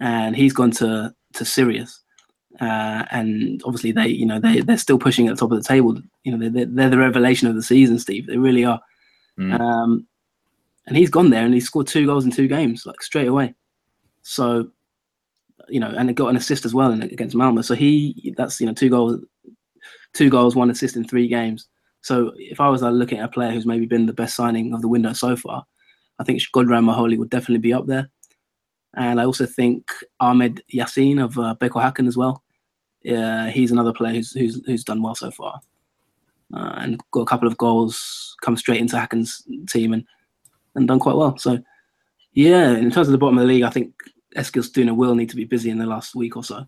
and 0.01 0.35
he's 0.37 0.53
gone 0.53 0.73
to 0.73 1.15
to 1.35 1.45
Sirius. 1.45 2.01
Uh, 2.61 3.05
and 3.11 3.63
obviously 3.67 3.93
they, 3.93 4.09
you 4.09 4.25
know, 4.25 4.41
they 4.41 4.61
they're 4.61 4.79
still 4.79 4.99
pushing 4.99 5.29
at 5.29 5.37
the 5.37 5.41
top 5.41 5.53
of 5.53 5.59
the 5.59 5.69
table. 5.69 6.01
You 6.25 6.37
know, 6.37 6.49
they're, 6.49 6.65
they're 6.67 6.91
the 6.91 6.99
revelation 6.99 7.49
of 7.49 7.55
the 7.55 7.63
season, 7.63 7.99
Steve. 7.99 8.27
They 8.27 8.39
really 8.39 8.65
are. 8.65 8.81
Mm. 9.39 9.61
Um, 9.61 10.07
and 10.87 10.97
he's 10.97 11.11
gone 11.11 11.31
there 11.31 11.45
and 11.45 11.53
he 11.53 11.61
scored 11.61 11.87
two 11.87 12.07
goals 12.07 12.25
in 12.25 12.31
two 12.31 12.49
games, 12.49 12.87
like 12.87 13.03
straight 13.03 13.29
away. 13.29 13.55
So, 14.23 14.71
you 15.69 15.81
know, 15.81 15.93
and 15.97 16.09
it 16.09 16.15
got 16.15 16.29
an 16.29 16.37
assist 16.37 16.65
as 16.65 16.75
well 16.75 16.93
in, 16.93 17.03
against 17.03 17.37
Malmo. 17.37 17.61
So 17.63 17.75
he, 17.75 18.35
that's 18.37 18.61
you 18.61 18.67
know, 18.67 18.73
two 18.73 18.89
goals, 18.89 19.25
two 20.15 20.31
goals, 20.31 20.57
one 20.57 20.71
assist 20.71 20.97
in 20.97 21.05
three 21.05 21.29
games. 21.29 21.69
So 22.07 22.33
if 22.37 22.61
I 22.61 22.69
was 22.69 22.83
looking 22.83 23.19
at 23.19 23.25
a 23.25 23.33
player 23.33 23.51
who's 23.51 23.67
maybe 23.67 23.85
been 23.85 24.07
the 24.07 24.13
best 24.13 24.37
signing 24.37 24.73
of 24.73 24.81
the 24.81 24.87
window 24.87 25.13
so 25.13 25.35
far, 25.35 25.65
I 26.21 26.23
think 26.23 26.41
Shkodran 26.41 26.85
Maholi 26.85 27.19
would 27.19 27.31
definitely 27.31 27.59
be 27.59 27.73
up 27.73 27.89
there. 27.89 28.09
And 28.95 29.21
I 29.21 29.25
also 29.25 29.45
think 29.45 29.91
Ahmed 30.21 30.63
Yassin 30.73 31.21
of 31.21 31.37
uh, 31.37 31.57
BK 31.61 31.73
Häcken 31.83 32.07
as 32.07 32.17
well. 32.17 32.45
Yeah, 33.03 33.51
he's 33.51 33.73
another 33.73 33.93
player 33.93 34.15
who's 34.15 34.31
who's, 34.31 34.65
who's 34.67 34.85
done 34.85 35.03
well 35.03 35.17
so 35.17 35.33
far, 35.33 35.61
uh, 36.55 36.75
and 36.77 37.01
got 37.11 37.23
a 37.23 37.27
couple 37.27 37.49
of 37.49 37.59
goals, 37.59 38.37
come 38.41 38.57
straight 38.57 38.81
into 38.81 38.95
Häcken's 38.95 39.43
team 39.69 39.93
and 39.93 40.05
and 40.77 40.87
done 40.87 41.01
quite 41.01 41.17
well. 41.17 41.37
So 41.39 41.59
yeah, 42.35 42.71
in 42.77 42.93
terms 42.93 43.09
of 43.09 43.13
the 43.13 43.19
bottom 43.19 43.39
of 43.39 43.43
the 43.43 43.53
league, 43.53 43.65
I 43.65 43.71
think 43.71 43.93
Eskilstuna 44.37 44.95
will 44.95 45.17
need 45.17 45.31
to 45.31 45.37
be 45.37 45.45
busy 45.45 45.71
in 45.71 45.79
the 45.79 45.87
last 45.87 46.15
week 46.15 46.37
or 46.37 46.45
so. 46.45 46.67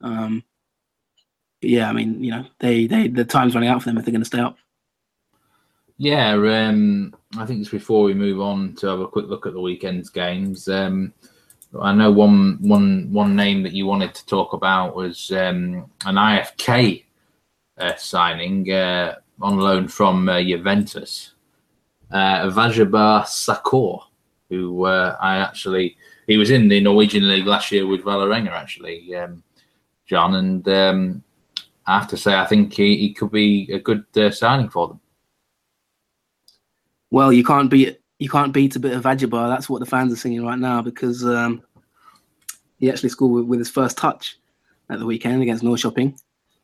Um, 0.00 0.44
yeah, 1.68 1.88
I 1.88 1.92
mean, 1.92 2.22
you 2.22 2.30
know, 2.30 2.46
they 2.58 2.86
they 2.86 3.08
the 3.08 3.24
time's 3.24 3.54
running 3.54 3.68
out 3.68 3.82
for 3.82 3.88
them 3.88 3.98
if 3.98 4.04
they're 4.04 4.12
going 4.12 4.22
to 4.22 4.26
stay 4.26 4.40
up. 4.40 4.56
Yeah, 5.98 6.32
um, 6.32 7.14
I 7.38 7.46
think 7.46 7.60
it's 7.60 7.70
before 7.70 8.02
we 8.02 8.12
move 8.12 8.40
on 8.40 8.74
to 8.76 8.86
have 8.86 9.00
a 9.00 9.08
quick 9.08 9.26
look 9.26 9.46
at 9.46 9.54
the 9.54 9.60
weekend's 9.60 10.10
games. 10.10 10.68
Um, 10.68 11.14
I 11.80 11.94
know 11.94 12.10
one 12.10 12.58
one 12.60 13.08
one 13.12 13.34
name 13.34 13.62
that 13.62 13.72
you 13.72 13.86
wanted 13.86 14.14
to 14.14 14.26
talk 14.26 14.52
about 14.52 14.94
was 14.94 15.30
um, 15.32 15.90
an 16.04 16.16
IFK 16.16 17.04
uh, 17.78 17.94
signing 17.96 18.70
uh, 18.70 19.16
on 19.40 19.58
loan 19.58 19.88
from 19.88 20.28
uh, 20.28 20.40
Juventus, 20.40 21.32
uh, 22.10 22.50
Vajebah 22.50 23.24
Sakor, 23.24 24.02
who 24.50 24.84
uh, 24.84 25.16
I 25.20 25.38
actually 25.38 25.96
he 26.26 26.36
was 26.36 26.50
in 26.50 26.68
the 26.68 26.80
Norwegian 26.80 27.28
league 27.28 27.46
last 27.46 27.72
year 27.72 27.86
with 27.86 28.02
Vålerenga 28.02 28.50
actually, 28.50 29.14
um, 29.14 29.42
John, 30.06 30.34
and 30.34 30.68
um, 30.68 31.24
I 31.86 31.98
have 31.98 32.08
to 32.08 32.16
say 32.16 32.34
I 32.34 32.46
think 32.46 32.72
he, 32.72 32.96
he 32.96 33.14
could 33.14 33.30
be 33.30 33.70
a 33.72 33.78
good 33.78 34.04
uh, 34.16 34.30
signing 34.30 34.68
for 34.68 34.88
them. 34.88 35.00
Well, 37.10 37.32
you 37.32 37.44
can't 37.44 37.70
beat 37.70 38.00
you 38.18 38.28
can't 38.28 38.52
beat 38.52 38.76
a 38.76 38.80
bit 38.80 38.94
of 38.94 39.02
Vajebah. 39.02 39.48
That's 39.48 39.68
what 39.68 39.80
the 39.80 39.86
fans 39.86 40.12
are 40.12 40.16
singing 40.16 40.44
right 40.44 40.58
now 40.58 40.80
because 40.82 41.24
um, 41.24 41.62
he 42.78 42.90
actually 42.90 43.10
scored 43.10 43.32
with, 43.32 43.44
with, 43.44 43.58
his 43.58 43.70
first 43.70 43.98
touch 43.98 44.38
at 44.88 44.98
the 44.98 45.06
weekend 45.06 45.42
against 45.42 45.62
Norrköping. 45.62 46.18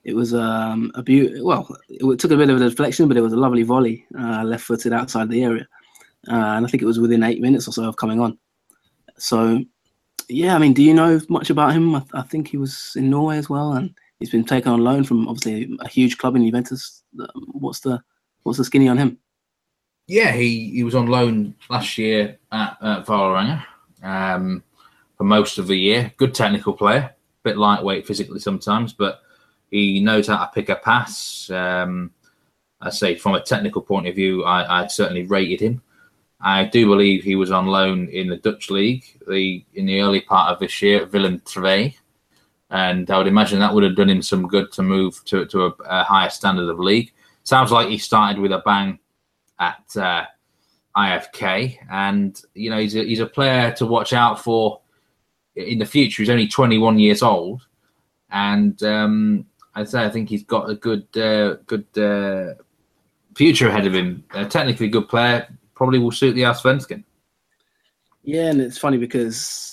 It 0.04 0.14
was 0.14 0.34
um, 0.34 0.90
a 0.94 1.02
beautiful. 1.02 1.46
Well, 1.46 1.76
it 1.88 2.18
took 2.18 2.30
a 2.30 2.36
bit 2.36 2.50
of 2.50 2.60
a 2.60 2.68
deflection, 2.68 3.06
but 3.06 3.16
it 3.16 3.20
was 3.20 3.34
a 3.34 3.38
lovely 3.38 3.62
volley, 3.62 4.06
uh, 4.18 4.42
left-footed 4.42 4.92
outside 4.92 5.28
the 5.28 5.44
area, 5.44 5.68
uh, 6.28 6.56
and 6.56 6.66
I 6.66 6.68
think 6.68 6.82
it 6.82 6.86
was 6.86 6.98
within 6.98 7.22
eight 7.22 7.40
minutes 7.40 7.68
or 7.68 7.72
so 7.72 7.84
of 7.84 7.96
coming 7.96 8.18
on. 8.18 8.36
So, 9.18 9.62
yeah, 10.28 10.56
I 10.56 10.58
mean, 10.58 10.72
do 10.72 10.82
you 10.82 10.94
know 10.94 11.20
much 11.28 11.50
about 11.50 11.74
him? 11.74 11.94
I, 11.94 12.02
I 12.14 12.22
think 12.22 12.48
he 12.48 12.56
was 12.56 12.94
in 12.96 13.10
Norway 13.10 13.38
as 13.38 13.48
well, 13.48 13.74
and 13.74 13.94
he's 14.22 14.30
been 14.30 14.44
taken 14.44 14.70
on 14.70 14.84
loan 14.84 15.02
from 15.02 15.26
obviously 15.26 15.76
a 15.80 15.88
huge 15.88 16.16
club 16.16 16.36
in 16.36 16.44
Juventus. 16.44 17.02
Um, 17.18 17.48
what's 17.52 17.80
the 17.80 18.00
what's 18.44 18.58
the 18.58 18.64
skinny 18.64 18.88
on 18.88 18.96
him? 18.96 19.18
Yeah, 20.06 20.32
he, 20.32 20.70
he 20.70 20.84
was 20.84 20.94
on 20.94 21.06
loan 21.06 21.54
last 21.68 21.98
year 21.98 22.38
at, 22.50 22.76
at 22.80 23.06
Vålerenga 23.06 23.64
um, 24.02 24.62
for 25.16 25.24
most 25.24 25.58
of 25.58 25.66
the 25.66 25.76
year. 25.76 26.12
Good 26.16 26.34
technical 26.34 26.72
player, 26.72 27.10
a 27.10 27.14
bit 27.42 27.56
lightweight 27.56 28.06
physically 28.06 28.40
sometimes, 28.40 28.92
but 28.92 29.22
he 29.70 30.00
knows 30.00 30.28
how 30.28 30.38
to 30.38 30.50
pick 30.52 30.68
a 30.68 30.76
pass. 30.76 31.50
Um, 31.50 32.12
I 32.80 32.90
say 32.90 33.16
from 33.16 33.34
a 33.34 33.40
technical 33.40 33.82
point 33.82 34.06
of 34.06 34.14
view, 34.14 34.44
I, 34.44 34.82
I, 34.82 34.86
certainly 34.88 35.24
rated 35.24 35.60
him. 35.60 35.82
I 36.40 36.64
do 36.64 36.86
believe 36.86 37.22
he 37.22 37.36
was 37.36 37.52
on 37.52 37.66
loan 37.66 38.08
in 38.08 38.28
the 38.28 38.36
Dutch 38.36 38.70
league 38.70 39.04
the 39.28 39.64
in 39.74 39.86
the 39.86 40.00
early 40.00 40.20
part 40.20 40.52
of 40.52 40.58
this 40.58 40.82
year 40.82 41.02
at 41.02 41.12
Willem 41.12 41.40
II, 41.56 41.96
and 42.72 43.10
I 43.10 43.18
would 43.18 43.26
imagine 43.26 43.60
that 43.60 43.74
would 43.74 43.84
have 43.84 43.96
done 43.96 44.08
him 44.08 44.22
some 44.22 44.48
good 44.48 44.72
to 44.72 44.82
move 44.82 45.22
to 45.26 45.44
to 45.46 45.66
a, 45.66 45.74
a 45.84 46.04
higher 46.04 46.30
standard 46.30 46.68
of 46.68 46.78
league. 46.80 47.12
Sounds 47.44 47.70
like 47.70 47.88
he 47.88 47.98
started 47.98 48.40
with 48.40 48.50
a 48.50 48.62
bang 48.64 48.98
at 49.60 49.84
uh, 49.96 50.24
IFK, 50.96 51.76
and 51.90 52.40
you 52.54 52.70
know 52.70 52.78
he's 52.78 52.96
a, 52.96 53.04
he's 53.04 53.20
a 53.20 53.26
player 53.26 53.72
to 53.72 53.86
watch 53.86 54.14
out 54.14 54.42
for 54.42 54.80
in 55.54 55.78
the 55.78 55.84
future. 55.84 56.22
He's 56.22 56.30
only 56.30 56.48
21 56.48 56.98
years 56.98 57.22
old, 57.22 57.66
and 58.30 58.82
um, 58.82 59.46
I'd 59.74 59.88
say 59.88 60.04
I 60.04 60.08
think 60.08 60.30
he's 60.30 60.44
got 60.44 60.70
a 60.70 60.74
good 60.74 61.06
uh, 61.16 61.56
good 61.66 61.86
uh, 61.98 62.54
future 63.34 63.68
ahead 63.68 63.86
of 63.86 63.94
him. 63.94 64.24
A 64.32 64.46
technically 64.46 64.88
good 64.88 65.08
player, 65.08 65.46
probably 65.74 65.98
will 65.98 66.10
suit 66.10 66.32
the 66.32 66.42
Allsvenskan. 66.42 67.04
Yeah, 68.22 68.50
and 68.50 68.62
it's 68.62 68.78
funny 68.78 68.96
because 68.96 69.71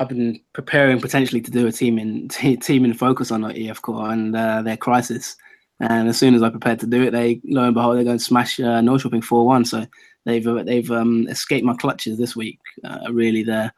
I've 0.00 0.08
been 0.08 0.40
preparing 0.54 0.98
potentially 0.98 1.42
to 1.42 1.50
do 1.50 1.66
a 1.66 1.72
team 1.72 1.98
in 1.98 2.28
t- 2.28 2.56
team 2.68 2.84
in 2.86 2.94
focus 2.94 3.30
on 3.30 3.42
IFK 3.42 4.12
and 4.12 4.34
uh, 4.34 4.62
their 4.62 4.78
crisis. 4.78 5.36
And 5.78 6.08
as 6.08 6.18
soon 6.18 6.34
as 6.34 6.42
I 6.42 6.48
prepared 6.48 6.80
to 6.80 6.86
do 6.86 7.02
it, 7.02 7.10
they 7.10 7.40
lo 7.44 7.64
and 7.64 7.74
behold 7.74 7.96
they're 7.96 8.04
going 8.04 8.18
to 8.18 8.24
smash 8.24 8.58
uh, 8.58 8.80
Norrköping 8.80 9.22
four 9.22 9.46
one. 9.46 9.64
So 9.64 9.86
they've 10.24 10.46
uh, 10.46 10.62
they've 10.62 10.90
um, 10.90 11.26
escaped 11.28 11.64
my 11.64 11.74
clutches 11.74 12.18
this 12.18 12.34
week. 12.34 12.58
Uh, 12.82 13.12
really 13.12 13.42
there, 13.42 13.72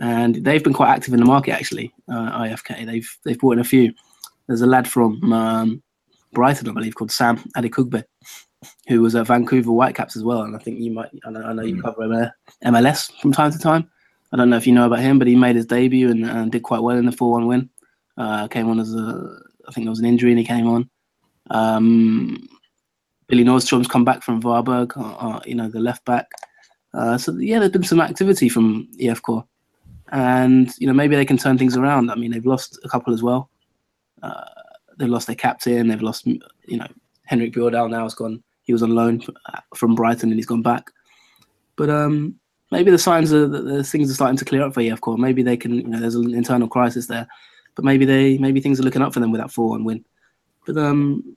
and 0.00 0.36
they've 0.36 0.62
been 0.62 0.72
quite 0.72 0.90
active 0.90 1.14
in 1.14 1.20
the 1.20 1.26
market 1.26 1.52
actually. 1.52 1.92
Uh, 2.08 2.40
IFK 2.42 2.84
they've 2.84 3.18
they've 3.24 3.38
brought 3.38 3.52
in 3.52 3.58
a 3.60 3.64
few. 3.64 3.92
There's 4.48 4.62
a 4.62 4.66
lad 4.66 4.88
from 4.88 5.32
um, 5.32 5.82
Brighton, 6.32 6.68
I 6.68 6.72
believe, 6.72 6.96
called 6.96 7.12
Sam 7.12 7.38
Adekugbe, 7.56 8.04
who 8.88 9.00
was 9.00 9.14
at 9.14 9.26
Vancouver 9.28 9.70
Whitecaps 9.70 10.16
as 10.16 10.24
well. 10.24 10.42
And 10.42 10.54
I 10.54 10.58
think 10.58 10.80
you 10.80 10.92
might 10.92 11.10
I 11.24 11.30
know, 11.30 11.42
I 11.42 11.52
know 11.52 11.62
you 11.62 11.76
hmm. 11.76 11.82
cover 11.82 12.32
MLS 12.64 13.12
from 13.20 13.32
time 13.32 13.52
to 13.52 13.58
time. 13.58 13.88
I 14.32 14.36
don't 14.36 14.50
know 14.50 14.56
if 14.56 14.66
you 14.66 14.72
know 14.72 14.86
about 14.86 15.00
him, 15.00 15.18
but 15.18 15.28
he 15.28 15.36
made 15.36 15.56
his 15.56 15.66
debut 15.66 16.10
and, 16.10 16.24
and 16.24 16.50
did 16.50 16.62
quite 16.62 16.82
well 16.82 16.96
in 16.96 17.06
the 17.06 17.12
four 17.12 17.32
one 17.32 17.46
win. 17.46 17.70
Uh, 18.16 18.48
came 18.48 18.68
on 18.68 18.78
as 18.78 18.94
a 18.94 19.38
I 19.68 19.72
think 19.72 19.84
there 19.84 19.90
was 19.90 20.00
an 20.00 20.06
injury 20.06 20.30
and 20.30 20.38
he 20.38 20.44
came 20.44 20.66
on. 20.66 20.90
Um, 21.50 22.48
Billy 23.26 23.44
Nordstrom's 23.44 23.88
come 23.88 24.04
back 24.04 24.22
from 24.22 24.42
Varberg, 24.42 24.96
uh, 24.96 25.16
uh, 25.16 25.40
you 25.46 25.54
know, 25.54 25.68
the 25.68 25.80
left 25.80 26.04
back. 26.04 26.28
Uh, 26.94 27.16
so 27.16 27.32
yeah, 27.34 27.58
there's 27.58 27.72
been 27.72 27.82
some 27.82 28.00
activity 28.00 28.48
from 28.48 28.88
IFK, 29.00 29.46
and 30.10 30.70
you 30.78 30.86
know 30.86 30.92
maybe 30.92 31.16
they 31.16 31.24
can 31.24 31.38
turn 31.38 31.56
things 31.56 31.76
around. 31.76 32.10
I 32.10 32.14
mean, 32.14 32.30
they've 32.30 32.44
lost 32.44 32.78
a 32.84 32.88
couple 32.88 33.14
as 33.14 33.22
well. 33.22 33.48
Uh, 34.22 34.44
they've 34.98 35.08
lost 35.08 35.26
their 35.26 35.36
captain. 35.36 35.88
They've 35.88 36.02
lost, 36.02 36.26
you 36.26 36.76
know, 36.76 36.86
Henrik 37.24 37.52
Bjordal 37.52 37.90
now 37.90 38.04
has 38.04 38.14
gone. 38.14 38.42
He 38.62 38.72
was 38.72 38.82
on 38.82 38.94
loan 38.94 39.22
uh, 39.46 39.60
from 39.74 39.94
Brighton 39.94 40.30
and 40.30 40.38
he's 40.38 40.46
gone 40.46 40.62
back. 40.62 40.90
But 41.76 41.90
um, 41.90 42.38
maybe 42.72 42.90
the 42.90 42.98
signs 42.98 43.32
are 43.32 43.46
that 43.46 43.64
the 43.64 43.84
things 43.84 44.10
are 44.10 44.14
starting 44.14 44.38
to 44.38 44.44
clear 44.44 44.62
up 44.62 44.74
for 44.74 44.80
IFK. 44.80 45.18
Maybe 45.18 45.42
they 45.42 45.56
can, 45.56 45.74
you 45.74 45.86
know, 45.86 46.00
there's 46.00 46.16
an 46.16 46.34
internal 46.34 46.66
crisis 46.66 47.06
there, 47.06 47.28
but 47.76 47.84
maybe 47.84 48.04
they 48.04 48.38
maybe 48.38 48.60
things 48.60 48.80
are 48.80 48.82
looking 48.82 49.02
up 49.02 49.12
for 49.12 49.20
them 49.20 49.30
with 49.30 49.40
that 49.40 49.52
four-one 49.52 49.84
win. 49.84 50.04
But 50.66 50.78
um, 50.78 51.36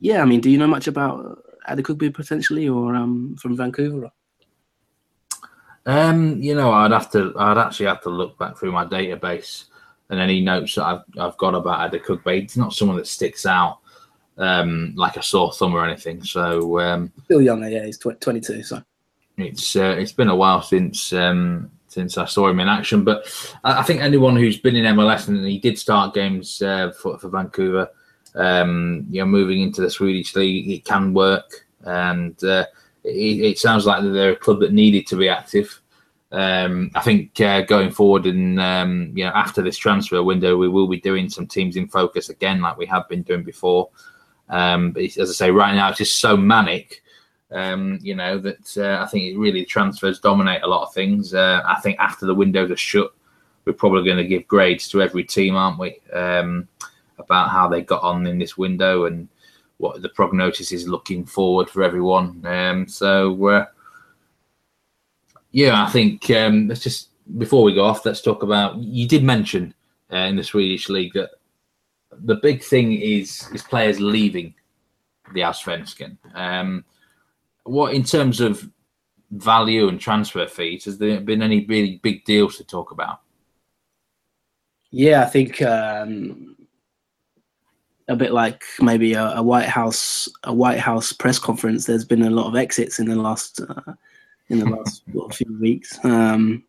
yeah, 0.00 0.20
I 0.20 0.24
mean, 0.24 0.40
do 0.40 0.50
you 0.50 0.58
know 0.58 0.66
much 0.66 0.88
about 0.88 1.42
Adekugbe 1.68 2.12
potentially, 2.12 2.68
or 2.68 2.94
um, 2.94 3.36
from 3.40 3.56
Vancouver? 3.56 4.10
Um, 5.86 6.42
you 6.42 6.54
know, 6.54 6.72
I'd 6.72 6.90
have 6.90 7.10
to, 7.12 7.32
I'd 7.38 7.56
actually 7.56 7.86
have 7.86 8.02
to 8.02 8.10
look 8.10 8.38
back 8.38 8.58
through 8.58 8.72
my 8.72 8.84
database 8.84 9.66
and 10.10 10.20
any 10.20 10.42
notes 10.42 10.74
that 10.74 10.84
I've, 10.84 11.00
I've 11.18 11.36
got 11.38 11.54
about 11.54 11.90
Adekugbe. 11.90 12.42
He's 12.42 12.56
not 12.56 12.74
someone 12.74 12.98
that 12.98 13.06
sticks 13.06 13.46
out 13.46 13.78
um, 14.36 14.92
like 14.96 15.16
a 15.16 15.22
sore 15.22 15.52
thumb 15.52 15.74
or 15.74 15.86
anything. 15.86 16.22
So 16.24 16.78
um, 16.80 17.12
still 17.24 17.40
younger, 17.40 17.70
yeah, 17.70 17.86
he's 17.86 17.98
tw- 17.98 18.20
22. 18.20 18.64
So 18.64 18.82
it's 19.38 19.76
uh, 19.76 19.96
it's 19.98 20.12
been 20.12 20.28
a 20.28 20.36
while 20.36 20.62
since 20.62 21.12
um, 21.12 21.70
since 21.86 22.18
I 22.18 22.26
saw 22.26 22.48
him 22.48 22.60
in 22.60 22.68
action. 22.68 23.04
But 23.04 23.26
I, 23.64 23.82
think 23.82 24.00
anyone 24.00 24.36
who's 24.36 24.58
been 24.58 24.76
in 24.76 24.96
MLS 24.96 25.28
and 25.28 25.46
he 25.46 25.58
did 25.58 25.78
start 25.78 26.14
games 26.14 26.60
uh, 26.60 26.92
for, 26.92 27.18
for 27.18 27.28
Vancouver 27.28 27.88
um, 28.34 29.06
you 29.10 29.20
know, 29.20 29.26
moving 29.26 29.60
into 29.62 29.80
the 29.80 29.90
Swedish 29.90 30.34
league, 30.34 30.70
it 30.70 30.84
can 30.84 31.12
work, 31.12 31.66
and 31.84 32.42
uh, 32.44 32.64
it, 33.04 33.40
it, 33.40 33.58
sounds 33.58 33.86
like 33.86 34.02
they're 34.02 34.32
a 34.32 34.36
club 34.36 34.60
that 34.60 34.72
needed 34.72 35.06
to 35.08 35.16
be 35.16 35.28
active. 35.28 35.80
Um, 36.30 36.90
I 36.94 37.00
think 37.00 37.40
uh, 37.40 37.62
going 37.62 37.90
forward 37.90 38.26
and 38.26 38.60
um, 38.60 39.12
you 39.14 39.24
know 39.24 39.32
after 39.34 39.62
this 39.62 39.78
transfer 39.78 40.22
window, 40.22 40.56
we 40.56 40.68
will 40.68 40.88
be 40.88 41.00
doing 41.00 41.28
some 41.28 41.46
teams 41.46 41.76
in 41.76 41.88
focus 41.88 42.28
again, 42.28 42.60
like 42.60 42.76
we 42.76 42.86
have 42.86 43.08
been 43.08 43.22
doing 43.22 43.42
before. 43.42 43.88
Um, 44.50 44.92
but 44.92 45.02
as 45.02 45.30
I 45.30 45.32
say, 45.32 45.50
right 45.50 45.74
now 45.74 45.88
it's 45.88 45.98
just 45.98 46.20
so 46.20 46.36
manic, 46.36 47.02
um, 47.50 47.98
you 48.02 48.14
know, 48.14 48.38
that 48.38 48.76
uh, 48.76 49.02
I 49.02 49.06
think 49.06 49.24
it 49.24 49.38
really 49.38 49.64
transfers 49.64 50.20
dominate 50.20 50.62
a 50.62 50.66
lot 50.66 50.86
of 50.86 50.92
things. 50.92 51.34
Uh, 51.34 51.62
I 51.66 51.80
think 51.80 51.98
after 51.98 52.26
the 52.26 52.34
windows 52.34 52.70
are 52.70 52.76
shut, 52.76 53.12
we're 53.64 53.72
probably 53.72 54.04
going 54.04 54.18
to 54.18 54.26
give 54.26 54.46
grades 54.48 54.88
to 54.88 55.02
every 55.02 55.24
team, 55.24 55.56
aren't 55.56 55.78
we? 55.78 55.98
Um, 56.12 56.68
about 57.18 57.50
how 57.50 57.68
they 57.68 57.82
got 57.82 58.02
on 58.02 58.26
in 58.26 58.38
this 58.38 58.56
window 58.56 59.06
and 59.06 59.28
what 59.78 60.02
the 60.02 60.08
prognosis 60.10 60.72
is 60.72 60.88
looking 60.88 61.24
forward 61.24 61.68
for 61.70 61.82
everyone. 61.82 62.44
Um, 62.46 62.88
so, 62.88 63.46
uh, 63.46 63.66
yeah, 65.50 65.84
I 65.84 65.88
think 65.90 66.30
um, 66.30 66.68
let's 66.68 66.82
just 66.82 67.08
before 67.36 67.62
we 67.62 67.74
go 67.74 67.84
off, 67.84 68.06
let's 68.06 68.22
talk 68.22 68.42
about. 68.42 68.76
You 68.78 69.06
did 69.06 69.22
mention 69.22 69.74
uh, 70.12 70.16
in 70.16 70.36
the 70.36 70.44
Swedish 70.44 70.88
league 70.88 71.12
that 71.14 71.30
the 72.10 72.36
big 72.36 72.62
thing 72.62 72.92
is 72.92 73.48
is 73.52 73.62
players 73.62 74.00
leaving 74.00 74.54
the 75.32 75.40
Allsvenskan. 75.40 76.16
Um, 76.34 76.84
what 77.68 77.94
in 77.94 78.02
terms 78.02 78.40
of 78.40 78.68
value 79.30 79.88
and 79.88 80.00
transfer 80.00 80.46
fees 80.46 80.84
has 80.86 80.98
there 80.98 81.20
been 81.20 81.42
any 81.42 81.64
really 81.66 82.00
big 82.02 82.24
deals 82.24 82.56
to 82.56 82.64
talk 82.64 82.90
about? 82.90 83.20
Yeah, 84.90 85.22
I 85.22 85.26
think 85.26 85.60
um, 85.60 86.56
a 88.08 88.16
bit 88.16 88.32
like 88.32 88.64
maybe 88.80 89.12
a, 89.12 89.36
a, 89.36 89.42
White 89.42 89.68
House 89.68 90.28
a 90.44 90.52
White 90.52 90.78
House 90.78 91.12
press 91.12 91.38
conference. 91.38 91.84
There's 91.84 92.06
been 92.06 92.22
a 92.22 92.30
lot 92.30 92.46
of 92.46 92.56
exits 92.56 92.98
in 92.98 93.06
the 93.06 93.16
last 93.16 93.60
uh, 93.60 93.92
in 94.48 94.60
the 94.60 94.66
last 94.66 95.02
few 95.32 95.58
weeks. 95.60 96.02
Um, 96.04 96.64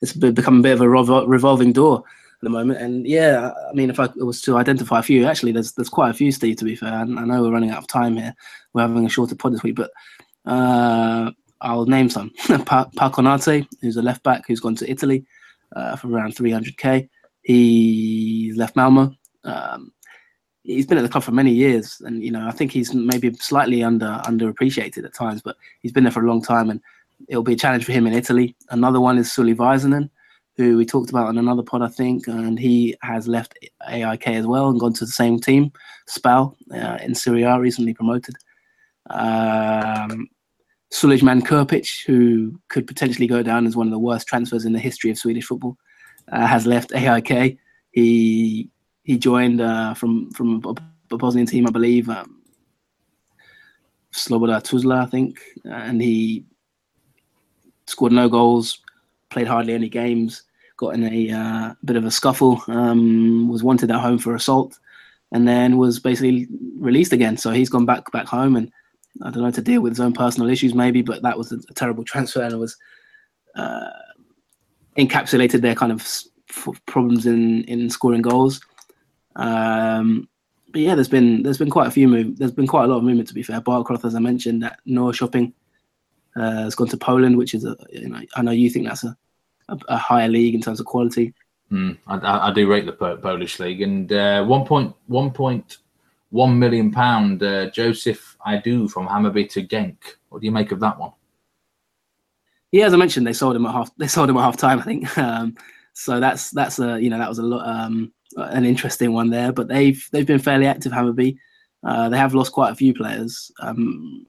it's 0.00 0.12
become 0.12 0.60
a 0.60 0.62
bit 0.62 0.74
of 0.74 0.80
a 0.80 0.84
revol- 0.84 1.28
revolving 1.28 1.72
door 1.72 1.98
at 1.98 2.40
the 2.42 2.50
moment. 2.50 2.80
And 2.80 3.06
yeah, 3.06 3.52
I 3.68 3.74
mean, 3.74 3.90
if 3.90 4.00
I 4.00 4.08
was 4.16 4.40
to 4.42 4.56
identify 4.56 5.00
a 5.00 5.02
few, 5.02 5.26
actually, 5.26 5.52
there's 5.52 5.72
there's 5.72 5.88
quite 5.88 6.10
a 6.10 6.14
few, 6.14 6.30
Steve. 6.30 6.56
To 6.56 6.64
be 6.64 6.76
fair, 6.76 6.92
I, 6.92 7.02
I 7.02 7.04
know 7.04 7.42
we're 7.42 7.52
running 7.52 7.70
out 7.70 7.78
of 7.78 7.88
time 7.88 8.16
here. 8.16 8.34
We're 8.72 8.82
having 8.82 9.04
a 9.04 9.10
shorter 9.10 9.34
pod 9.34 9.54
this 9.54 9.62
week, 9.64 9.74
but 9.74 9.90
uh, 10.46 11.30
I'll 11.60 11.86
name 11.86 12.08
some. 12.08 12.30
pa- 12.64 12.90
Konate, 12.94 13.66
who's 13.80 13.96
a 13.96 14.02
left 14.02 14.22
back 14.22 14.44
who's 14.46 14.60
gone 14.60 14.76
to 14.76 14.90
Italy 14.90 15.24
uh, 15.76 15.96
for 15.96 16.08
around 16.08 16.34
300k. 16.34 17.08
He 17.42 18.52
left 18.56 18.76
Malmo. 18.76 19.14
Um, 19.44 19.92
he's 20.62 20.86
been 20.86 20.98
at 20.98 21.02
the 21.02 21.08
club 21.08 21.24
for 21.24 21.32
many 21.32 21.52
years, 21.52 22.00
and 22.04 22.22
you 22.22 22.30
know 22.30 22.46
I 22.46 22.52
think 22.52 22.72
he's 22.72 22.94
maybe 22.94 23.32
slightly 23.34 23.82
under 23.82 24.20
underappreciated 24.24 25.04
at 25.04 25.14
times, 25.14 25.42
but 25.42 25.56
he's 25.80 25.92
been 25.92 26.04
there 26.04 26.12
for 26.12 26.24
a 26.24 26.28
long 26.28 26.42
time, 26.42 26.70
and 26.70 26.80
it'll 27.28 27.42
be 27.42 27.54
a 27.54 27.56
challenge 27.56 27.84
for 27.84 27.92
him 27.92 28.06
in 28.06 28.12
Italy. 28.12 28.56
Another 28.70 29.00
one 29.00 29.18
is 29.18 29.28
Sauli 29.28 29.54
Väisänen, 29.54 30.10
who 30.56 30.76
we 30.76 30.84
talked 30.84 31.10
about 31.10 31.26
on 31.26 31.38
another 31.38 31.62
pod, 31.62 31.82
I 31.82 31.88
think, 31.88 32.26
and 32.26 32.58
he 32.58 32.96
has 33.02 33.26
left 33.26 33.58
AIK 33.88 34.28
as 34.28 34.46
well 34.46 34.68
and 34.68 34.80
gone 34.80 34.92
to 34.94 35.04
the 35.04 35.10
same 35.10 35.38
team, 35.40 35.72
Spal, 36.06 36.56
uh, 36.74 36.98
in 37.02 37.14
Serie 37.14 37.42
A, 37.44 37.58
recently 37.58 37.94
promoted. 37.94 38.34
Um, 39.08 40.28
Suleiman 40.92 41.42
Krpic, 41.42 42.04
who 42.04 42.60
could 42.68 42.86
potentially 42.86 43.26
go 43.26 43.42
down 43.42 43.66
as 43.66 43.76
one 43.76 43.86
of 43.86 43.92
the 43.92 43.98
worst 43.98 44.26
transfers 44.26 44.64
in 44.64 44.72
the 44.72 44.78
history 44.78 45.10
of 45.10 45.18
Swedish 45.18 45.46
football, 45.46 45.76
uh, 46.32 46.46
has 46.46 46.66
left 46.66 46.92
AIK. 46.92 47.58
He 47.92 48.68
he 49.04 49.18
joined 49.18 49.60
uh, 49.60 49.94
from 49.94 50.30
from 50.32 50.62
a 50.64 51.16
Bosnian 51.16 51.46
team, 51.46 51.66
I 51.66 51.70
believe, 51.70 52.08
um, 52.08 52.40
Sloboda 54.12 54.62
Tuzla, 54.62 55.02
I 55.02 55.06
think, 55.06 55.40
and 55.64 56.00
he 56.02 56.44
scored 57.86 58.12
no 58.12 58.28
goals, 58.28 58.80
played 59.30 59.46
hardly 59.46 59.74
any 59.74 59.88
games, 59.88 60.42
got 60.76 60.94
in 60.94 61.04
a 61.04 61.30
uh, 61.30 61.74
bit 61.84 61.96
of 61.96 62.04
a 62.04 62.10
scuffle, 62.10 62.62
um, 62.68 63.48
was 63.48 63.62
wanted 63.62 63.90
at 63.90 64.00
home 64.00 64.18
for 64.18 64.34
assault, 64.34 64.78
and 65.32 65.46
then 65.46 65.78
was 65.78 65.98
basically 66.00 66.48
released 66.78 67.12
again. 67.12 67.36
So 67.36 67.50
he's 67.50 67.70
gone 67.70 67.86
back 67.86 68.10
back 68.12 68.26
home, 68.26 68.56
and 68.56 68.70
I 69.22 69.30
don't 69.30 69.42
know 69.42 69.50
to 69.50 69.62
deal 69.62 69.80
with 69.80 69.92
his 69.92 70.00
own 70.00 70.12
personal 70.12 70.48
issues 70.48 70.74
maybe, 70.74 71.02
but 71.02 71.22
that 71.22 71.36
was 71.36 71.52
a, 71.52 71.56
a 71.56 71.74
terrible 71.74 72.04
transfer 72.04 72.42
and 72.42 72.52
it 72.52 72.58
was 72.58 72.76
uh, 73.56 73.90
encapsulated 74.96 75.60
their 75.60 75.74
kind 75.74 75.92
of 75.92 76.06
problems 76.86 77.26
in 77.26 77.64
in 77.64 77.90
scoring 77.90 78.22
goals. 78.22 78.60
Um, 79.36 80.28
but 80.72 80.82
yeah, 80.82 80.94
there's 80.94 81.08
been 81.08 81.42
there's 81.42 81.58
been 81.58 81.70
quite 81.70 81.88
a 81.88 81.92
few 81.92 82.08
move. 82.08 82.38
There's 82.38 82.52
been 82.52 82.66
quite 82.66 82.84
a 82.84 82.86
lot 82.86 82.98
of 82.98 83.04
movement 83.04 83.28
to 83.28 83.34
be 83.34 83.42
fair. 83.42 83.60
Bärkroth, 83.60 84.04
as 84.04 84.14
I 84.14 84.20
mentioned, 84.20 84.62
that 84.62 84.78
Norrköping 84.86 85.52
uh, 86.36 86.62
has 86.62 86.74
gone 86.74 86.88
to 86.88 86.96
Poland, 86.96 87.36
which 87.36 87.54
is 87.54 87.64
a 87.64 87.76
you 87.92 88.08
know 88.08 88.20
I 88.36 88.42
know 88.42 88.52
you 88.52 88.70
think 88.70 88.86
that's 88.86 89.04
a 89.04 89.16
a, 89.70 89.78
a 89.88 89.96
higher 89.96 90.28
league 90.28 90.54
in 90.54 90.60
terms 90.60 90.80
of 90.80 90.86
quality. 90.86 91.34
Mm, 91.72 91.98
I, 92.08 92.48
I, 92.48 92.52
do 92.52 92.68
rate 92.68 92.86
the 92.86 92.92
Polish 92.92 93.60
league, 93.60 93.80
and 93.80 94.12
uh, 94.12 94.44
one 94.44 94.66
point 94.66 94.94
one 95.06 95.30
point 95.30 95.78
one 96.30 96.58
million 96.58 96.90
pound 96.90 97.42
uh, 97.42 97.70
Joseph 97.70 98.29
Aidoo 98.46 98.90
from 98.90 99.06
Hammarby 99.06 99.48
to 99.50 99.62
Genk. 99.62 99.96
What 100.28 100.40
do 100.40 100.46
you 100.46 100.52
make 100.52 100.72
of 100.72 100.80
that 100.80 100.98
one? 100.98 101.12
Yeah, 102.72 102.86
as 102.86 102.94
I 102.94 102.96
mentioned, 102.96 103.26
they 103.26 103.32
sold 103.32 103.56
him 103.56 103.66
at 103.66 103.72
half. 103.72 103.90
They 103.96 104.06
sold 104.06 104.30
him 104.30 104.36
at 104.36 104.42
half 104.42 104.56
time, 104.56 104.78
I 104.78 104.82
think. 104.82 105.18
Um, 105.18 105.56
so 105.92 106.20
that's 106.20 106.50
that's 106.52 106.78
a 106.78 107.00
you 107.00 107.10
know 107.10 107.18
that 107.18 107.28
was 107.28 107.40
a 107.40 107.42
lot 107.42 107.66
um, 107.66 108.12
an 108.36 108.64
interesting 108.64 109.12
one 109.12 109.28
there. 109.28 109.52
But 109.52 109.68
they've 109.68 110.08
they've 110.12 110.26
been 110.26 110.38
fairly 110.38 110.66
active. 110.66 110.92
Hammarby. 110.92 111.36
Uh, 111.82 112.08
they 112.08 112.18
have 112.18 112.34
lost 112.34 112.52
quite 112.52 112.70
a 112.70 112.76
few 112.76 112.94
players. 112.94 113.50
Um, 113.60 114.26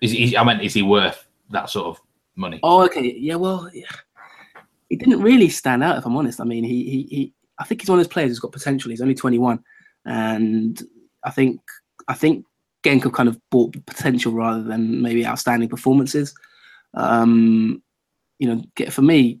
is 0.00 0.12
he, 0.12 0.36
I 0.36 0.44
mean, 0.44 0.60
is 0.60 0.74
he 0.74 0.82
worth 0.82 1.26
that 1.50 1.68
sort 1.68 1.86
of 1.86 2.00
money? 2.36 2.60
Oh, 2.62 2.84
okay. 2.84 3.14
Yeah. 3.18 3.34
Well, 3.34 3.68
yeah. 3.74 3.84
he 4.88 4.96
didn't 4.96 5.20
really 5.20 5.48
stand 5.48 5.82
out, 5.82 5.98
if 5.98 6.06
I'm 6.06 6.16
honest. 6.16 6.40
I 6.40 6.44
mean, 6.44 6.64
he 6.64 6.84
he, 6.84 7.02
he 7.10 7.32
I 7.58 7.64
think 7.64 7.80
he's 7.80 7.90
one 7.90 7.98
of 7.98 8.04
those 8.04 8.12
players 8.12 8.30
who's 8.30 8.38
got 8.38 8.52
potential. 8.52 8.90
He's 8.90 9.02
only 9.02 9.14
21, 9.14 9.62
and 10.06 10.80
I 11.24 11.30
think 11.30 11.60
I 12.06 12.14
think 12.14 12.44
Genk 12.84 13.02
have 13.04 13.12
kind 13.12 13.28
of 13.28 13.38
bought 13.50 13.74
potential 13.86 14.32
rather 14.32 14.62
than 14.62 15.02
maybe 15.02 15.26
outstanding 15.26 15.68
performances. 15.68 16.34
Um, 16.94 17.82
you 18.38 18.48
know, 18.48 18.62
get, 18.76 18.92
for 18.92 19.02
me, 19.02 19.40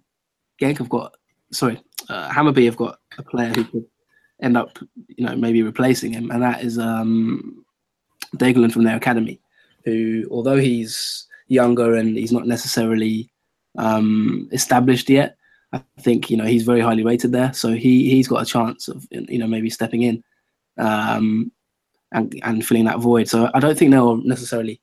Genk 0.60 0.78
have 0.78 0.88
got 0.88 1.14
sorry, 1.52 1.80
uh, 2.08 2.30
Hammarby 2.30 2.64
have 2.66 2.76
got 2.76 2.98
a 3.16 3.22
player 3.22 3.52
who 3.54 3.64
could 3.64 3.84
end 4.42 4.56
up, 4.56 4.78
you 5.08 5.24
know, 5.24 5.36
maybe 5.36 5.62
replacing 5.62 6.12
him, 6.12 6.30
and 6.30 6.42
that 6.42 6.62
is 6.62 6.78
um, 6.78 7.64
Degerlund 8.36 8.72
from 8.72 8.84
their 8.84 8.96
academy, 8.96 9.40
who, 9.84 10.26
although 10.30 10.56
he's 10.56 11.26
younger 11.48 11.94
and 11.94 12.16
he's 12.16 12.32
not 12.32 12.46
necessarily 12.46 13.30
um, 13.78 14.48
established 14.52 15.08
yet, 15.08 15.36
I 15.72 15.82
think 16.00 16.30
you 16.30 16.36
know 16.36 16.44
he's 16.44 16.64
very 16.64 16.80
highly 16.80 17.04
rated 17.04 17.32
there, 17.32 17.52
so 17.52 17.72
he 17.72 18.10
he's 18.10 18.28
got 18.28 18.42
a 18.42 18.46
chance 18.46 18.88
of 18.88 19.06
you 19.10 19.38
know 19.38 19.46
maybe 19.46 19.70
stepping 19.70 20.02
in 20.02 20.24
um, 20.78 21.52
and 22.12 22.38
and 22.42 22.66
filling 22.66 22.84
that 22.84 23.00
void. 23.00 23.28
So 23.28 23.50
I 23.54 23.60
don't 23.60 23.76
think 23.78 23.90
they'll 23.90 24.16
necessarily 24.18 24.80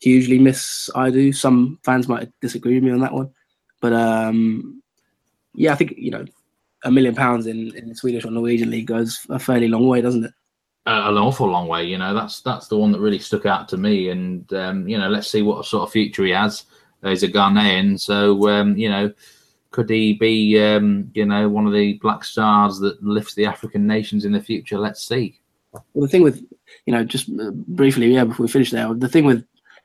hugely 0.00 0.38
miss 0.38 0.90
I 0.94 1.10
do. 1.10 1.32
Some 1.32 1.78
fans 1.82 2.08
might 2.08 2.30
disagree 2.40 2.74
with 2.74 2.84
me 2.84 2.90
on 2.90 3.00
that 3.00 3.12
one, 3.12 3.30
but 3.80 3.92
um, 3.92 4.82
yeah, 5.54 5.72
I 5.72 5.76
think 5.76 5.94
you 5.96 6.10
know 6.10 6.24
a 6.84 6.90
million 6.90 7.14
pounds 7.14 7.46
in, 7.46 7.74
in 7.76 7.88
the 7.88 7.94
Swedish 7.94 8.24
or 8.24 8.30
Norwegian 8.30 8.70
league 8.70 8.86
goes 8.86 9.26
a 9.30 9.38
fairly 9.38 9.68
long 9.68 9.88
way, 9.88 10.00
doesn't 10.00 10.24
it? 10.24 10.32
Uh, 10.86 11.04
an 11.06 11.16
awful 11.16 11.48
long 11.48 11.66
way. 11.66 11.84
You 11.84 11.96
know, 11.96 12.12
that's 12.12 12.40
that's 12.42 12.68
the 12.68 12.76
one 12.76 12.92
that 12.92 13.00
really 13.00 13.18
stuck 13.18 13.46
out 13.46 13.68
to 13.70 13.76
me. 13.76 14.10
And 14.10 14.52
um, 14.52 14.86
you 14.86 14.98
know, 14.98 15.08
let's 15.08 15.28
see 15.28 15.42
what 15.42 15.64
sort 15.64 15.84
of 15.84 15.92
future 15.92 16.24
he 16.24 16.30
has. 16.30 16.64
He's 17.02 17.22
a 17.22 17.28
Ghanaian, 17.28 18.00
so 18.00 18.48
um, 18.48 18.76
you 18.76 18.88
know, 18.88 19.12
could 19.70 19.90
he 19.90 20.14
be 20.14 20.58
um, 20.62 21.10
you 21.14 21.26
know 21.26 21.48
one 21.48 21.66
of 21.66 21.72
the 21.72 21.94
black 21.94 22.24
stars 22.24 22.78
that 22.80 23.02
lifts 23.02 23.34
the 23.34 23.46
African 23.46 23.86
nations 23.86 24.24
in 24.24 24.32
the 24.32 24.40
future? 24.40 24.78
Let's 24.78 25.06
see. 25.06 25.40
Well, 25.72 26.06
the 26.06 26.08
thing 26.08 26.22
with 26.22 26.44
you 26.86 26.92
know, 26.92 27.04
just 27.04 27.28
uh, 27.28 27.50
briefly, 27.52 28.12
yeah, 28.12 28.24
before 28.24 28.44
we 28.44 28.52
finish 28.52 28.70
there, 28.70 28.92
the 28.94 29.08
thing 29.08 29.24
with 29.24 29.44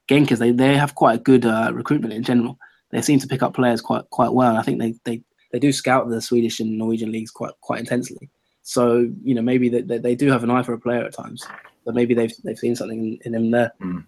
Genk 0.09 0.31
is 0.31 0.39
they 0.39 0.51
they 0.51 0.75
have 0.75 0.95
quite 0.95 1.19
a 1.19 1.23
good 1.23 1.45
uh, 1.45 1.71
recruitment 1.73 2.13
in 2.13 2.23
general. 2.23 2.57
They 2.91 3.01
seem 3.01 3.19
to 3.19 3.27
pick 3.27 3.43
up 3.43 3.53
players 3.53 3.81
quite 3.81 4.09
quite 4.09 4.33
well. 4.33 4.57
I 4.57 4.63
think 4.63 4.79
they 4.79 4.95
they 5.03 5.21
they 5.51 5.59
do 5.59 5.71
scout 5.71 6.09
the 6.09 6.21
Swedish 6.21 6.59
and 6.59 6.77
Norwegian 6.77 7.11
leagues 7.11 7.31
quite 7.31 7.53
quite 7.61 7.79
intensely. 7.79 8.29
So 8.63 9.09
you 9.23 9.35
know 9.35 9.41
maybe 9.41 9.69
they, 9.69 9.81
they, 9.81 9.97
they 9.97 10.15
do 10.15 10.31
have 10.31 10.43
an 10.43 10.51
eye 10.51 10.63
for 10.63 10.73
a 10.73 10.79
player 10.79 11.03
at 11.03 11.13
times, 11.13 11.45
but 11.85 11.95
maybe 11.95 12.13
they've 12.13 12.33
they've 12.43 12.57
seen 12.57 12.75
something 12.75 12.99
in, 12.99 13.19
in 13.25 13.35
him 13.35 13.51
there. 13.51 13.71
Mm. 13.81 14.05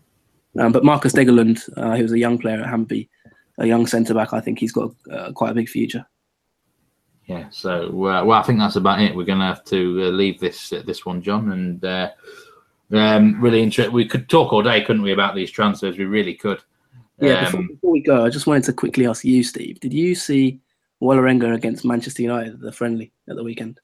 Um, 0.60 0.72
but 0.72 0.84
Marcus 0.84 1.14
Degerlund, 1.14 1.70
uh, 1.78 1.96
he 1.96 2.04
was 2.04 2.12
a 2.12 2.20
young 2.20 2.38
player 2.38 2.60
at 2.60 2.70
Hamby, 2.70 3.10
a 3.58 3.66
young 3.66 3.88
centre 3.88 4.14
back. 4.14 4.34
I 4.34 4.42
think 4.42 4.60
he's 4.60 4.74
got 4.74 4.92
uh, 5.12 5.32
quite 5.32 5.52
a 5.52 5.56
big 5.56 5.70
future. 5.70 6.06
Yeah. 7.26 7.48
So 7.52 7.86
uh, 8.08 8.24
well, 8.26 8.40
I 8.40 8.44
think 8.44 8.60
that's 8.60 8.76
about 8.76 9.02
it. 9.02 9.16
We're 9.16 9.26
going 9.26 9.40
to 9.40 9.46
have 9.46 9.64
to 9.66 10.04
uh, 10.04 10.10
leave 10.10 10.40
this 10.40 10.74
uh, 10.74 10.84
this 10.86 11.06
one, 11.06 11.22
John, 11.22 11.52
and 11.52 11.86
uh, 11.86 12.10
um, 12.94 13.40
really 13.42 13.62
interesting. 13.62 13.94
We 13.94 14.06
could 14.06 14.30
talk 14.30 14.54
all 14.54 14.64
day, 14.64 14.82
couldn't 14.82 15.02
we, 15.02 15.14
about 15.14 15.36
these 15.36 15.52
transfers? 15.52 15.98
We 15.98 16.06
really 16.06 16.34
could. 16.34 16.62
Yeah. 17.20 17.46
Um, 17.46 17.52
before, 17.52 17.68
before 17.68 17.92
we 17.92 18.02
go, 18.02 18.26
I 18.26 18.30
just 18.30 18.48
wanted 18.48 18.64
to 18.66 18.74
quickly 18.74 19.08
ask 19.08 19.24
you, 19.24 19.44
Steve. 19.44 19.80
Did 19.80 19.94
you 19.94 20.16
see? 20.16 20.60
Vålerenga 21.02 21.54
against 21.56 21.84
Manchester 21.84 22.22
United, 22.22 22.60
the 22.60 22.72
friendly 22.72 23.12
at 23.28 23.36
the 23.36 23.44
weekend? 23.44 23.80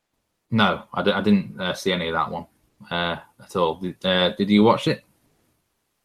No, 0.52 0.84
I 0.94 1.02
d- 1.02 1.12
I 1.12 1.22
didn't 1.22 1.60
uh, 1.60 1.74
see 1.74 1.92
any 1.92 2.08
of 2.08 2.14
that 2.14 2.32
one 2.32 2.46
uh, 2.92 3.18
at 3.44 3.56
all. 3.56 3.76
Did, 3.76 4.06
uh, 4.06 4.30
did 4.38 4.50
you 4.50 4.64
watch 4.64 4.88
it? 4.88 5.04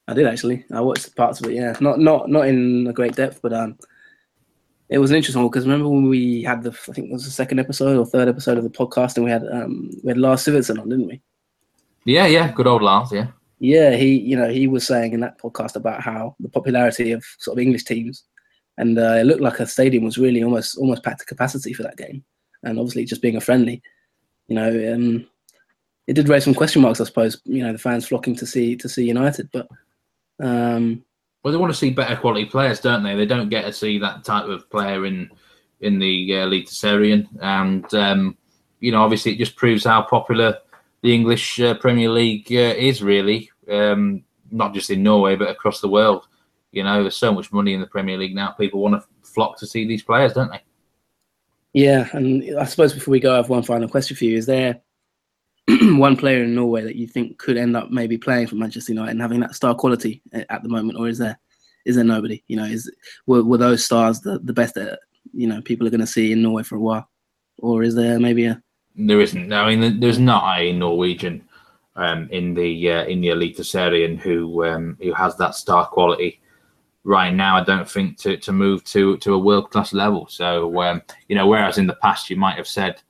I 0.08 0.14
did 0.14 0.26
actually. 0.26 0.64
I 0.72 0.80
watched 0.80 1.14
parts 1.14 1.40
of 1.40 1.46
it. 1.46 1.54
Yeah, 1.54 1.76
not 1.80 2.00
not 2.00 2.28
not 2.28 2.48
in 2.48 2.86
a 2.88 2.92
great 2.92 3.14
depth, 3.14 3.40
but 3.42 3.52
um, 3.52 3.78
it 4.88 4.98
was 4.98 5.10
an 5.10 5.16
interesting 5.16 5.42
one 5.42 5.50
because 5.50 5.64
remember 5.64 5.88
when 5.88 6.08
we 6.08 6.42
had 6.42 6.62
the 6.62 6.70
I 6.70 6.92
think 6.92 7.08
it 7.08 7.12
was 7.12 7.24
the 7.24 7.30
second 7.30 7.60
episode 7.60 7.96
or 7.96 8.06
third 8.06 8.28
episode 8.28 8.58
of 8.58 8.64
the 8.64 8.70
podcast, 8.70 9.16
and 9.16 9.24
we 9.24 9.30
had 9.30 9.46
um 9.52 9.90
we 10.02 10.08
had 10.08 10.18
Lars 10.18 10.44
Sivertsen 10.44 10.80
on, 10.80 10.88
didn't 10.88 11.06
we? 11.06 11.20
Yeah, 12.04 12.26
yeah, 12.26 12.50
good 12.52 12.66
old 12.66 12.82
Lars. 12.82 13.12
Yeah. 13.12 13.28
Yeah, 13.58 13.94
he 13.94 14.18
you 14.18 14.36
know 14.36 14.50
he 14.50 14.66
was 14.66 14.86
saying 14.86 15.12
in 15.12 15.20
that 15.20 15.38
podcast 15.38 15.76
about 15.76 16.02
how 16.02 16.34
the 16.40 16.48
popularity 16.48 17.12
of 17.12 17.24
sort 17.38 17.56
of 17.56 17.62
English 17.62 17.84
teams 17.84 18.24
and 18.78 18.98
uh, 18.98 19.14
it 19.14 19.24
looked 19.24 19.40
like 19.40 19.60
a 19.60 19.66
stadium 19.66 20.04
was 20.04 20.18
really 20.18 20.42
almost 20.42 20.78
almost 20.78 21.02
packed 21.02 21.20
to 21.20 21.26
capacity 21.26 21.72
for 21.72 21.82
that 21.82 21.96
game. 21.96 22.24
And 22.62 22.78
obviously, 22.78 23.04
just 23.04 23.22
being 23.22 23.36
a 23.36 23.40
friendly, 23.40 23.82
you 24.48 24.54
know, 24.54 24.94
um, 24.94 25.26
it 26.06 26.14
did 26.14 26.28
raise 26.28 26.44
some 26.44 26.54
question 26.54 26.82
marks, 26.82 27.00
I 27.00 27.04
suppose. 27.04 27.40
You 27.44 27.62
know, 27.62 27.72
the 27.72 27.78
fans 27.78 28.08
flocking 28.08 28.36
to 28.36 28.46
see 28.46 28.76
to 28.76 28.88
see 28.88 29.06
United, 29.06 29.50
but 29.52 29.68
um, 30.40 31.04
well, 31.42 31.52
they 31.52 31.58
want 31.58 31.72
to 31.72 31.78
see 31.78 31.90
better 31.90 32.16
quality 32.16 32.46
players, 32.46 32.80
don't 32.80 33.02
they? 33.02 33.14
They 33.14 33.26
don't 33.26 33.48
get 33.48 33.64
to 33.64 33.72
see 33.72 33.98
that 33.98 34.24
type 34.24 34.46
of 34.46 34.68
player 34.70 35.06
in 35.06 35.30
in 35.80 35.98
the 35.98 36.34
uh, 36.34 36.46
Eliteserien, 36.46 37.28
and 37.40 37.92
um, 37.94 38.36
you 38.80 38.92
know, 38.92 39.02
obviously, 39.02 39.32
it 39.32 39.38
just 39.38 39.56
proves 39.56 39.84
how 39.84 40.02
popular 40.02 40.58
the 41.02 41.14
English 41.14 41.60
uh, 41.60 41.74
Premier 41.74 42.08
League 42.08 42.46
uh, 42.50 42.74
is, 42.76 43.02
really, 43.02 43.50
um, 43.70 44.22
not 44.50 44.72
just 44.72 44.90
in 44.90 45.02
Norway 45.02 45.36
but 45.36 45.50
across 45.50 45.80
the 45.80 45.88
world. 45.88 46.26
You 46.70 46.84
know, 46.84 47.02
there's 47.02 47.16
so 47.16 47.32
much 47.32 47.52
money 47.52 47.74
in 47.74 47.80
the 47.80 47.86
Premier 47.86 48.16
League 48.16 48.34
now. 48.34 48.52
People 48.52 48.80
want 48.80 48.94
to 48.94 49.06
flock 49.22 49.58
to 49.58 49.66
see 49.66 49.86
these 49.86 50.02
players, 50.02 50.32
don't 50.32 50.50
they? 50.50 50.62
Yeah, 51.74 52.08
and 52.12 52.58
I 52.58 52.64
suppose 52.64 52.92
before 52.92 53.12
we 53.12 53.20
go, 53.20 53.34
I 53.34 53.36
have 53.36 53.48
one 53.48 53.62
final 53.62 53.88
question 53.88 54.16
for 54.16 54.24
you. 54.24 54.36
Is 54.36 54.46
there 54.46 54.80
one 55.68 56.16
player 56.16 56.44
in 56.44 56.54
Norway 56.54 56.82
that 56.82 56.96
you 56.96 57.06
think 57.06 57.38
could 57.38 57.56
end 57.56 57.76
up 57.76 57.90
maybe 57.90 58.18
playing 58.18 58.46
for 58.46 58.56
Manchester 58.56 58.92
United 58.92 59.12
and 59.12 59.22
having 59.22 59.40
that 59.40 59.54
star 59.54 59.74
quality 59.74 60.22
at 60.32 60.62
the 60.62 60.68
moment, 60.68 60.98
or 60.98 61.08
is 61.08 61.18
there 61.18 61.38
is 61.84 61.96
there 61.96 62.04
nobody? 62.04 62.42
You 62.48 62.56
know, 62.56 62.64
is 62.64 62.90
were, 63.26 63.42
were 63.42 63.58
those 63.58 63.84
stars 63.84 64.20
the, 64.20 64.38
the 64.40 64.52
best 64.52 64.74
that 64.74 64.98
you 65.32 65.46
know 65.46 65.62
people 65.62 65.86
are 65.86 65.90
going 65.90 66.00
to 66.00 66.06
see 66.06 66.32
in 66.32 66.42
Norway 66.42 66.62
for 66.62 66.76
a 66.76 66.80
while, 66.80 67.08
or 67.58 67.82
is 67.82 67.94
there 67.94 68.20
maybe 68.20 68.46
a? 68.46 68.62
There 68.96 69.20
isn't. 69.20 69.52
I 69.52 69.74
mean, 69.74 70.00
there's 70.00 70.18
not 70.18 70.58
a 70.58 70.72
Norwegian 70.72 71.44
um, 71.96 72.28
in 72.30 72.54
the 72.54 72.90
uh, 72.90 73.04
in 73.04 73.20
the 73.20 73.28
Eliteserien 73.28 74.18
who 74.18 74.64
um, 74.64 74.96
who 75.00 75.12
has 75.14 75.36
that 75.36 75.54
star 75.54 75.86
quality 75.86 76.40
right 77.04 77.32
now. 77.34 77.56
I 77.56 77.64
don't 77.64 77.88
think 77.88 78.18
to 78.18 78.36
to 78.36 78.52
move 78.52 78.84
to 78.84 79.16
to 79.18 79.34
a 79.34 79.38
world 79.38 79.70
class 79.70 79.92
level. 79.92 80.26
So 80.28 80.80
um, 80.82 81.02
you 81.28 81.36
know, 81.36 81.46
whereas 81.46 81.78
in 81.78 81.86
the 81.86 81.96
past 81.96 82.30
you 82.30 82.36
might 82.36 82.56
have 82.56 82.68
said. 82.68 83.00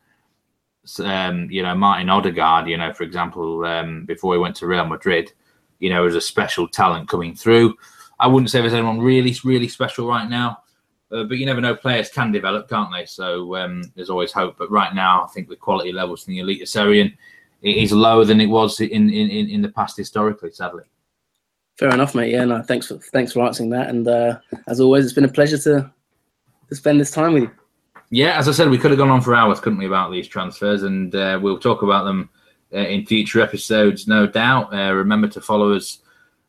Um, 0.99 1.49
you 1.49 1.63
know, 1.63 1.77
Martin 1.77 2.11
Odegaard, 2.11 2.67
you 2.67 2.77
know, 2.77 2.93
for 2.93 3.05
example, 3.05 3.65
um, 3.65 4.05
before 4.05 4.35
he 4.35 4.41
went 4.41 4.57
to 4.57 4.67
Real 4.67 4.85
Madrid, 4.85 5.33
you 5.79 5.91
know, 5.91 6.03
was 6.03 6.17
a 6.17 6.21
special 6.21 6.67
talent 6.67 7.09
coming 7.09 7.37
through. 7.37 7.77
I 8.19 8.27
wouldn't 8.27 8.51
say 8.51 8.61
there's 8.61 8.73
anyone 8.73 9.01
really, 9.01 9.37
really 9.45 9.69
special 9.69 10.09
right 10.09 10.29
now. 10.29 10.59
Uh, 11.13 11.25
but 11.25 11.39
you 11.39 11.47
never 11.47 11.61
know, 11.61 11.75
players 11.75 12.09
can 12.09 12.33
develop, 12.33 12.69
can't 12.69 12.93
they? 12.93 13.05
So 13.05 13.57
um, 13.57 13.83
there's 13.95 14.11
always 14.11 14.33
hope. 14.33 14.57
But 14.59 14.71
right 14.71 14.95
now, 14.95 15.25
I 15.25 15.27
think 15.29 15.49
the 15.49 15.57
quality 15.57 15.93
levels 15.93 16.27
in 16.27 16.35
the 16.35 16.41
Eliteserien 16.41 17.17
is 17.63 17.93
lower 17.93 18.25
than 18.25 18.41
it 18.41 18.47
was 18.47 18.81
in, 18.81 19.11
in, 19.11 19.31
in 19.49 19.63
the 19.63 19.69
past 19.69 19.97
historically, 19.97 20.51
sadly. 20.51 20.85
Fair 21.79 21.91
enough, 21.91 22.15
mate. 22.15 22.33
Yeah, 22.33 22.45
no, 22.45 22.63
thanks 22.63 22.87
for 22.87 22.99
thanks 22.99 23.33
for 23.33 23.45
answering 23.45 23.71
that. 23.71 23.89
And 23.89 24.07
uh, 24.07 24.39
as 24.69 24.81
always, 24.81 25.05
it's 25.05 25.15
been 25.15 25.25
a 25.25 25.29
pleasure 25.29 25.59
to 25.59 25.91
to 26.69 26.75
spend 26.75 27.01
this 27.01 27.11
time 27.11 27.35
with 27.35 27.45
you. 27.45 27.51
Yeah, 28.11 28.39
as 28.39 28.47
I 28.47 28.53
said, 28.53 28.69
we 28.69 28.77
could 28.77 28.91
have 28.91 28.99
gone 28.99 29.11
on 29.11 29.23
for 29.23 29.35
hours, 29.35 29.59
couldn't 29.59 29.79
we, 29.79 29.87
about 29.87 30.13
these 30.13 30.29
transfers, 30.29 30.83
and 30.83 31.15
uh, 31.15 31.39
we'll 31.43 31.59
talk 31.59 31.81
about 31.83 32.05
them 32.05 32.29
uh, 32.75 32.79
in 32.79 33.07
future 33.07 33.41
episodes, 33.41 34.07
no 34.07 34.27
doubt. 34.27 34.73
Uh, 34.73 34.93
remember 34.93 35.29
to 35.29 35.41
follow 35.41 35.73
us 35.73 36.01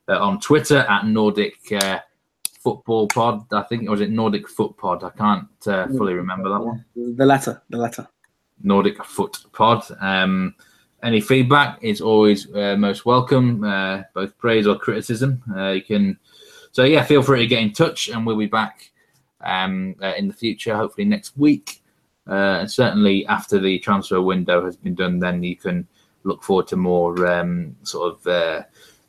uh, 0.09 0.19
on 0.19 0.41
Twitter 0.41 0.79
at 0.79 1.05
Nordic 1.05 1.55
uh, 1.71 1.99
Football 2.63 3.07
Pod. 3.07 3.45
I 3.51 3.63
think, 3.63 3.87
or 3.87 3.91
was 3.91 4.01
it 4.01 4.09
Nordic 4.09 4.47
Foot 4.47 4.77
Pod? 4.77 5.03
I 5.03 5.09
can't 5.09 5.47
uh, 5.67 5.87
fully 5.87 6.13
remember 6.13 6.49
that 6.49 6.61
one. 6.61 6.85
The 6.95 7.25
latter, 7.25 7.61
the 7.69 7.77
latter. 7.77 8.07
Nordic 8.61 9.03
Foot 9.03 9.37
Pod. 9.51 9.83
Um, 9.99 10.55
any 11.03 11.19
feedback 11.19 11.83
is 11.83 11.99
always 11.99 12.53
uh, 12.55 12.77
most 12.77 13.05
welcome, 13.05 13.63
uh, 13.65 14.03
both 14.13 14.37
praise 14.37 14.65
or 14.65 14.77
criticism. 14.77 15.43
Uh, 15.53 15.71
you 15.71 15.81
can, 15.81 16.17
so 16.71 16.85
yeah, 16.85 17.03
feel 17.03 17.21
free 17.21 17.39
to 17.39 17.47
get 17.47 17.61
in 17.61 17.73
touch, 17.73 18.07
and 18.07 18.25
we'll 18.25 18.37
be 18.37 18.45
back 18.45 18.91
um, 19.41 19.95
in 20.17 20.29
the 20.29 20.33
future, 20.33 20.75
hopefully 20.77 21.05
next 21.05 21.37
week. 21.37 21.81
and 22.27 22.71
certainly 22.71 23.25
after 23.27 23.59
the 23.59 23.79
transfer 23.79 24.21
window 24.21 24.63
has 24.63 24.77
been 24.77 24.95
done, 24.95 25.19
then 25.19 25.43
you 25.43 25.57
can 25.57 25.85
look 26.23 26.41
forward 26.41 26.67
to 26.67 26.77
more 26.77 27.27
um, 27.27 27.75
sort 27.83 28.13
of 28.25 28.65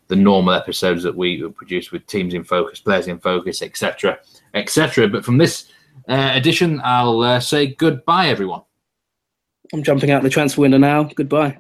the 0.09 0.17
normal 0.17 0.55
episodes 0.55 1.03
that 1.03 1.17
we 1.17 1.49
produce 1.51 1.91
with 1.91 2.07
teams 2.07 2.35
in 2.35 2.45
focus, 2.45 2.81
players 2.81 3.07
in 3.09 3.19
focus, 3.19 3.63
etc., 3.63 4.19
etc. 4.55 5.09
But 5.09 5.25
from 5.25 5.39
this 5.39 5.71
uh, 6.09 6.33
edition, 6.35 6.81
I'll 6.85 7.21
uh, 7.21 7.41
say 7.41 7.69
goodbye, 7.69 8.29
everyone. 8.29 8.63
I'm 9.73 9.83
jumping 9.83 10.11
out 10.11 10.23
the 10.23 10.31
transfer 10.31 10.61
window 10.61 10.79
now. 10.79 11.05
Goodbye. 11.05 11.59